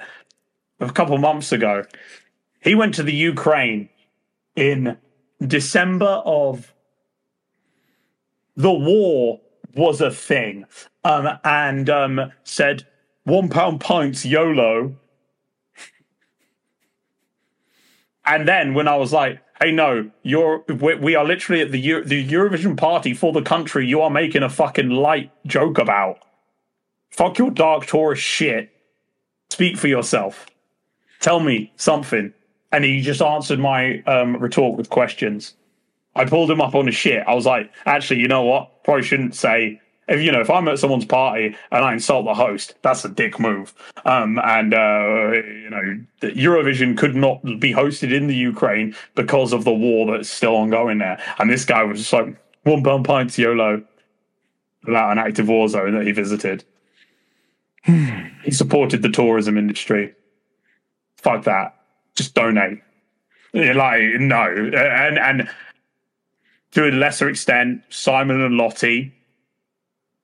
[0.80, 1.84] A couple months ago,
[2.62, 3.90] he went to the Ukraine
[4.56, 4.98] in
[5.46, 6.74] December of
[8.56, 9.42] the war
[9.76, 10.66] was a thing,
[11.04, 12.86] um, and um, said
[13.24, 14.96] one pound pints YOLO.
[18.26, 21.80] And then when I was like, "Hey, no, you're we, we are literally at the
[21.80, 26.20] Euro, the Eurovision party for the country you are making a fucking light joke about.
[27.10, 28.70] Fuck your dark tourist shit.
[29.50, 30.46] Speak for yourself.
[31.20, 32.34] Tell me something."
[32.72, 35.56] And he just answered my um, retort with questions.
[36.16, 37.24] I pulled him up on his shit.
[37.28, 38.84] I was like, actually, you know what?
[38.84, 39.80] Probably shouldn't say.
[40.08, 43.10] If you know, if I'm at someone's party and I insult the host, that's a
[43.10, 43.74] dick move.
[44.04, 49.64] Um, and uh, you know, Eurovision could not be hosted in the Ukraine because of
[49.64, 51.22] the war that's still ongoing there.
[51.40, 53.84] And this guy was just like one pound pints YOLO
[54.86, 56.66] about an active war zone that he visited.
[57.86, 60.14] he supported the tourism industry.
[61.16, 61.81] Fuck that
[62.16, 62.80] just donate.
[63.54, 64.44] Like no,
[64.74, 65.50] and and
[66.72, 69.14] to a lesser extent, Simon and Lottie.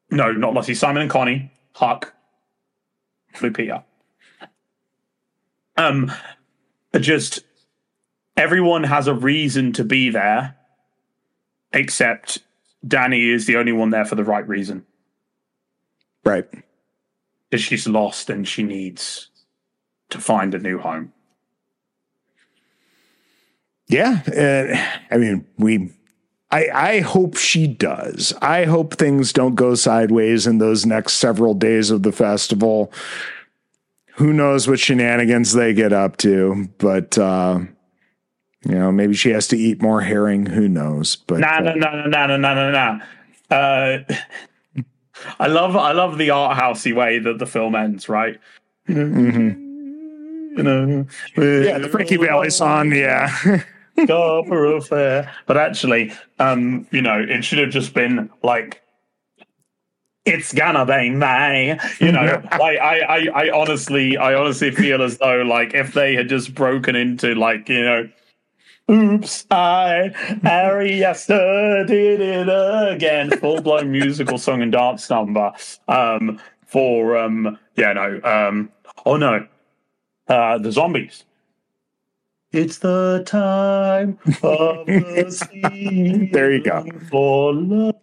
[0.10, 0.74] No, not Lottie.
[0.74, 1.52] Simon and Connie.
[1.74, 2.14] Huck.
[3.36, 3.84] Lupita.
[5.76, 6.12] Um,
[7.00, 7.44] just
[8.36, 10.56] everyone has a reason to be there,
[11.74, 12.40] except
[12.86, 14.86] Dani is the only one there for the right reason.
[16.24, 16.48] Right.
[17.50, 19.30] Because she's lost and she needs
[20.10, 21.14] to find a new home.
[23.88, 25.94] Yeah, uh, I mean, we.
[26.50, 28.34] I, I hope she does.
[28.42, 32.92] I hope things don't go sideways in those next several days of the festival.
[34.16, 36.70] Who knows what shenanigans they get up to?
[36.78, 37.60] But uh,
[38.66, 40.46] you know, maybe she has to eat more herring.
[40.46, 41.16] Who knows?
[41.16, 43.56] But no, no, no, no, no, no, no, no.
[43.56, 44.04] Uh,
[45.40, 48.08] I love, I love the art housey way that the film ends.
[48.08, 48.40] Right.
[48.88, 50.58] Mm-hmm.
[50.58, 51.06] You know,
[51.38, 52.92] yeah, the Frankie Valli song.
[52.92, 53.64] Yeah.
[54.04, 55.34] Scarborough affair.
[55.46, 58.82] But actually, um, you know, it should have just been like
[60.28, 61.80] it's gonna be May.
[62.00, 66.16] You know, like I, I, I honestly, I honestly feel as though like if they
[66.16, 68.10] had just broken into like you know.
[68.90, 70.14] Oops, I
[70.46, 73.32] Ari Aster did it again.
[73.32, 75.52] Full blown musical song and dance number.
[75.90, 78.70] Um, for um, yeah, no, um,
[79.06, 79.46] oh no,
[80.30, 81.26] uh, the zombies.
[82.54, 86.86] It's the time of the season There you go.
[87.10, 87.96] for love.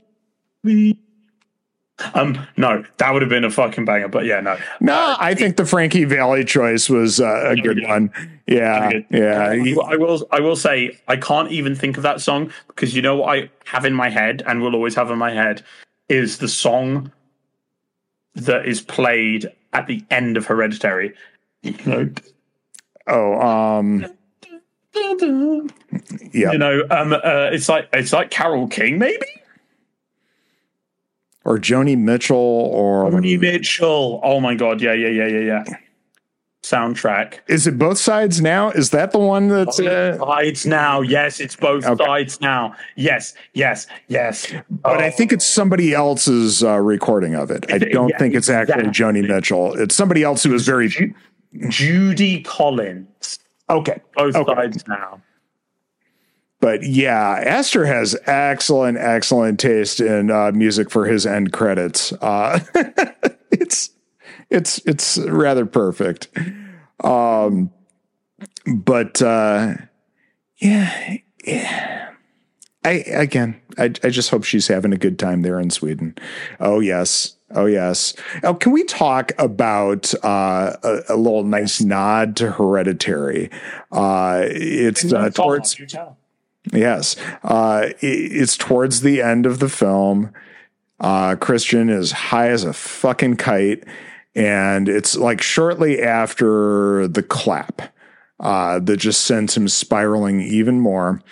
[2.15, 4.59] Um, no, that would have been a fucking banger, but yeah, no.
[4.81, 7.89] No, I think the Frankie Valli choice was uh, a good good.
[7.89, 8.11] one.
[8.47, 9.07] Yeah, good.
[9.11, 9.55] yeah.
[9.87, 10.27] I will.
[10.33, 13.51] I will say I can't even think of that song because you know what I
[13.65, 15.63] have in my head and will always have in my head
[16.09, 17.13] is the song
[18.35, 21.15] that is played at the end of Hereditary.
[21.63, 22.11] You know,
[23.07, 24.07] Oh, um,
[26.33, 26.53] yeah.
[26.53, 29.27] you know, um, uh, it's like it's like Carol King, maybe.
[31.45, 34.21] Or Joni Mitchell, or Joni Mitchell.
[34.23, 35.65] Oh my god, yeah, yeah, yeah, yeah, yeah.
[36.63, 37.41] Soundtrack.
[37.47, 38.71] is it both sides now?
[38.71, 39.79] Is that the one that's?
[39.79, 41.03] Uh, sides now.
[41.03, 42.03] Yes, it's both Okay.
[42.03, 42.75] sides now.
[42.97, 44.51] Yes, yes, yes.
[44.71, 47.71] but I think it's somebody else's uh, recording of it.
[47.71, 49.23] I don't yeah, think it's actually exactly.
[49.23, 49.75] Joni Mitchell.
[49.79, 51.15] It's somebody else who is very.
[51.69, 53.39] Judy Collins.
[53.71, 54.55] Okay, Both Okay.
[54.55, 55.21] sides now.
[56.61, 62.13] but yeah, Aster has excellent, excellent taste in uh, music for his end credits.
[62.21, 62.61] Uh,
[63.51, 63.91] it's
[64.51, 66.29] it's it's rather perfect.
[67.03, 67.71] Um,
[68.67, 69.75] but uh,
[70.59, 72.11] yeah, yeah.
[72.85, 76.17] I again, I I just hope she's having a good time there in Sweden.
[76.61, 78.15] Oh yes, oh yes.
[78.43, 83.51] Oh, can we talk about uh, a, a little nice nod to Hereditary?
[83.91, 85.77] Uh, it's uh, towards.
[86.73, 87.17] Yes.
[87.43, 90.33] Uh, i- it's towards the end of the film.
[91.01, 93.85] Uh, Christian is high as a fucking kite.
[94.37, 97.83] And it's like shortly after the clap
[98.41, 101.23] uh, that just sends him spiraling even more.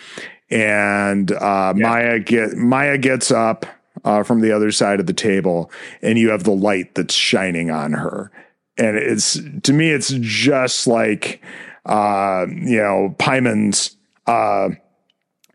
[0.52, 3.66] And uh, Maya get Maya gets up
[4.04, 5.70] uh, from the other side of the table,
[6.02, 8.30] and you have the light that's shining on her.
[8.76, 11.42] And it's to me, it's just like
[11.86, 13.96] uh, you know Paimon's
[14.26, 14.68] uh,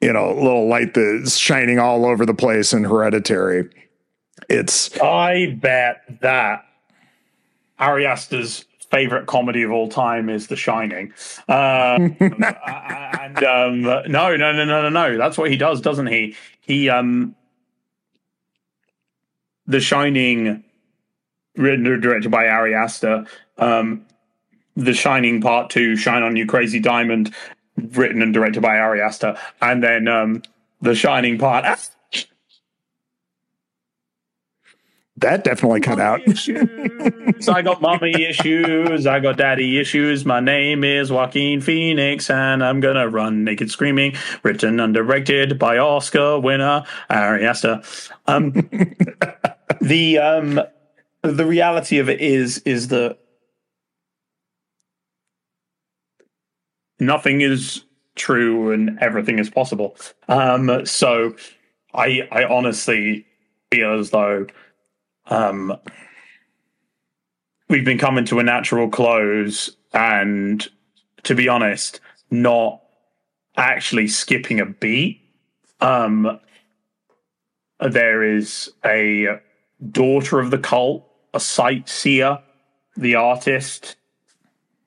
[0.01, 3.69] you know, little light that's shining all over the place in Hereditary.
[4.49, 6.65] It's I bet that
[7.79, 11.13] Ari Aster's favorite comedy of all time is The Shining.
[11.47, 15.17] Uh, and um, no, no, no, no, no, no.
[15.17, 16.35] That's what he does, doesn't he?
[16.61, 17.35] He um,
[19.65, 20.63] The Shining,
[21.55, 23.25] written and directed by Ari Aster.
[23.57, 24.05] Um,
[24.75, 27.33] the Shining Part Two, Shine on You Crazy Diamond,
[27.77, 30.43] written and directed by Ari Aster, and then um,
[30.81, 31.89] The Shining Part.
[35.17, 36.21] that definitely cut out.
[36.27, 37.49] issues.
[37.49, 39.07] I got mommy issues.
[39.07, 40.25] I got daddy issues.
[40.25, 44.15] My name is Joaquin Phoenix, and I'm gonna run naked screaming.
[44.43, 47.81] Written and directed by Oscar winner Ari Aster.
[48.27, 48.51] Um,
[49.81, 50.61] the um,
[51.23, 53.17] the reality of it is is that
[56.99, 57.83] nothing is
[58.15, 59.95] true and everything is possible.
[60.27, 61.35] Um, so
[61.93, 63.25] I I honestly
[63.71, 64.45] feel as though
[65.29, 65.77] um,
[67.69, 70.67] we've been coming to a natural close, and
[71.23, 71.99] to be honest,
[72.29, 72.81] not
[73.55, 75.21] actually skipping a beat.
[75.81, 76.39] Um,
[77.79, 79.39] there is a
[79.91, 82.39] daughter of the cult, a sightseer,
[82.95, 83.95] the artist,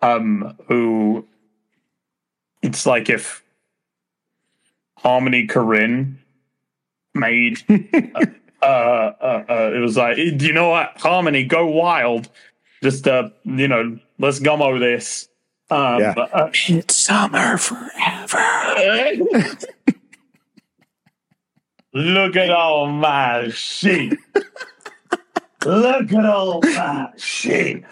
[0.03, 1.27] um, who
[2.63, 3.43] it's like if
[4.99, 6.17] Harmony Korine
[7.15, 7.59] made
[8.63, 8.65] uh,
[9.21, 12.29] uh, uh, it was like, do you know what, Harmony, go wild.
[12.83, 15.29] Just, uh, you know, let's gummo this.
[15.71, 16.15] Um, Yeah.
[16.15, 18.39] but, uh, it's summer forever.
[21.93, 24.19] look at all my sheep.
[25.65, 27.85] look at all my sheep.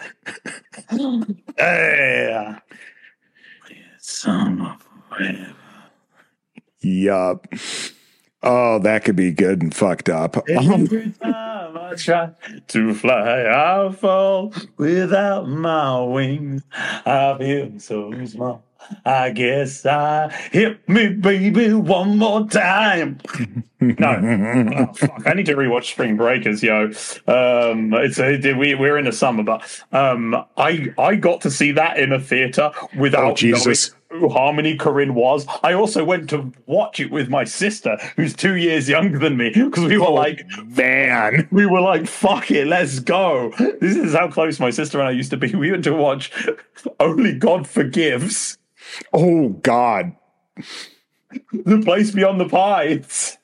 [1.57, 2.59] yeah.
[3.99, 4.75] Summer
[5.09, 5.55] forever.
[6.81, 7.45] Yup.
[8.41, 10.37] Oh, that could be good and fucked up.
[10.37, 10.43] Um,
[10.83, 12.29] Every time I try
[12.69, 16.63] to fly, I fall without my wings.
[16.71, 18.63] I feel so small.
[19.05, 23.19] I guess I hit me, baby, one more time.
[23.81, 25.21] no, oh, fuck!
[25.27, 26.85] I need to rewatch Spring Breakers, yo.
[27.27, 31.71] Um, it's a, we we're in the summer, but um, I I got to see
[31.73, 33.89] that in a theater without Oh, Jesus.
[33.91, 35.45] knowing- Harmony Korine was.
[35.61, 39.51] I also went to watch it with my sister, who's two years younger than me,
[39.53, 41.47] because we were like, Man.
[41.51, 43.53] we were like, fuck it, let's go.
[43.79, 45.53] This is how close my sister and I used to be.
[45.53, 46.31] We went to watch
[46.99, 48.57] Only God Forgives,
[49.13, 50.15] Oh God.
[51.53, 53.37] The Place Beyond the Pines.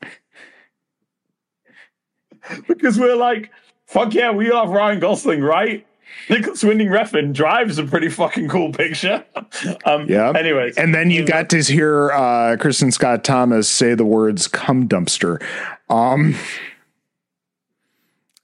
[2.67, 3.51] because we're like,
[3.85, 5.85] fuck yeah, we love Ryan Gosling, right?
[6.29, 9.23] Nicholas Winding Refn drives a pretty fucking cool picture.
[9.85, 10.31] Um, Yeah.
[10.31, 14.87] Anyways, And then you got to hear uh, Kristin Scott Thomas say the words "cum
[14.87, 15.41] dumpster."
[15.89, 16.35] Um.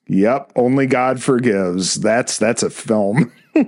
[0.07, 0.51] Yep.
[0.55, 1.95] Only God forgives.
[1.95, 3.31] That's that's a film.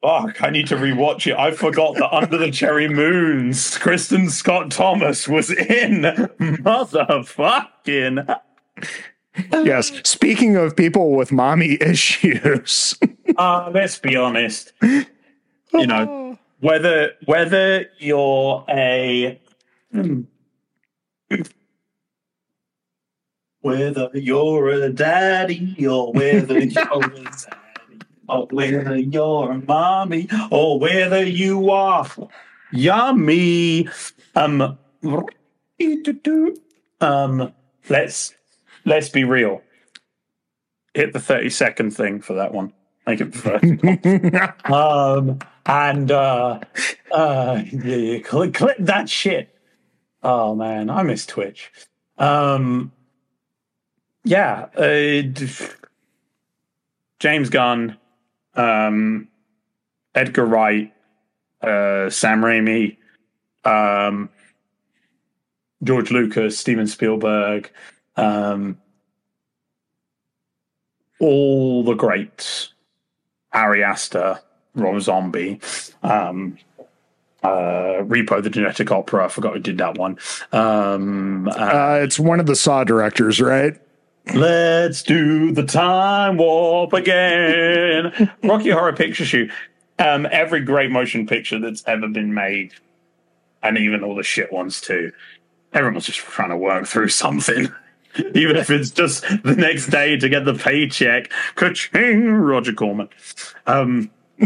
[0.00, 1.36] Fuck, I need to rewatch it.
[1.36, 6.02] I forgot that Under the Cherry Moons, Kristin Scott Thomas was in.
[6.40, 8.38] Motherfucking.
[9.52, 9.92] Yes.
[10.04, 12.98] Speaking of people with mommy issues.
[13.36, 14.72] Uh, let's be honest.
[14.82, 19.40] You know, whether whether you're a
[19.92, 20.22] hmm.
[23.60, 27.26] whether you're a daddy or whether you're a daddy
[28.28, 32.06] or whether you're a mommy or whether you are
[32.72, 33.88] yummy
[34.34, 34.78] um
[37.00, 37.52] um
[37.88, 38.34] let's
[38.88, 39.62] let's be real.
[40.94, 42.72] Hit the 30 second thing for that one.
[43.06, 43.64] Make it first
[44.70, 46.60] um and uh
[47.10, 49.54] uh yeah, yeah, click, click that shit.
[50.22, 51.70] Oh man i miss twitch.
[52.18, 52.92] Um
[54.24, 55.22] yeah uh,
[57.18, 57.96] james gunn
[58.54, 59.28] um
[60.14, 60.92] edgar wright
[61.62, 62.96] uh sam raimi
[63.64, 64.28] um
[65.82, 67.70] george lucas steven spielberg
[68.18, 68.78] um
[71.20, 72.72] all the greats
[73.52, 74.40] Ari Aster,
[74.74, 75.60] Rob Zombie,
[76.02, 76.58] um,
[77.42, 79.26] uh, Repo the Genetic Opera.
[79.26, 80.18] I forgot who did that one.
[80.52, 83.80] Um, uh, uh, it's one of the Saw directors, right?
[84.34, 88.30] Let's do the time warp again.
[88.42, 89.46] Rocky Horror Picture Show.
[89.98, 92.72] Um, every great motion picture that's ever been made,
[93.62, 95.12] and even all the shit ones too.
[95.72, 97.72] Everyone's just trying to work through something.
[98.34, 101.30] Even if it's just the next day to get the paycheck.
[101.54, 103.08] Ka-ching, Roger Corman.
[103.66, 104.10] Um,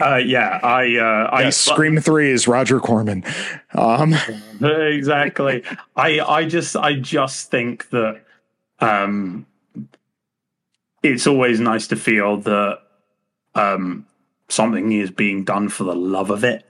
[0.00, 3.24] uh, yeah, I, uh, I Yes, Scream Three is Roger Corman.
[3.72, 4.14] Um,
[4.60, 5.62] exactly.
[5.96, 8.22] I I just I just think that
[8.80, 9.46] um
[11.02, 12.80] it's always nice to feel that
[13.54, 14.06] um
[14.48, 16.64] something is being done for the love of it.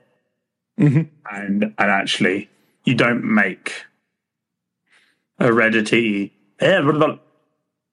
[0.79, 1.09] Mhm.
[1.31, 2.51] And and actually
[2.85, 3.85] you don't make
[5.41, 6.83] heredity eh,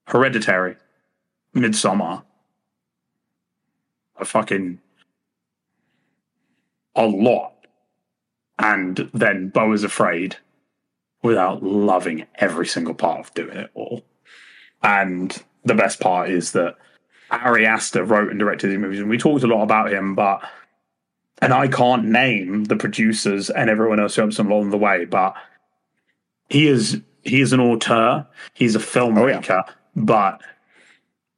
[0.05, 0.75] hereditary?
[1.55, 2.23] Midsommar.
[4.19, 4.79] A fucking
[6.95, 7.53] a lot.
[8.59, 10.35] And then Beau is afraid
[11.21, 14.03] without loving every single part of doing it all.
[14.81, 16.75] And the best part is that
[17.29, 20.41] Ari Aster wrote and directed these movies, and we talked a lot about him, but
[21.41, 25.05] and I can't name the producers and everyone else who helps him along the way,
[25.05, 25.35] but
[26.49, 29.63] he is he is an auteur, he's a filmmaker,
[29.95, 30.41] but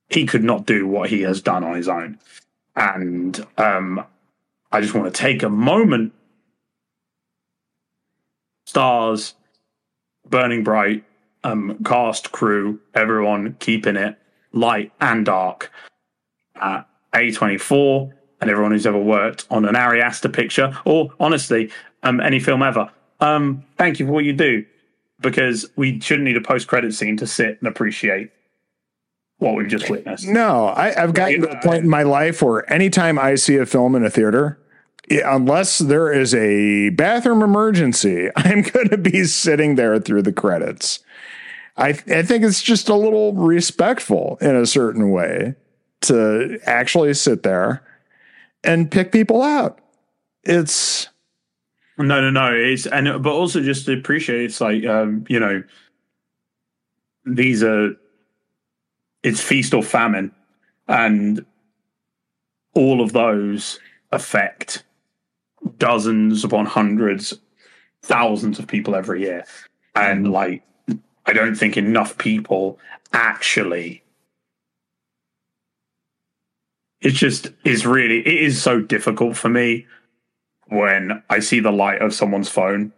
[0.10, 2.20] he could not do what he has done on his own.
[2.76, 4.06] And um
[4.72, 6.14] I just want to take a moment
[8.68, 9.34] stars,
[10.30, 11.04] burning bright,
[11.44, 14.16] um, cast, crew, everyone keeping it
[14.52, 15.72] light and dark
[16.56, 18.12] at A24
[18.42, 21.72] and everyone who's ever worked on an Ari Aster picture or honestly,
[22.04, 22.92] um, any film ever.
[23.20, 24.66] Um, thank you for what you do
[25.22, 28.32] because we shouldn't need a post credit scene to sit and appreciate
[29.38, 30.28] what we've just witnessed.
[30.28, 33.66] no, I, I've gotten to a point in my life where anytime I see a
[33.66, 34.60] film in a theater,
[35.10, 41.00] unless there is a bathroom emergency, I'm going to be sitting there through the credits.
[41.78, 45.56] I, I think it's just a little respectful in a certain way
[46.02, 47.84] to actually sit there
[48.64, 49.80] and pick people out.
[50.44, 51.08] It's
[52.00, 52.54] No, no, no.
[52.54, 55.62] It's and but also just to appreciate it's like um, you know
[57.26, 57.94] these are
[59.22, 60.32] it's feast or famine,
[60.88, 61.46] and
[62.74, 63.80] all of those
[64.14, 64.84] affect
[65.78, 67.34] dozens upon hundreds,
[68.02, 69.44] thousands of people every year,
[69.94, 70.64] and like
[71.26, 72.80] I don't think enough people
[73.12, 74.02] actually.
[77.02, 79.86] It's just is really it is so difficult for me
[80.70, 82.94] when I see the light of someone's phone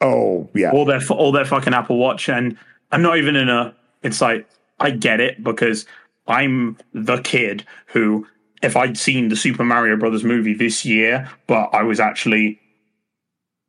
[0.00, 2.56] oh yeah, or their or their fucking Apple Watch, and
[2.92, 3.74] I'm not even in a.
[4.02, 4.48] It's like
[4.78, 5.86] I get it because
[6.26, 8.26] I'm the kid who
[8.62, 12.60] if I'd seen the Super Mario Brothers movie this year, but I was actually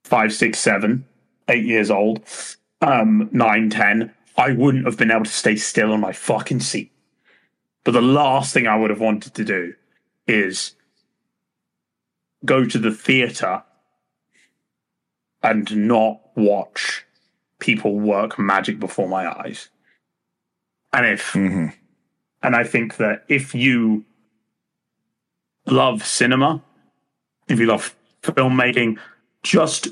[0.04, 1.06] five, six, seven,
[1.50, 2.22] eight years old,
[2.82, 6.92] um, nine, ten, I wouldn't have been able to stay still on my fucking seat.
[7.84, 9.74] But the last thing I would have wanted to do
[10.28, 10.75] is
[12.46, 13.64] go to the theater
[15.44, 17.06] and not watch
[17.60, 19.70] people work magic before my eyes.
[20.94, 21.68] And if, Mm-hmm.
[22.44, 24.06] and I think that if you
[25.66, 26.62] love cinema,
[27.48, 28.98] if you love filmmaking,
[29.44, 29.90] just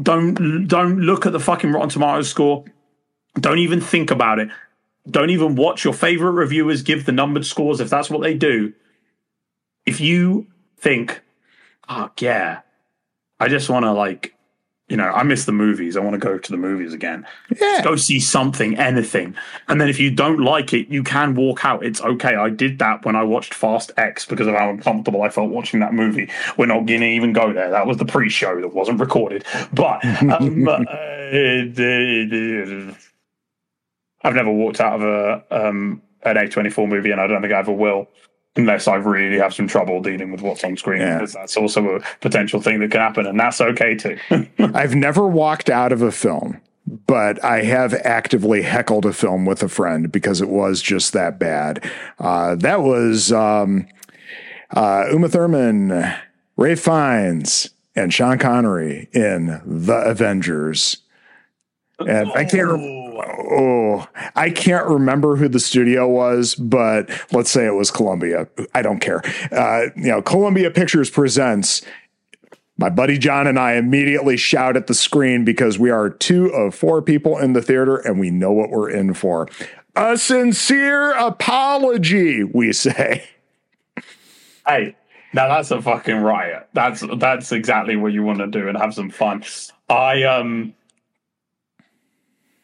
[0.00, 2.64] don't don't look at the fucking Rotten Tomatoes score.
[3.38, 4.48] Don't even think about it.
[5.10, 8.72] Don't even watch your favorite reviewers give the numbered scores if that's what they do.
[9.84, 10.46] If you
[10.78, 11.20] think,
[11.88, 12.60] oh yeah,
[13.40, 14.34] I just want to like,
[14.88, 15.96] you know, I miss the movies.
[15.96, 17.26] I want to go to the movies again.
[17.60, 17.82] Yeah.
[17.82, 19.34] Go see something, anything.
[19.68, 21.84] And then if you don't like it, you can walk out.
[21.84, 22.36] It's okay.
[22.36, 25.80] I did that when I watched Fast X because of how uncomfortable I felt watching
[25.80, 26.30] that movie.
[26.56, 27.70] We're not going to even go there.
[27.70, 29.44] That was the pre-show that wasn't recorded.
[29.72, 30.78] But um, uh,
[34.22, 37.58] I've never walked out of a um, an A24 movie, and I don't think I
[37.58, 38.08] ever will.
[38.56, 41.18] Unless I really have some trouble dealing with what's on screen, Yeah.
[41.18, 44.18] because that's also a potential thing that can happen, and that's okay too.
[44.58, 46.60] I've never walked out of a film,
[47.06, 51.38] but I have actively heckled a film with a friend because it was just that
[51.38, 51.84] bad.
[52.18, 53.86] Uh, that was um,
[54.70, 55.88] uh, Uma Thurman,
[56.56, 60.98] Ralph Fiennes, and Sean Connery in The Avengers.
[61.98, 62.68] And I can't.
[62.68, 63.06] Re-
[63.50, 68.48] oh, I can't remember who the studio was, but let's say it was Columbia.
[68.74, 69.22] I don't care.
[69.50, 71.82] Uh, you know, Columbia Pictures presents
[72.78, 76.74] my buddy John and I immediately shout at the screen because we are two of
[76.74, 79.48] four people in the theater and we know what we're in for.
[79.94, 83.24] A sincere apology, we say.
[84.66, 84.94] Hey,
[85.32, 86.68] now that's a fucking riot.
[86.74, 89.42] That's that's exactly what you want to do and have some fun.
[89.88, 90.74] I um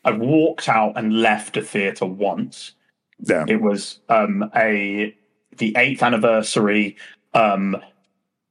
[0.05, 2.73] I walked out and left a theater once.
[3.21, 3.45] Yeah.
[3.49, 5.15] It was um a
[5.59, 6.97] the eighth anniversary
[7.35, 7.77] um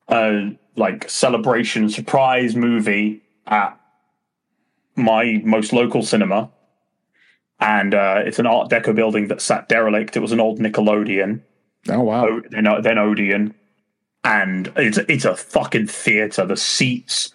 [0.07, 0.41] uh
[0.75, 3.77] like celebration surprise movie at
[4.95, 6.49] my most local cinema.
[7.59, 10.17] And uh, it's an Art Deco building that sat derelict.
[10.17, 11.41] It was an old Nickelodeon
[11.89, 12.27] Oh wow.
[12.27, 13.55] O- then, O- then Odeon,
[14.23, 16.45] and it's it's a fucking theater.
[16.45, 17.33] The seats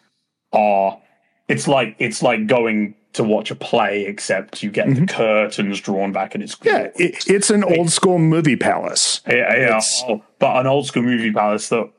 [0.52, 1.00] are
[1.48, 6.12] it's like it's like going to watch a play, except you get the curtains drawn
[6.12, 9.20] back, and it's Yeah, it, it's an old school movie palace.
[9.28, 9.80] yeah, yeah.
[10.08, 11.90] Oh, but an old school movie palace that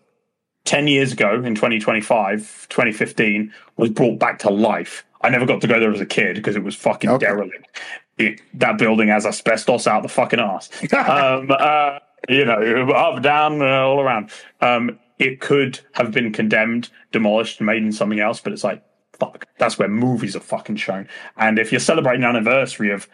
[0.66, 5.06] 10 years ago in 2025, 2015 was brought back to life.
[5.22, 7.26] I never got to go there as a kid because it was fucking Okay.
[7.26, 7.80] derelict.
[8.18, 10.70] It, that building has asbestos out the fucking ass.
[10.94, 12.00] um, uh,
[12.30, 14.32] you know, up, down, uh, all around.
[14.62, 18.84] Um, it could have been condemned, demolished, made into something else, but it's like,
[19.20, 21.08] fuck, that's where movies are fucking shown.
[21.38, 23.08] And if you're celebrating an anniversary of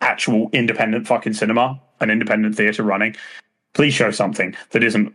[0.00, 3.16] actual independent fucking cinema, an independent theater running,
[3.74, 5.14] please show something that isn't.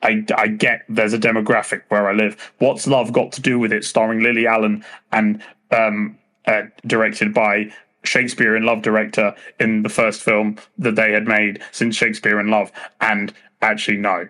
[0.00, 2.52] I, I get there's a demographic where I live.
[2.58, 3.84] What's Love got to do with it?
[3.84, 5.42] Starring Lily Allen and
[5.72, 6.16] um,
[6.46, 7.72] uh, directed by
[8.04, 12.48] Shakespeare in Love director in the first film that they had made since Shakespeare in
[12.48, 12.70] Love.
[13.00, 14.28] And actually, no,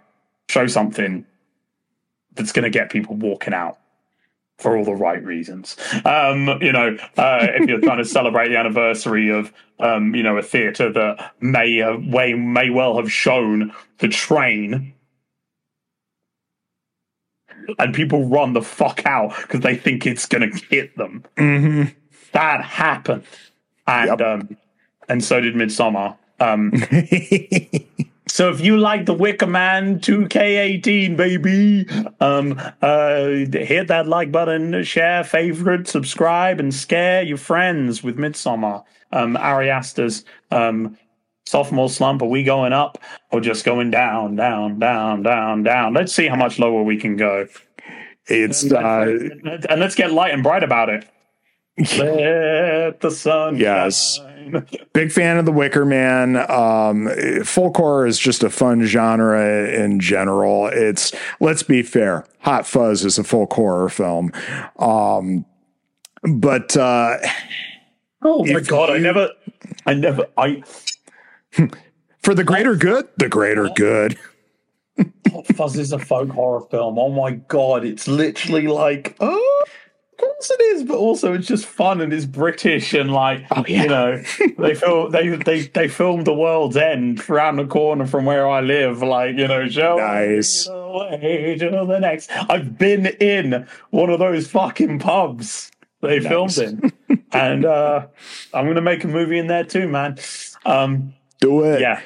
[0.48, 1.26] show something
[2.34, 3.78] that's going to get people walking out
[4.58, 5.76] for all the right reasons.
[6.04, 10.36] Um, you know, uh, if you're trying to celebrate the anniversary of, um, you know,
[10.36, 14.92] a theatre that may have, may, may well have shown the train,
[17.78, 21.24] and people run the fuck out because they think it's going to hit them.
[21.36, 21.84] hmm
[22.32, 23.24] That happened,
[23.86, 24.20] and Yep.
[24.20, 24.56] um,
[25.08, 26.16] and so did Midsommar.
[28.28, 31.86] So if you like the Wicker Man 2K18, baby,
[32.20, 38.84] um, uh, hit that like button, share, favorite, subscribe, and scare your friends with Midsommar.
[39.12, 40.96] Um, Ari Aster's um,
[41.46, 42.20] sophomore slump.
[42.22, 42.98] Are we going up
[43.32, 45.94] or just going down, down, down, down, down?
[45.94, 47.46] Let's see how much lower we can go.
[48.26, 49.06] it's uh,
[49.70, 51.08] and let's get light and bright about it.
[51.96, 54.16] Let the sun Yes.
[54.16, 54.37] shine.
[54.92, 56.36] Big fan of the Wicker Man.
[56.50, 57.08] Um,
[57.44, 60.68] folk horror is just a fun genre in general.
[60.68, 64.32] It's let's be fair, Hot Fuzz is a folk horror film,
[64.78, 65.44] um,
[66.22, 67.18] but uh,
[68.22, 68.90] Oh my god!
[68.90, 69.30] I never,
[69.86, 70.62] I never, I
[72.22, 74.18] for the greater good, the greater good.
[75.30, 76.98] Hot Fuzz is a folk horror film.
[76.98, 79.64] Oh my god, it's literally like oh
[80.18, 83.82] course it is, but also it's just fun and it's British and like Oh, yeah.
[83.82, 84.22] you know
[84.58, 88.60] they film they they they filmed the world's end around the corner from where I
[88.60, 89.02] live.
[89.02, 90.64] Like you know, show Nice.
[90.66, 90.72] the
[91.10, 92.30] way to the next.
[92.50, 95.70] I've been in one of those fucking pubs
[96.00, 96.92] they filmed in,
[97.32, 98.06] and uh,
[98.54, 100.18] I'm gonna make a movie in there too, man.
[100.66, 101.80] Um, Do it.
[101.80, 102.00] yeah,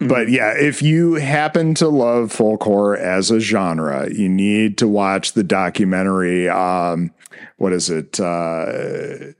[0.00, 4.86] But yeah, if you happen to love folk horror as a genre, you need to
[4.86, 6.48] watch the documentary.
[6.48, 7.12] Um,
[7.56, 8.20] what is it?
[8.20, 9.32] Uh,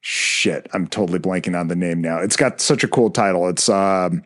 [0.00, 2.18] shit, I'm totally blanking on the name now.
[2.18, 3.48] It's got such a cool title.
[3.48, 4.24] It's um,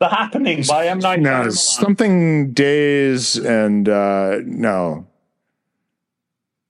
[0.00, 5.06] The Happening by M Night no, something days and uh, no,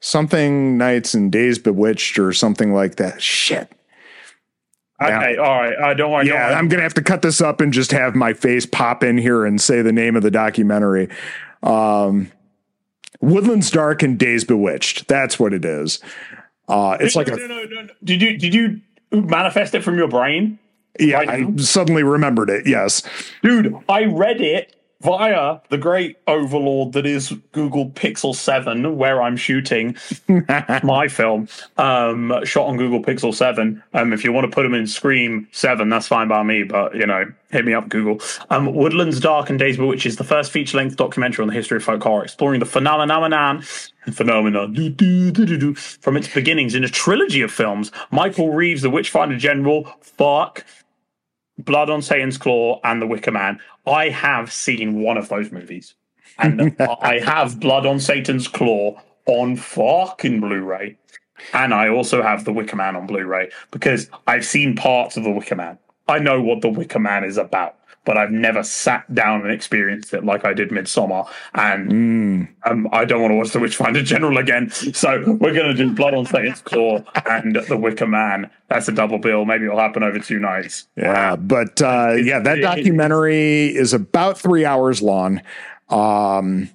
[0.00, 3.20] something nights and days bewitched or something like that.
[3.20, 3.72] Shit.
[5.02, 5.74] Okay, all right.
[5.74, 6.26] Uh, don't worry.
[6.26, 6.54] don't Yeah, worry.
[6.54, 9.44] I'm gonna have to cut this up and just have my face pop in here
[9.44, 11.08] and say the name of the documentary.
[11.62, 12.30] Um,
[13.20, 15.08] Woodlands Dark and Days Bewitched.
[15.08, 15.98] That's what it is.
[16.68, 17.88] Uh, it's like no, a no, no, no, no.
[18.04, 18.80] Did you did you
[19.10, 20.58] manifest it from your brain,
[20.98, 21.16] yeah.
[21.16, 21.56] right I now?
[21.56, 22.66] suddenly remembered it.
[22.66, 23.02] Yes.
[23.42, 23.74] dude?
[23.88, 29.96] I read it via the great overlord that is Google Pixel Seven, where I'm shooting
[30.82, 31.46] my film.
[31.76, 33.82] Um, shot on Google Pixel Seven.
[33.92, 36.64] Um, if you want to put them in Scream Seven, that's fine by me.
[36.64, 38.20] But you know, hit me up, Google.
[38.50, 41.84] Um, Woodlands Dark and Days which is the first feature-length documentary on the history of
[41.84, 43.62] folk horror, exploring the phenomenon
[44.12, 47.90] phenomenon do, do, do, do, do, from its beginnings in a trilogy of films.
[48.10, 50.64] Michael Reeves, The Witchfinder General, fuck,
[51.58, 53.60] Blood on Satan's Claw, and The Wicker Man.
[53.86, 55.94] I have seen one of those movies,
[56.38, 60.96] and I have Blood on Satan's Claw on fucking Blu-ray,
[61.52, 65.30] and I also have The Wicker Man on Blu-ray because I've seen parts of The
[65.30, 65.78] Wicker Man.
[66.08, 67.76] I know what The Wicker Man is about.
[68.04, 73.04] But I've never sat down and experienced it like I did Midsommar, and um, I
[73.04, 74.70] don't want to watch The Witchfinder General again.
[74.70, 78.50] So we're going to do Blood on Satan's Claw and The Wicker Man.
[78.68, 79.44] That's a double bill.
[79.44, 80.86] Maybe it'll happen over two nights.
[80.96, 85.40] Yeah, but uh, yeah, that documentary is about three hours long.
[85.88, 86.70] Um,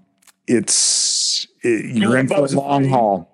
[0.48, 3.32] it's it, you're in for a long haul.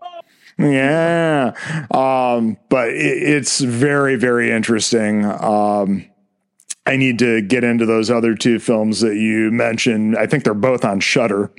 [0.57, 1.53] Yeah,
[1.91, 5.25] um, but it, it's very very interesting.
[5.25, 6.05] Um,
[6.85, 10.17] I need to get into those other two films that you mentioned.
[10.17, 11.51] I think they're both on Shudder.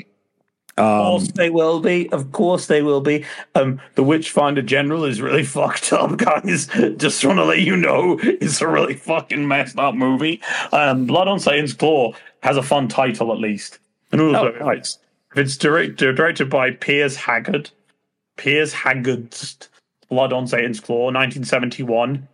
[0.78, 2.08] Of course they will be.
[2.12, 3.24] Of course they will be.
[3.54, 6.66] Um, the Witchfinder General is really fucked up, guys.
[6.98, 10.40] Just want to let you know it's a really fucking messed up movie.
[10.72, 12.12] Um, Blood on Satan's Claw
[12.42, 13.78] has a fun title at least,
[14.12, 14.98] and also Oh, nice.
[15.32, 17.70] if it's direct, directed by Piers Haggard.
[18.36, 19.56] Piers Haggard's
[20.10, 22.28] Blood on Satan's Claw, 1971.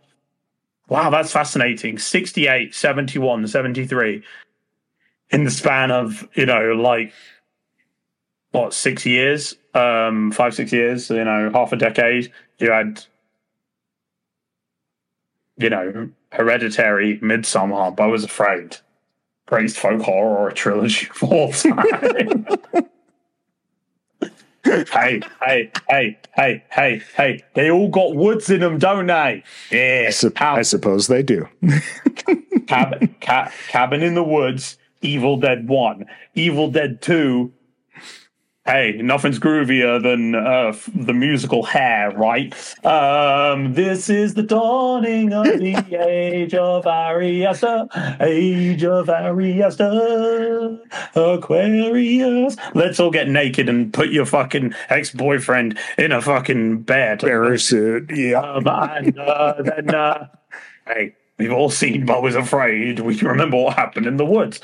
[0.89, 1.97] Wow, that's fascinating.
[1.97, 4.23] 68, 71, 73.
[5.31, 7.13] In the span of, you know, like
[8.53, 13.03] what six years um five six years you know half a decade you had
[15.57, 18.77] you know hereditary midsommar i was afraid
[19.47, 22.45] greatest folk horror trilogy of all time
[24.63, 29.41] hey hey hey hey hey hey they all got woods in them don't they
[29.71, 31.47] yeah I, How- I suppose they do.
[32.67, 37.51] cabin, ca- cabin in the woods, Evil Dead One, Evil Dead Two.
[38.65, 42.53] Hey, nothing's groovier than uh, f- the musical Hair, right?
[42.85, 45.75] Um, this is the dawning of the
[46.07, 47.89] age of Ariaster,
[48.21, 50.79] age of Ariaster,
[51.13, 52.55] Aquarius.
[52.73, 57.19] Let's all get naked and put your fucking ex-boyfriend in a fucking bed.
[57.19, 58.11] Bearer suit.
[58.15, 58.39] Yeah.
[58.39, 60.29] Um, and uh, then, uh,
[60.87, 63.01] hey, we've all seen Beau was afraid.
[63.01, 64.61] We remember what happened in the woods.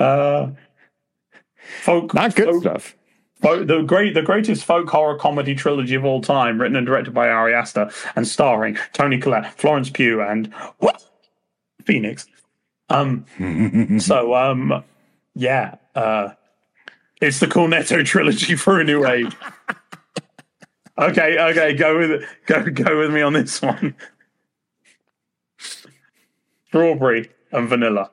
[0.00, 0.52] Uh,
[1.82, 2.96] folk, Not good folk- stuff.
[3.42, 7.28] The great, the greatest folk horror comedy trilogy of all time, written and directed by
[7.28, 11.04] Ari Aster, and starring Toni Collette, Florence Pugh, and what
[11.84, 12.26] Phoenix.
[12.88, 13.26] Um,
[14.00, 14.84] so um,
[15.34, 16.30] yeah, uh,
[17.20, 19.34] it's the Cornetto trilogy for a new age.
[20.96, 22.28] Okay, okay, go with it.
[22.46, 23.96] Go, go with me on this one.
[26.68, 28.10] Strawberry and vanilla,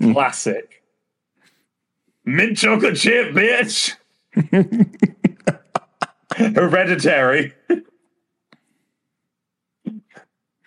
[0.00, 0.82] classic.
[2.24, 3.94] Mint chocolate chip, bitch.
[6.36, 7.54] Hereditary,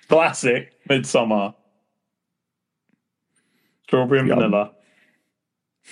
[0.07, 0.73] classic.
[0.89, 1.53] Midsommar,
[3.83, 4.39] strawberry and Yum.
[4.39, 4.71] vanilla.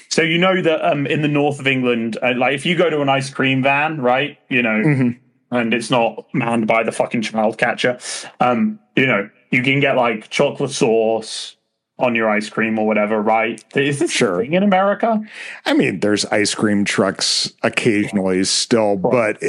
[0.10, 2.90] So you know that um, in the north of England, uh, like if you go
[2.90, 4.40] to an ice cream van, right?
[4.50, 5.20] You know, Mhm.
[5.52, 8.00] and it's not manned by the fucking child catcher.
[8.40, 11.57] Um, you know, you can get like chocolate sauce,
[12.00, 13.64] on your ice cream or whatever, right?
[13.76, 14.40] Is this Sure.
[14.42, 15.20] thing in America?
[15.66, 19.42] I mean, there's ice cream trucks occasionally still, but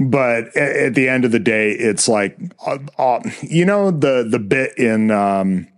[0.00, 4.40] but at the end of the day, it's like uh, uh, you know the the
[4.40, 5.68] bit in um,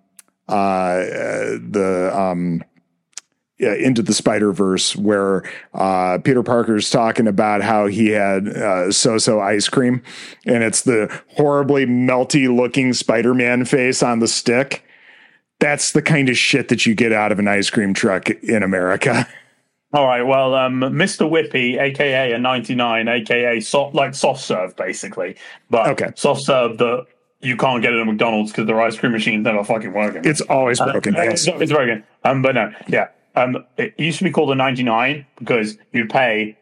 [0.48, 2.62] uh, uh, the um,
[3.58, 5.42] yeah, into the Spider Verse where
[5.74, 10.02] uh, Peter Parker's talking about how he had uh, so-so ice cream,
[10.46, 14.84] and it's the horribly melty looking Spider Man face on the stick.
[15.60, 18.62] That's the kind of shit that you get out of an ice cream truck in
[18.62, 19.26] America.
[19.92, 20.22] All right.
[20.22, 21.28] Well, um, Mr.
[21.30, 25.36] Whippy, aka a 99, aka soft, like soft serve, basically.
[25.70, 26.12] But Okay.
[26.16, 27.06] soft serve that
[27.40, 30.22] you can't get at McDonald's because their ice cream machine's never fucking working.
[30.24, 31.14] It's always broken.
[31.14, 31.20] Uh.
[31.22, 32.02] It's, it's broken.
[32.24, 33.08] Um, but no, yeah.
[33.36, 36.56] Um, it used to be called a 99 because you'd pay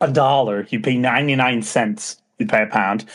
[0.00, 3.06] a dollar, you'd pay 99 cents, you'd pay a pound,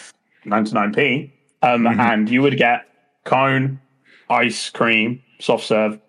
[0.46, 2.86] 99p, um, and you would get
[3.24, 3.80] cone,
[4.32, 6.00] ice cream, soft serve,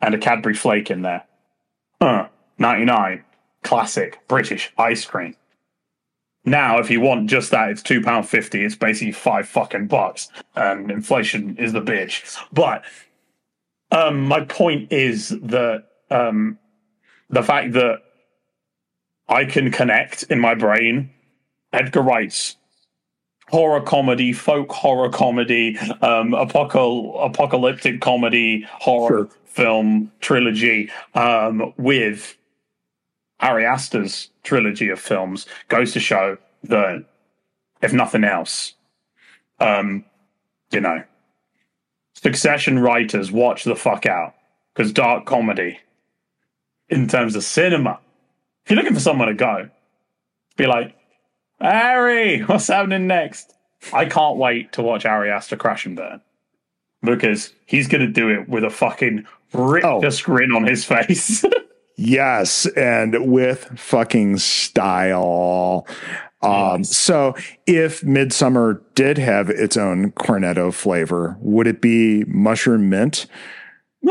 [0.00, 1.24] and a Cadbury flake in there.
[2.00, 2.28] Huh.
[2.58, 3.24] 99.
[3.62, 5.34] Classic British ice cream.
[6.44, 8.64] Now, if you want just that, it's two pound fifty.
[8.64, 12.38] It's basically five fucking bucks, and inflation is the bitch.
[12.52, 12.84] But
[13.90, 16.58] um, my point is that um,
[17.28, 17.98] the fact that
[19.28, 21.10] I can connect in my brain
[21.72, 22.56] Edgar Wright's
[23.50, 29.28] horror comedy, folk horror comedy, um, apocal- apocalyptic comedy, horror Sure.
[29.44, 32.36] film trilogy um, with
[33.40, 37.04] Ari Aster's trilogy of films goes to show that,
[37.82, 38.74] if nothing else,
[39.60, 40.04] um,
[40.70, 41.02] you know,
[42.14, 44.34] Succession writers watch the fuck out
[44.74, 45.78] because dark comedy,
[46.88, 48.00] in terms of cinema,
[48.64, 49.70] if you're looking for someone to go,
[50.56, 50.96] be like,
[51.60, 53.54] Harry, what's happening next?
[53.92, 56.20] I can't wait to watch Ari Aster crash and burn
[57.02, 61.44] because he's going to do it with a fucking richest grin on his face.
[62.00, 65.84] Yes, and with fucking style.
[66.42, 67.34] Um, so
[67.66, 73.26] if Midsommar did have its own cornetto flavor, would it be mushroom mint?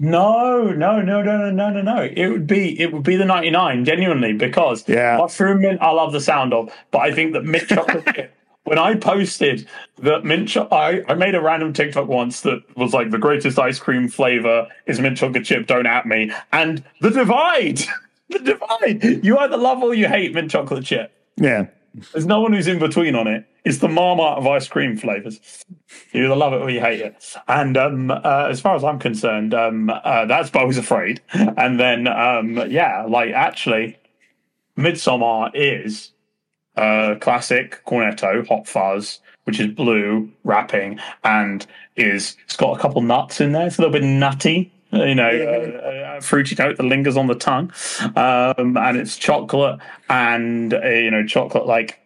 [0.00, 2.02] No, no, no, no, no, no, no, no.
[2.02, 5.16] It would be it would be the ninety nine, genuinely, because Yeah.
[5.18, 8.32] mushroom mint I love the sound of, but I think that mint chocolate.
[8.64, 9.66] When I posted
[10.02, 13.58] that mint cho- I, I made a random TikTok once that was like the greatest
[13.58, 16.30] ice cream flavor is mint chocolate chip, don't at me.
[16.52, 17.78] And the divide
[18.28, 19.24] the divide.
[19.24, 21.10] You either love or you hate mint chocolate chip.
[21.38, 21.68] Yeah.
[22.12, 23.46] There's no one who's in between on it.
[23.68, 25.40] It's the Marmite of ice cream flavors.
[26.12, 27.34] You either love it or you hate it.
[27.46, 31.20] And um, uh, as far as I'm concerned, um, uh, that's Beau's Afraid.
[31.34, 33.98] And then, um, yeah, like actually,
[34.78, 36.12] Midsommar is
[36.78, 43.02] uh, classic Cornetto Hot Fuzz, which is blue wrapping and is it's got a couple
[43.02, 43.66] nuts in there.
[43.66, 44.72] It's a little bit nutty.
[44.92, 47.70] You know, uh, a fruity note that lingers on the tongue,
[48.16, 49.78] um, and it's chocolate
[50.08, 52.00] and uh, you know chocolate like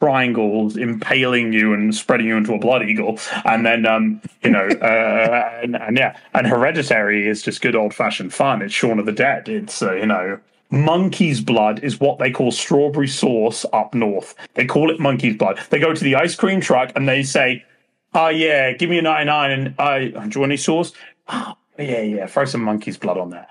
[0.00, 4.66] triangles impaling you and spreading you into a blood eagle, and then um, you know,
[4.82, 8.62] uh, and, and yeah, and Hereditary is just good old fashioned fun.
[8.62, 9.48] It's Shaun of the Dead.
[9.48, 10.38] It's uh, you know.
[10.70, 14.34] Monkey's blood is what they call strawberry sauce up north.
[14.52, 15.58] They call it monkey's blood.
[15.70, 17.64] They go to the ice cream truck and they say,
[18.12, 20.92] "Oh yeah, give me a ninety nine and I do you want any sauce?
[21.80, 23.46] Oh, yeah, yeah, throw some monkey's blood on there.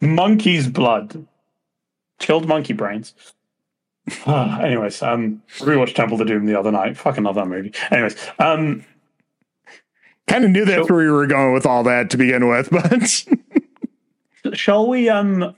[0.00, 1.26] Monkey's blood,
[2.20, 3.14] chilled monkey brains."
[4.26, 6.96] Ah, anyways, um, rewatched Temple of Doom the other night.
[6.96, 7.72] Fucking love that movie.
[7.90, 8.84] Anyways, um,
[10.26, 12.70] Kind of knew that's where you were going with all that to begin with,
[14.42, 15.08] but shall we?
[15.10, 15.54] Um,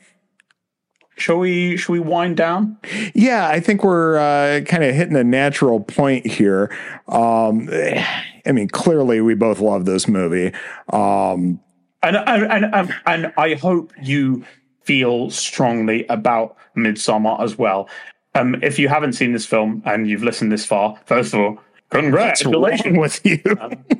[1.16, 1.76] shall we?
[1.76, 2.76] Shall we wind down?
[3.14, 6.76] yeah, I think we're uh, kind of hitting a natural point here.
[7.08, 10.52] Um, I mean, clearly we both love this movie.
[10.92, 11.60] Um,
[12.02, 14.44] And and and and, and I hope you
[14.82, 17.88] feel strongly about Midsommar as well.
[18.36, 21.58] Um, if you haven't seen this film and you've listened this far, first of all,
[21.90, 22.98] congratulations.
[22.98, 23.40] with you?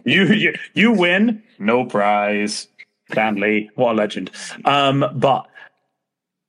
[0.05, 2.69] you, you you win, no prize.
[3.13, 4.31] Dan Lee, what a legend.
[4.65, 5.47] Um, but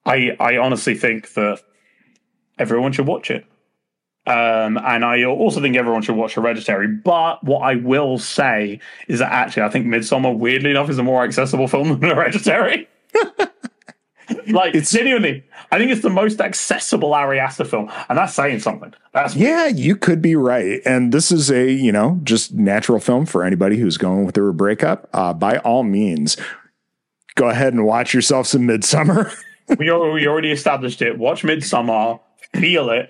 [0.06, 1.62] I I honestly think that
[2.58, 3.46] everyone should watch it.
[4.26, 6.88] Um, and I also think everyone should watch Hereditary.
[6.88, 11.04] But what I will say is that actually, I think Midsommar, weirdly enough, is a
[11.04, 12.90] more accessible film than Hereditary.
[14.48, 18.60] like, it's genuinely, I think it's the most accessible Ari Aster film, and that's saying
[18.60, 18.94] something.
[19.14, 20.82] That's Yeah, you could be right.
[20.86, 24.54] And this is a, you know, just natural film for anybody who's going through a
[24.54, 25.10] breakup.
[25.14, 26.38] Uh, by all means,
[27.36, 29.34] go ahead and watch yourself some Midsommar.
[29.80, 31.18] we, al- we already established it.
[31.18, 32.20] Watch Midsommar,
[32.54, 33.10] feel it,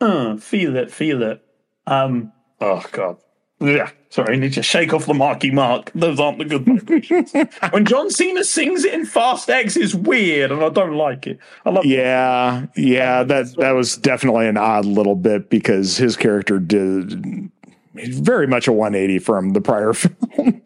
[0.00, 1.42] uh, feel it, feel it.
[1.86, 3.18] Um, oh god,
[3.60, 5.90] Yeah, sorry, I need to shake off the Marky Mark.
[5.94, 7.32] Those aren't the good vibrations.
[7.70, 11.38] when John Cena sings it in Fast X, it's weird, and I don't like it.
[11.66, 11.84] I love.
[11.84, 17.50] Yeah, yeah, that that was definitely an odd little bit because his character did
[17.94, 20.62] very much a 180 from the prior film.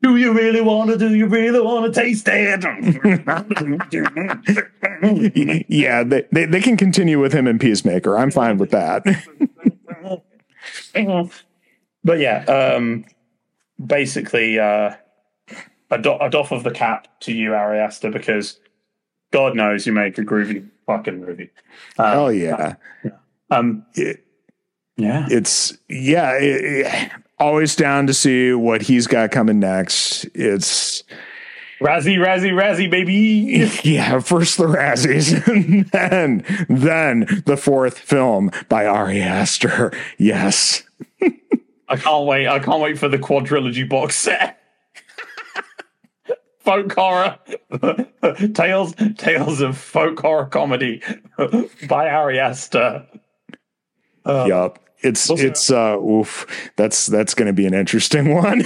[0.00, 0.96] Do you really want to?
[0.96, 2.64] Do you really want to taste it?
[5.68, 8.16] yeah, they, they they can continue with him in Peacemaker.
[8.16, 9.04] I'm fine with that.
[12.04, 13.04] But yeah, um,
[13.84, 14.94] basically, uh,
[15.90, 18.58] a, do- a doff of the cap to you, Ari Aster, because
[19.32, 21.50] God knows you make a groovy fucking movie.
[21.98, 22.74] Um, oh yeah.
[23.50, 24.24] Um, It-
[24.96, 25.26] yeah.
[25.30, 30.24] it's yeah, it- it- always down to see what he's got coming next.
[30.34, 31.04] It's
[31.80, 33.70] Razzie, Razzie, Razzie, baby.
[33.84, 39.92] yeah, first the Razzies, and then then the fourth film by Ari Aster.
[40.18, 40.82] Yes.
[41.88, 42.46] I can't wait.
[42.46, 44.60] I can't wait for the quadrilogy box set.
[46.60, 47.38] folk horror
[48.54, 51.02] tales tales of folk horror comedy
[51.88, 53.06] by Ari Aster.
[54.24, 54.78] Um, Yup.
[55.00, 56.70] It's Also- it's uh oof.
[56.76, 58.64] That's that's going to be an interesting one.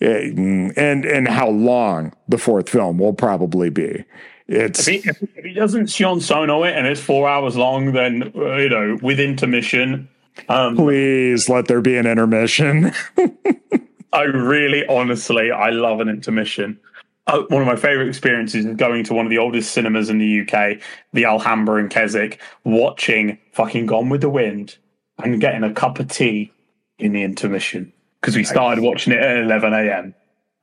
[0.00, 4.04] Yeah, mm, and and how long the fourth film will probably be.
[4.46, 7.92] It's If he, if, if he doesn't Sion Sono it and it's four hours long,
[7.92, 10.08] then uh, you know with intermission.
[10.48, 12.92] Um, please let there be an intermission.
[14.12, 16.78] I really, honestly, I love an intermission.
[17.26, 20.18] Uh, one of my favorite experiences is going to one of the oldest cinemas in
[20.18, 20.80] the UK,
[21.12, 24.76] the Alhambra in Keswick, watching fucking Gone with the Wind
[25.18, 26.52] and getting a cup of tea
[26.98, 30.14] in the intermission because we started watching it at 11 a.m.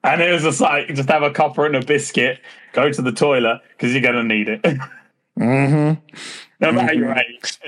[0.03, 2.39] And it was just like, just have a cuppa and a biscuit,
[2.73, 4.65] go to the toilet because you're going to need it.
[5.41, 6.97] mm-hmm.
[6.97, 7.15] your.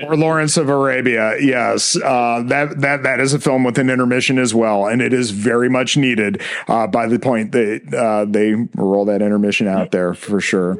[0.02, 4.38] Or Lawrence of Arabia, yes, uh, that that that is a film with an intermission
[4.38, 6.40] as well, and it is very much needed.
[6.68, 10.78] Uh, by the point that uh, they roll that intermission out there for sure.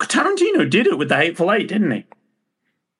[0.00, 2.04] Tarantino did it with The Hateful Eight, didn't he?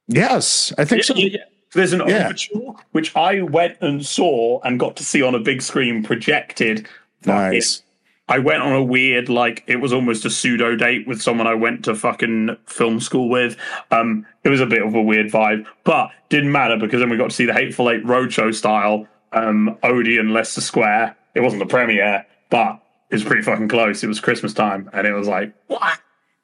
[0.08, 1.14] Yes, I think so.
[1.14, 1.44] Yeah, yeah.
[1.72, 2.26] There's an Yeah.
[2.26, 6.88] overture which I went and saw and got to see on a big screen projected.
[7.26, 7.82] Nice.
[8.26, 11.54] I went on a weird, like it was almost a pseudo date with someone I
[11.54, 13.56] went to fucking film school with.
[13.90, 17.18] Um, it was a bit of a weird vibe, but didn't matter because then we
[17.18, 21.16] got to see the Hateful Eight roadshow style um, Odeon Leicester Square.
[21.34, 22.80] It wasn't the premiere, but
[23.10, 24.02] it was pretty fucking close.
[24.02, 25.98] It was Christmas time, and it was like what?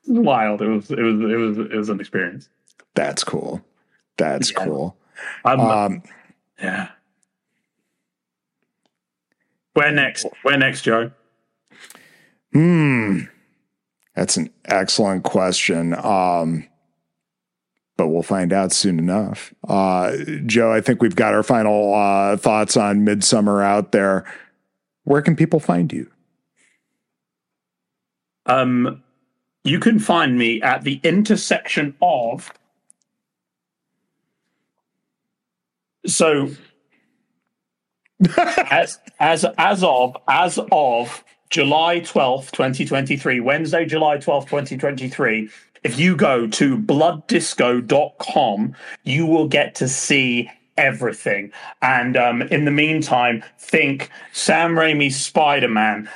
[0.06, 0.60] Wild.
[0.60, 0.90] It was.
[0.90, 1.20] It was.
[1.20, 1.58] It was.
[1.58, 2.48] It was an experience.
[2.94, 3.64] That's cool.
[4.18, 4.64] That's Yeah.
[4.64, 4.96] cool.
[5.46, 6.02] Um, Um,
[6.60, 6.88] Yeah.
[9.74, 10.26] Where next?
[10.42, 11.12] Where next, Joe?
[12.52, 13.20] Hmm.
[14.14, 15.94] That's an excellent question.
[15.94, 16.66] Um,
[17.96, 19.52] but we'll find out soon enough.
[19.68, 20.16] Uh,
[20.46, 24.24] Joe, I think we've got our final uh, thoughts on Midsommar out there.
[25.04, 26.10] Where can people find you?
[28.46, 29.02] Um,
[29.64, 32.52] you can find me at the intersection of.
[36.06, 36.48] So,
[38.70, 44.76] as as as of as of July twelfth, twenty twenty three, Wednesday, July twelfth, twenty
[44.76, 45.50] twenty three.
[45.82, 48.74] If you go to blooddisco.com,
[49.04, 51.52] you will get to see everything.
[51.82, 56.08] And um, in the meantime, think Sam Raimi's Spider Man,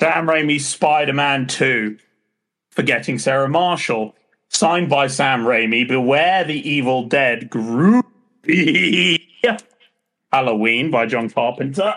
[0.00, 1.96] Sam Raimi's Spider Man 2,
[2.70, 4.14] Forgetting Sarah Marshall,
[4.48, 9.20] signed by Sam Raimi, Beware the Evil Dead, Groovy,
[10.32, 11.94] Halloween by John Carpenter.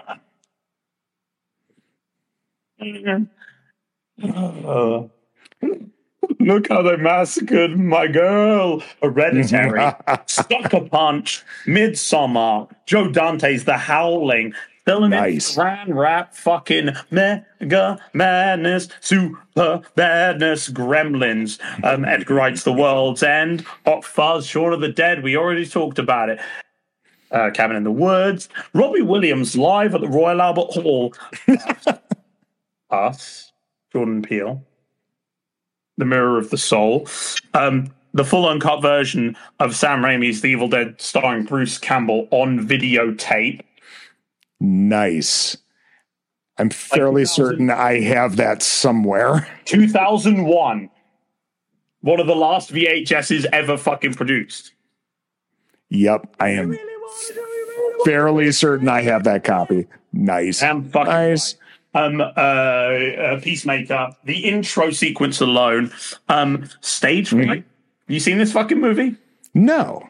[4.22, 5.04] Uh,
[6.40, 8.82] look how they massacred my girl.
[9.02, 9.94] Hereditary,
[10.26, 14.54] Sucker Punch, Midsommar, Joe Dante's The Howling,
[14.86, 15.56] filling Nice.
[15.56, 24.06] Grand Rap, fucking Mega Madness, Super Badness, Gremlins, um, Edgar Wright's The World's End, Hot
[24.06, 25.24] Fuzz, Shaun of the Dead.
[25.24, 26.40] We already talked about it.
[27.32, 31.14] Uh, Cabin in the Woods, Robbie Williams live at the Royal Albert Hall.
[32.90, 33.52] Us,
[33.92, 34.64] Jordan Peele,
[35.98, 37.08] The Mirror of the Soul,
[37.54, 42.66] um, the full uncut version of Sam Raimi's The Evil Dead starring Bruce Campbell on
[42.66, 43.62] videotape.
[44.60, 45.58] Nice.
[46.58, 49.48] I'm fairly 2000 certain I have that somewhere.
[49.66, 50.90] 2001.
[52.02, 54.72] One of the last VHSs ever fucking produced.
[55.90, 56.78] Yep, I am
[58.06, 59.88] fairly certain I have that copy.
[60.14, 60.64] Nice.
[60.64, 61.56] And fucking Nice.
[61.96, 65.92] Um, uh, uh, Peacemaker, the intro sequence alone,
[66.30, 67.64] um, stage fright.
[68.08, 69.16] Have you seen this fucking movie?
[69.54, 70.08] No.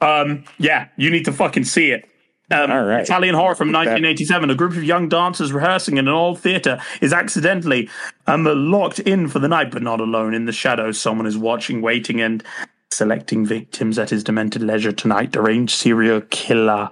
[0.00, 2.08] Um, yeah, you need to fucking see it.
[2.50, 3.02] Um, All right.
[3.02, 4.50] Italian horror from 1987.
[4.50, 7.88] A group of young dancers rehearsing in an old theatre is accidentally
[8.26, 10.34] um, locked in for the night, but not alone.
[10.34, 12.42] In the shadows, someone is watching, waiting, and
[12.90, 15.32] selecting victims at his demented leisure tonight.
[15.32, 16.90] Deranged serial killer.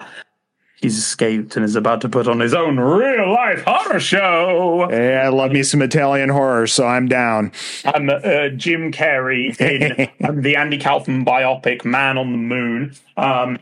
[0.81, 4.87] He's escaped and is about to put on his own real life horror show.
[4.91, 7.51] Hey, I love me some Italian horror, so I'm down.
[7.87, 12.95] I'm uh, Jim Carrey in um, the Andy Kaufman biopic Man on the Moon.
[13.17, 13.59] Um,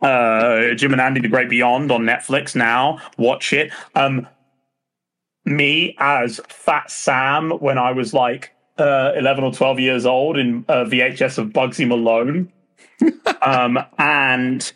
[0.00, 3.00] uh, Jim and Andy: The Great Beyond on Netflix now.
[3.16, 3.72] Watch it.
[3.96, 4.28] Um,
[5.44, 10.64] me as Fat Sam when I was like uh, 11 or 12 years old in
[10.68, 12.52] uh, VHS of Bugsy Malone.
[13.42, 14.72] um, and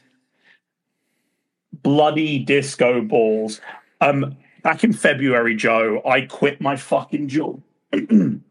[1.82, 3.60] bloody disco balls.
[4.00, 7.62] Um, back in February, Joe, I quit my fucking job.
[7.92, 8.42] and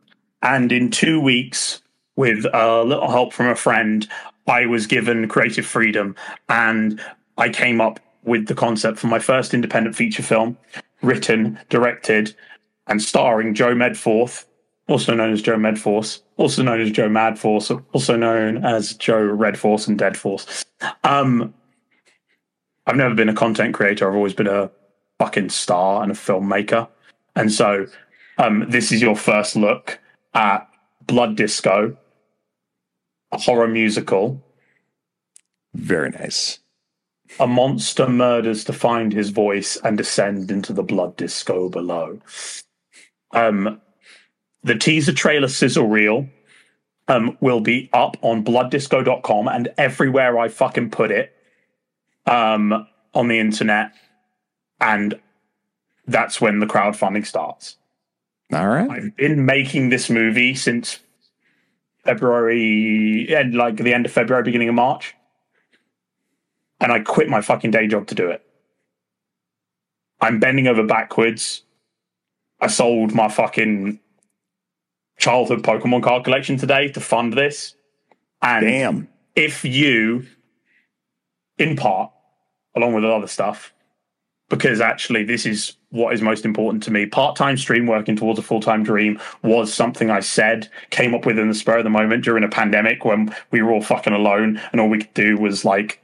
[0.72, 1.82] in two weeks,
[2.16, 4.08] with a little help from a friend,
[4.48, 6.16] I was given creative freedom
[6.50, 7.02] and
[7.38, 10.58] I came up with the concept for my first independent feature film,
[11.02, 12.36] written, directed,
[12.88, 14.46] and starring Joe Medforth,
[14.88, 19.88] also known as Joe Medforce, also known as Joe Madforce, also known as Joe Redforce
[19.88, 20.66] and Deadforce.
[21.04, 21.54] Um,
[22.92, 24.06] I've never been a content creator.
[24.06, 24.70] I've always been a
[25.18, 26.90] fucking star and a filmmaker.
[27.38, 27.88] And so
[28.38, 29.98] um, this is your first look
[30.34, 30.68] at
[31.08, 31.96] Blood Disco,
[33.32, 34.44] a horror musical.
[35.74, 36.60] Very nice.
[37.40, 42.20] A monster murders to find his voice and descend into the blood disco below.
[43.32, 43.80] Um,
[44.64, 46.28] the teaser trailer sizzle reel
[47.08, 51.34] um, will be up on blooddisco.com and everywhere I fucking put it
[52.26, 53.94] um, on the internet.
[54.80, 55.20] And
[56.08, 57.78] that's when the crowdfunding starts.
[58.54, 58.90] All right.
[58.90, 61.00] I've been making this movie since
[62.04, 65.16] February, and like the end of February, beginning of March.
[66.80, 68.44] And I quit my fucking day job to do it.
[70.20, 71.64] I'm bending over backwards.
[72.60, 74.00] I sold my fucking
[75.18, 77.76] childhood Pokemon card collection today to fund this.
[78.42, 79.08] And Damn.
[79.36, 80.26] if you,
[81.62, 82.12] in part,
[82.76, 83.74] along with other stuff,
[84.50, 87.06] because actually this is what is most important to me.
[87.06, 91.48] Part-time stream working towards a full-time dream was something I said, came up with in
[91.48, 94.82] the spur of the moment during a pandemic when we were all fucking alone and
[94.82, 96.02] all we could do was like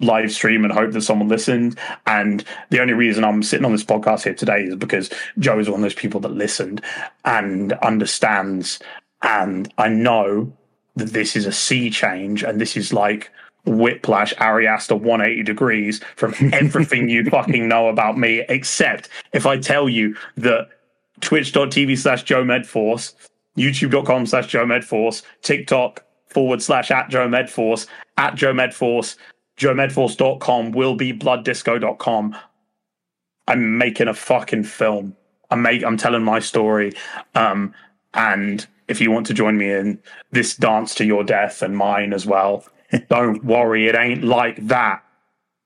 [0.00, 1.78] live stream and hope that someone listened.
[2.06, 5.70] And the only reason I'm sitting on this podcast here today is because Joe is
[5.70, 6.82] one of those people that listened
[7.24, 8.78] and understands.
[9.22, 10.52] And I know
[10.96, 13.30] that this is a sea change and this is like
[13.66, 19.58] whiplash Ari Aster 180 degrees from everything you fucking know about me, except if I
[19.58, 20.68] tell you that
[21.20, 23.14] twitch.tv slash Joe Medforce,
[23.56, 27.86] youtube.com slash Joe Medforce, TikTok forward slash at Joe Medforce,
[28.18, 29.16] at Joe Medforce,
[29.56, 32.36] joemedforce.com will be blooddisco.com.
[33.48, 35.16] I'm making a fucking film.
[35.50, 36.92] I'm make I'm telling my story.
[37.34, 37.72] Um,
[38.14, 40.00] and if you want to join me in
[40.32, 42.64] this dance to your death and mine as well,
[43.08, 45.02] don't worry, it ain't like that.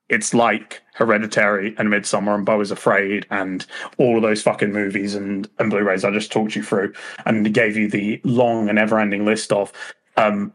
[0.09, 3.65] It's like Hereditary and Midsommar and Beau is Afraid and
[3.97, 6.93] all of those fucking movies and, and Blu-rays I just talked you through
[7.25, 9.71] and gave you the long and ever-ending list of.
[10.17, 10.53] Um,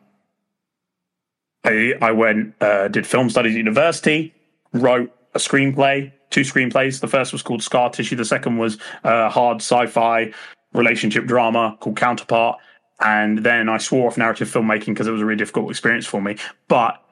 [1.64, 4.34] I, I went, uh, did film studies at university,
[4.72, 7.00] wrote a screenplay, two screenplays.
[7.00, 8.16] The first was called Scar Tissue.
[8.16, 10.32] The second was uh, hard sci-fi
[10.74, 12.58] relationship drama called Counterpart.
[13.00, 16.20] And then I swore off narrative filmmaking because it was a really difficult experience for
[16.20, 16.36] me.
[16.68, 17.02] But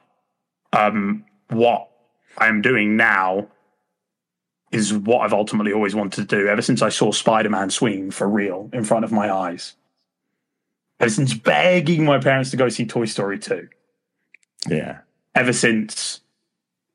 [0.73, 1.91] um, what
[2.39, 3.49] I am doing now
[4.73, 8.11] is what I've ultimately always wanted to do ever since I saw Spider Man swing
[8.11, 9.75] for real in front of my eyes.
[11.01, 13.69] Ever since begging my parents to go see Toy Story 2.
[14.69, 14.99] Yeah.
[15.35, 16.21] Ever since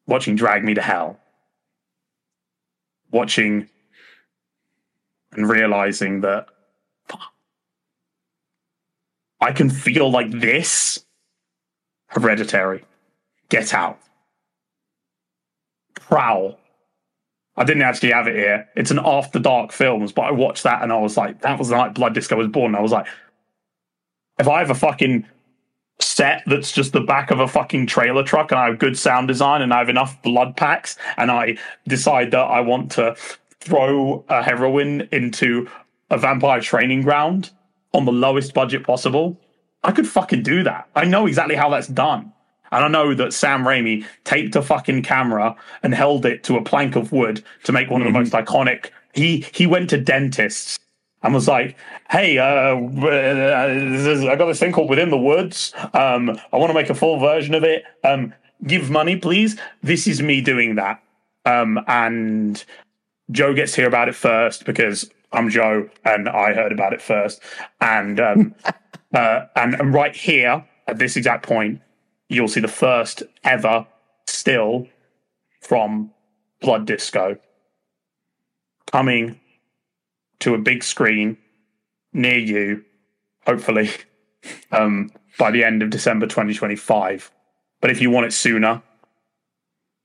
[0.07, 1.19] watching Drag Me to Hell.
[3.11, 3.69] Watching
[5.33, 6.47] and realizing that
[9.41, 11.05] I can feel like this.
[12.07, 12.83] Hereditary.
[13.49, 13.99] Get out.
[15.95, 16.59] Prowl.
[17.55, 18.69] I didn't actually have it here.
[18.75, 21.69] It's an after dark films, but I watched that and I was like, that was
[21.69, 22.73] the night Blood Disco was born.
[22.73, 23.07] I was like,
[24.39, 25.25] if I have a fucking
[25.99, 29.27] set that's just the back of a fucking trailer truck and I have good sound
[29.27, 31.57] design and I have enough blood packs and I
[31.87, 33.15] decide that I want to
[33.59, 35.69] throw a heroine into
[36.09, 37.51] a vampire training ground
[37.93, 39.39] on the lowest budget possible,
[39.83, 40.87] I could fucking do that.
[40.95, 42.33] I know exactly how that's done.
[42.71, 46.63] And I know that Sam Raimi taped a fucking camera and held it to a
[46.63, 48.91] plank of wood to make one of the most iconic.
[49.13, 50.77] He he went to dentists
[51.23, 51.75] and was like,
[52.11, 55.73] "Hey, uh, I got this thing called Within the Woods.
[55.93, 57.83] Um, I want to make a full version of it.
[58.03, 58.33] Um,
[58.67, 59.59] give money, please.
[59.81, 61.01] This is me doing that.
[61.45, 62.63] Um, and
[63.31, 67.01] Joe gets to hear about it first because I'm Joe and I heard about it
[67.01, 67.41] first.
[67.81, 68.55] And um,
[69.13, 71.81] uh, and, and right here at this exact point,
[72.27, 73.85] you'll see the first ever
[74.27, 74.87] still
[75.61, 76.11] from
[76.61, 77.37] Blood Disco
[78.91, 79.39] coming
[80.39, 81.37] to a big screen
[82.13, 82.83] near you,
[83.45, 83.91] hopefully,
[84.71, 87.31] um, by the end of December 2025.
[87.81, 88.81] But if you want it sooner,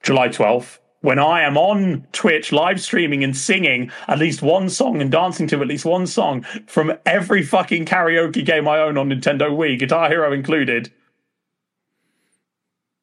[0.03, 5.03] July 12th, when I am on Twitch live streaming and singing at least one song
[5.03, 9.11] and dancing to at least one song from every fucking karaoke game I own on
[9.11, 10.91] Nintendo Wii, Guitar Hero included,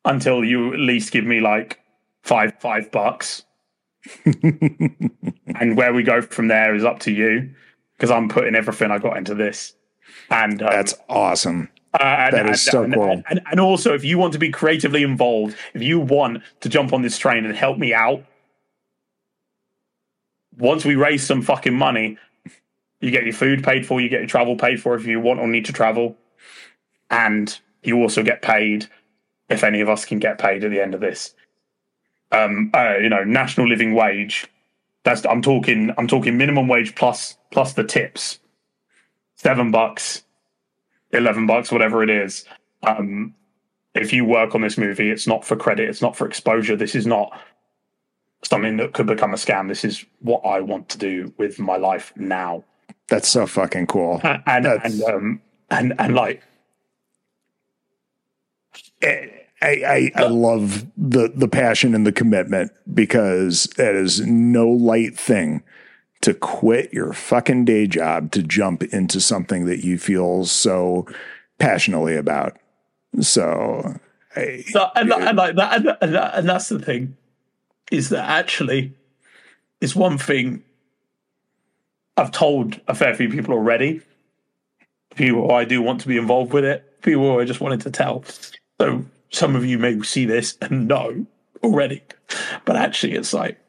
[0.03, 1.79] until you at least give me like
[2.23, 3.43] five five bucks.
[4.25, 7.53] and where we go from there is up to you
[7.95, 9.75] because I'm putting everything I got into this.
[10.31, 11.69] And um, That's awesome.
[11.93, 13.23] Uh, and, That is and- so and- cool.
[13.29, 16.93] And, and also, if you want to be creatively involved, if you want to jump
[16.93, 18.23] on this train and help me out,
[20.57, 22.17] once we raise some fucking money,
[22.99, 25.39] you get your food paid for, you get your travel paid for if you want
[25.39, 26.15] or need to travel,
[27.09, 28.87] and you also get paid
[29.49, 31.33] if any of us can get paid at the end of this.
[32.31, 34.47] Um, uh, you know, national living wage.
[35.03, 35.93] That's I'm talking.
[35.97, 38.39] I'm talking minimum wage plus plus the tips.
[39.35, 40.23] Seven bucks
[41.13, 42.45] 11 bucks, whatever it is.
[42.83, 43.35] Um,
[43.93, 46.75] if you work on this movie, it's not for credit, it's not for exposure.
[46.75, 47.37] This is not
[48.43, 49.67] something that could become a scam.
[49.67, 52.63] This is what I want to do with my life now.
[53.07, 54.21] That's so fucking cool.
[54.23, 56.41] And and and, um, and and like
[59.03, 65.17] I, I, I love the the passion and the commitment because that is no light
[65.17, 65.63] thing
[66.21, 71.07] to quit your fucking day job to jump into something that you feel so
[71.59, 72.57] passionately about.
[73.19, 73.95] So,
[74.35, 77.17] I, So, and, and like that, and, and, that, and that's the thing,
[77.91, 78.93] is that actually,
[79.81, 80.63] it's one thing
[82.17, 84.01] I've told a fair few people already.
[85.15, 87.01] People who I do want to be involved with it.
[87.01, 88.23] People who I just wanted to tell.
[88.79, 91.25] So some of you may see this and know
[91.63, 92.01] already,
[92.65, 93.59] but actually, it's like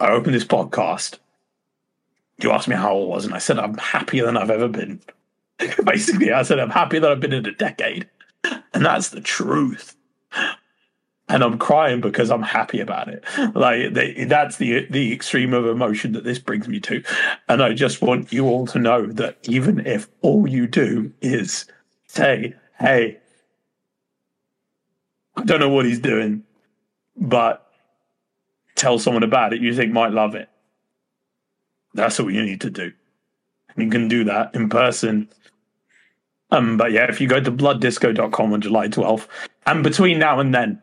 [0.00, 1.18] I opened this podcast.
[2.42, 5.00] You asked me how I was, and I said I'm happier than I've ever been.
[5.84, 8.08] Basically, I said I'm happier than I've been in a decade.
[8.72, 9.94] And that's the truth.
[11.28, 13.22] And I'm crying because I'm happy about it.
[13.54, 17.04] Like they, that's the the extreme of emotion that this brings me to.
[17.48, 21.66] And I just want you all to know that even if all you do is
[22.08, 23.18] say, "Hey,
[25.36, 26.42] I don't know what he's doing,
[27.16, 27.69] but
[28.74, 30.48] tell someone about it you think might love it,"
[31.94, 32.92] that's all you need to do.
[33.76, 35.28] You can do that in person
[36.52, 39.26] um, but yeah, if you go to blooddisco.com on July 12th,
[39.66, 40.82] and between now and then,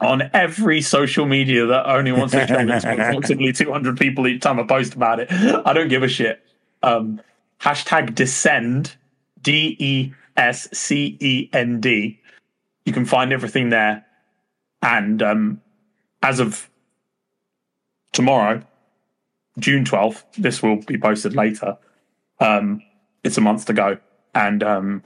[0.00, 2.58] on every social media that only wants to show
[2.92, 6.42] approximately 200 people each time I post about it, I don't give a shit.
[6.82, 7.20] Um,
[7.60, 8.96] hashtag descend,
[9.40, 12.20] D E S C E N D.
[12.84, 14.04] You can find everything there.
[14.82, 15.62] And um,
[16.22, 16.68] as of
[18.14, 18.62] tomorrow,
[19.58, 21.76] June 12th, this will be posted later.
[22.40, 22.82] Um,
[23.22, 23.98] it's a month to go
[24.34, 25.02] and um,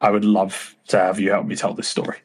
[0.00, 2.18] I would love to have you help me tell this story.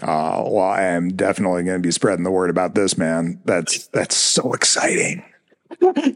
[0.00, 3.40] uh, well, I am definitely going to be spreading the word about this, man.
[3.44, 5.24] That's that's so exciting.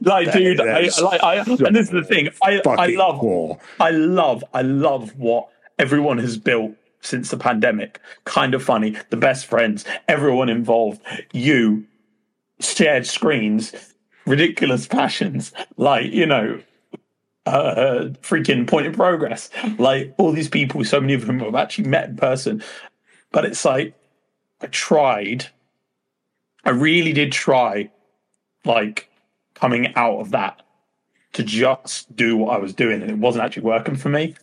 [0.02, 2.28] Like, dude, I, like, I, and this is the thing.
[2.42, 3.58] I, I love, cool.
[3.80, 5.48] I love, I love what
[5.78, 7.98] everyone has built since the pandemic.
[8.24, 8.96] Kind of funny.
[9.10, 11.00] The best friends, everyone involved.
[11.32, 11.86] You
[12.60, 13.72] shared screens,
[14.26, 16.60] ridiculous passions, like you know,
[17.46, 19.50] uh, freaking point of progress.
[19.78, 22.62] Like all these people, so many of them have actually met in person.
[23.32, 23.94] But it's like
[24.60, 25.46] I tried.
[26.64, 27.90] I really did try,
[28.64, 29.08] like
[29.54, 30.62] coming out of that
[31.34, 34.34] to just do what I was doing, and it wasn't actually working for me.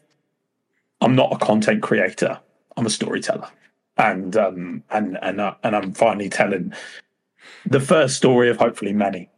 [1.01, 2.39] I'm not a content creator.
[2.77, 3.49] I'm a storyteller,
[3.97, 6.73] and um, and and uh, and I'm finally telling
[7.65, 9.29] the first story of hopefully many.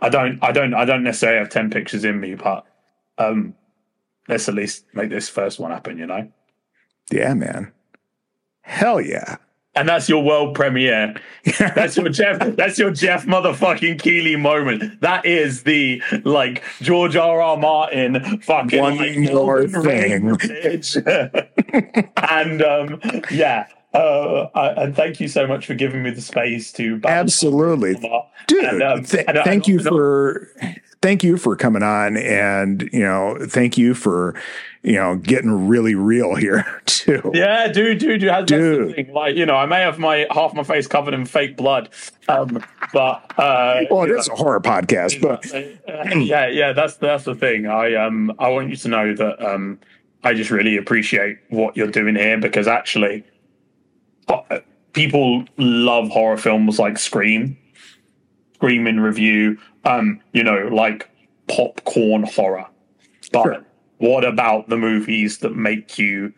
[0.00, 2.66] I don't, I don't, I don't necessarily have ten pictures in me, but
[3.18, 3.54] um,
[4.28, 5.98] let's at least make this first one happen.
[5.98, 6.28] You know,
[7.10, 7.72] Yeah, man.
[8.62, 9.36] Hell yeah.
[9.76, 11.14] and that's your world premiere.
[11.58, 12.56] That's your Jeff.
[12.56, 15.00] That's your Jeff motherfucking Keighley moment.
[15.02, 17.40] That is the like George R.
[17.40, 17.56] R.
[17.56, 20.36] Martin fucking One like, more thing.
[22.16, 23.00] and um,
[23.30, 27.94] yeah, Uh, I, and thank you so much for giving me the space to absolutely,
[28.46, 28.64] dude.
[28.64, 30.50] And, um, th- and, thank you for
[31.00, 34.34] thank you for coming on, and you know, thank you for
[34.82, 37.30] you know getting really real here too.
[37.32, 38.46] Yeah, dude, dude, dude.
[38.46, 39.08] dude.
[39.08, 41.88] Like you know, I may have my half my face covered in fake blood,
[42.28, 42.62] um,
[42.92, 47.34] but uh, well, it is a horror podcast, but uh, yeah, yeah, that's that's the
[47.34, 47.66] thing.
[47.66, 49.78] I um I want you to know that um
[50.22, 53.24] I just really appreciate what you're doing here because actually
[54.92, 57.56] people love horror films like Scream,
[58.54, 61.08] Scream in review, um, you know, like
[61.48, 62.66] popcorn horror.
[63.32, 63.64] But sure.
[63.98, 66.32] what about the movies that make you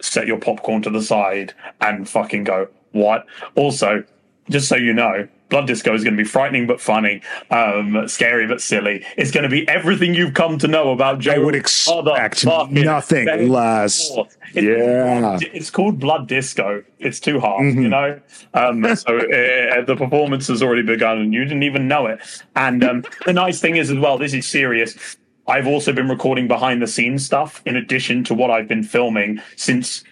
[0.00, 3.26] set your popcorn to the side and fucking go, what?
[3.56, 4.04] Also,
[4.48, 8.46] just so you know, Blood Disco is going to be frightening but funny, um, scary
[8.46, 9.04] but silly.
[9.16, 11.32] It's going to be everything you've come to know about Joe.
[11.32, 14.10] I would expect nothing less.
[14.54, 16.82] It, yeah, it's called Blood Disco.
[16.98, 17.82] It's too hard, mm-hmm.
[17.82, 18.20] you know.
[18.54, 22.20] Um, so uh, the performance has already begun, and you didn't even know it.
[22.56, 25.16] And um, the nice thing is, as well, this is serious.
[25.46, 29.40] I've also been recording behind the scenes stuff in addition to what I've been filming
[29.56, 30.04] since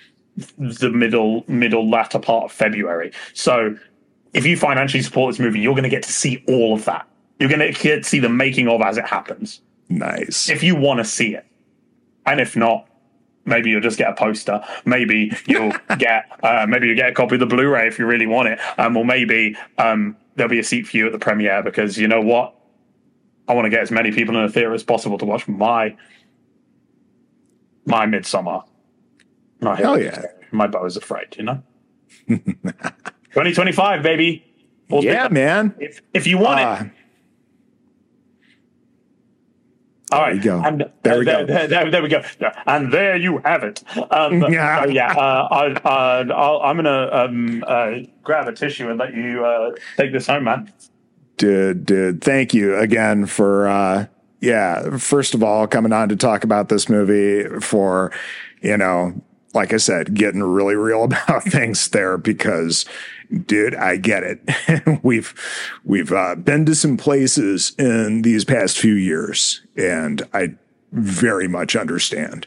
[0.59, 3.13] the middle middle latter part of February.
[3.35, 3.77] So
[4.37, 7.09] if you financially support this movie, you're going to get to see all of that.
[7.41, 9.63] You're going to get to see the making of as it happens.
[9.89, 10.51] Nice.
[10.51, 11.47] If you want to see it.
[12.27, 12.87] And if not,
[13.47, 14.63] maybe you'll just get a poster.
[14.85, 18.27] Maybe you'll get uh, maybe you get a copy of the Blu-ray if you really
[18.27, 18.59] want it.
[18.79, 22.07] Um, or maybe um, there'll be a seat for you at the premiere because you
[22.07, 22.55] know what?
[23.49, 25.97] I want to get as many people in the theater as possible to watch my
[27.87, 28.65] my Midsommar.
[29.61, 30.25] My Hell yeah!
[30.51, 31.63] My Beau is afraid, you know.
[33.37, 34.43] 2025, baby.
[34.89, 35.75] We'll yeah, man.
[35.79, 36.91] If, if you want uh, it.
[40.11, 40.41] All right.
[40.43, 40.63] There we go.
[40.63, 41.45] And there we go.
[41.45, 42.23] There, we go.
[42.67, 43.83] And there you have it.
[44.11, 44.85] Um, yeah.
[44.85, 45.13] So yeah.
[45.13, 46.21] Uh, I,
[46.71, 47.91] am gonna um, uh,
[48.23, 50.73] grab a tissue and let you uh, take this home, man.
[51.37, 54.07] Dude, dude, thank you again for uh,
[54.41, 54.97] yeah.
[54.97, 58.13] First of all, coming on to talk about this movie for
[58.63, 59.13] you know,
[59.57, 62.85] like I said, getting really real about things there because
[63.47, 65.01] dude, I get it.
[65.03, 65.35] we've
[65.85, 70.55] we've uh, been to some places in these past few years, and I
[70.93, 72.47] very much understand.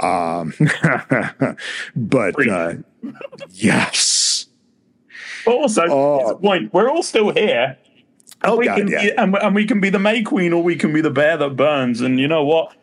[0.00, 0.54] Um,
[1.96, 2.74] but uh,
[3.50, 4.46] yes.
[5.46, 6.38] Also, oh.
[6.42, 7.78] point, we're all still here.
[8.42, 9.02] And oh we God, can yeah.
[9.02, 11.36] be, and, and we can be the May Queen, or we can be the bear
[11.36, 12.00] that burns.
[12.00, 12.74] And you know what?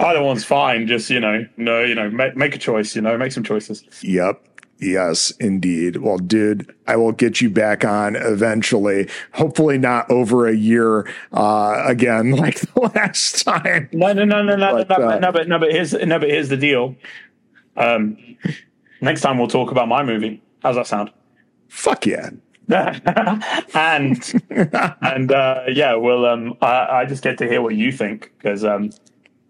[0.00, 0.86] Either one's fine.
[0.86, 2.96] Just you know, no, you know, make, make a choice.
[2.96, 3.84] You know, make some choices.
[4.02, 4.46] Yep.
[4.80, 5.98] Yes, indeed.
[5.98, 9.10] Well, dude, I will get you back on eventually.
[9.34, 13.90] Hopefully, not over a year uh, again, like the last time.
[13.92, 16.30] No, no, no, no, no, but, no, uh, no, but no, but here's no, but
[16.30, 16.96] here's the deal.
[17.76, 18.16] Um,
[19.02, 20.42] next time we'll talk about my movie.
[20.62, 21.10] How's that sound?
[21.68, 22.30] Fuck yeah.
[23.74, 24.42] and
[25.02, 28.64] and uh, yeah, well, um, I, I just get to hear what you think because
[28.64, 28.90] um,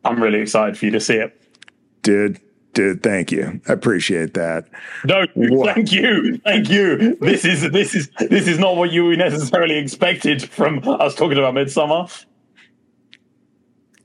[0.05, 1.41] I'm really excited for you to see it,
[2.03, 2.41] dude.
[2.73, 3.61] Dude, thank you.
[3.69, 4.69] I appreciate that.
[5.05, 5.75] No, what?
[5.75, 7.17] thank you, thank you.
[7.21, 11.55] This is this is this is not what you necessarily expected from us talking about
[11.55, 12.25] Midsommar.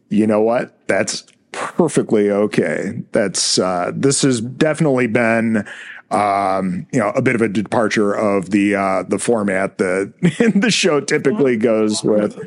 [0.09, 0.87] You know what?
[0.87, 3.03] That's perfectly okay.
[3.11, 5.67] That's uh, this has definitely been
[6.11, 10.13] um, you know a bit of a departure of the uh, the format that
[10.55, 12.37] the show typically goes with.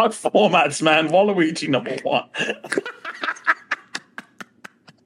[0.00, 1.08] Our formats, man.
[1.10, 2.24] Waluigi number one.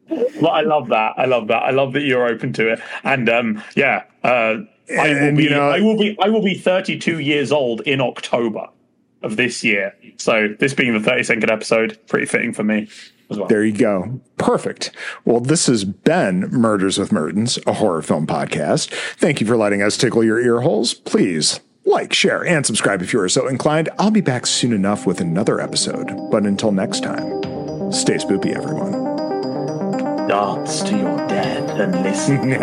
[0.09, 1.15] but I love that.
[1.16, 1.65] I love that.
[1.65, 2.81] I love that you're open to it.
[3.03, 4.59] And um, yeah, uh,
[4.97, 5.43] I will be.
[5.43, 6.16] You know, I will be.
[6.23, 8.69] I will be 32 years old in October
[9.23, 9.97] of this year.
[10.16, 12.89] So this being the 32nd episode, pretty fitting for me.
[13.29, 13.47] Well.
[13.49, 14.21] There you go.
[14.37, 14.93] Perfect.
[15.25, 18.93] Well, this has been Murders with Mertens, a horror film podcast.
[19.16, 20.95] Thank you for letting us tickle your ear holes.
[20.95, 23.89] Please like, share, and subscribe if you are so inclined.
[23.98, 26.31] I'll be back soon enough with another episode.
[26.31, 27.43] But until next time,
[27.93, 29.05] stay spoopy, everyone
[30.28, 32.39] dance to your dead and listen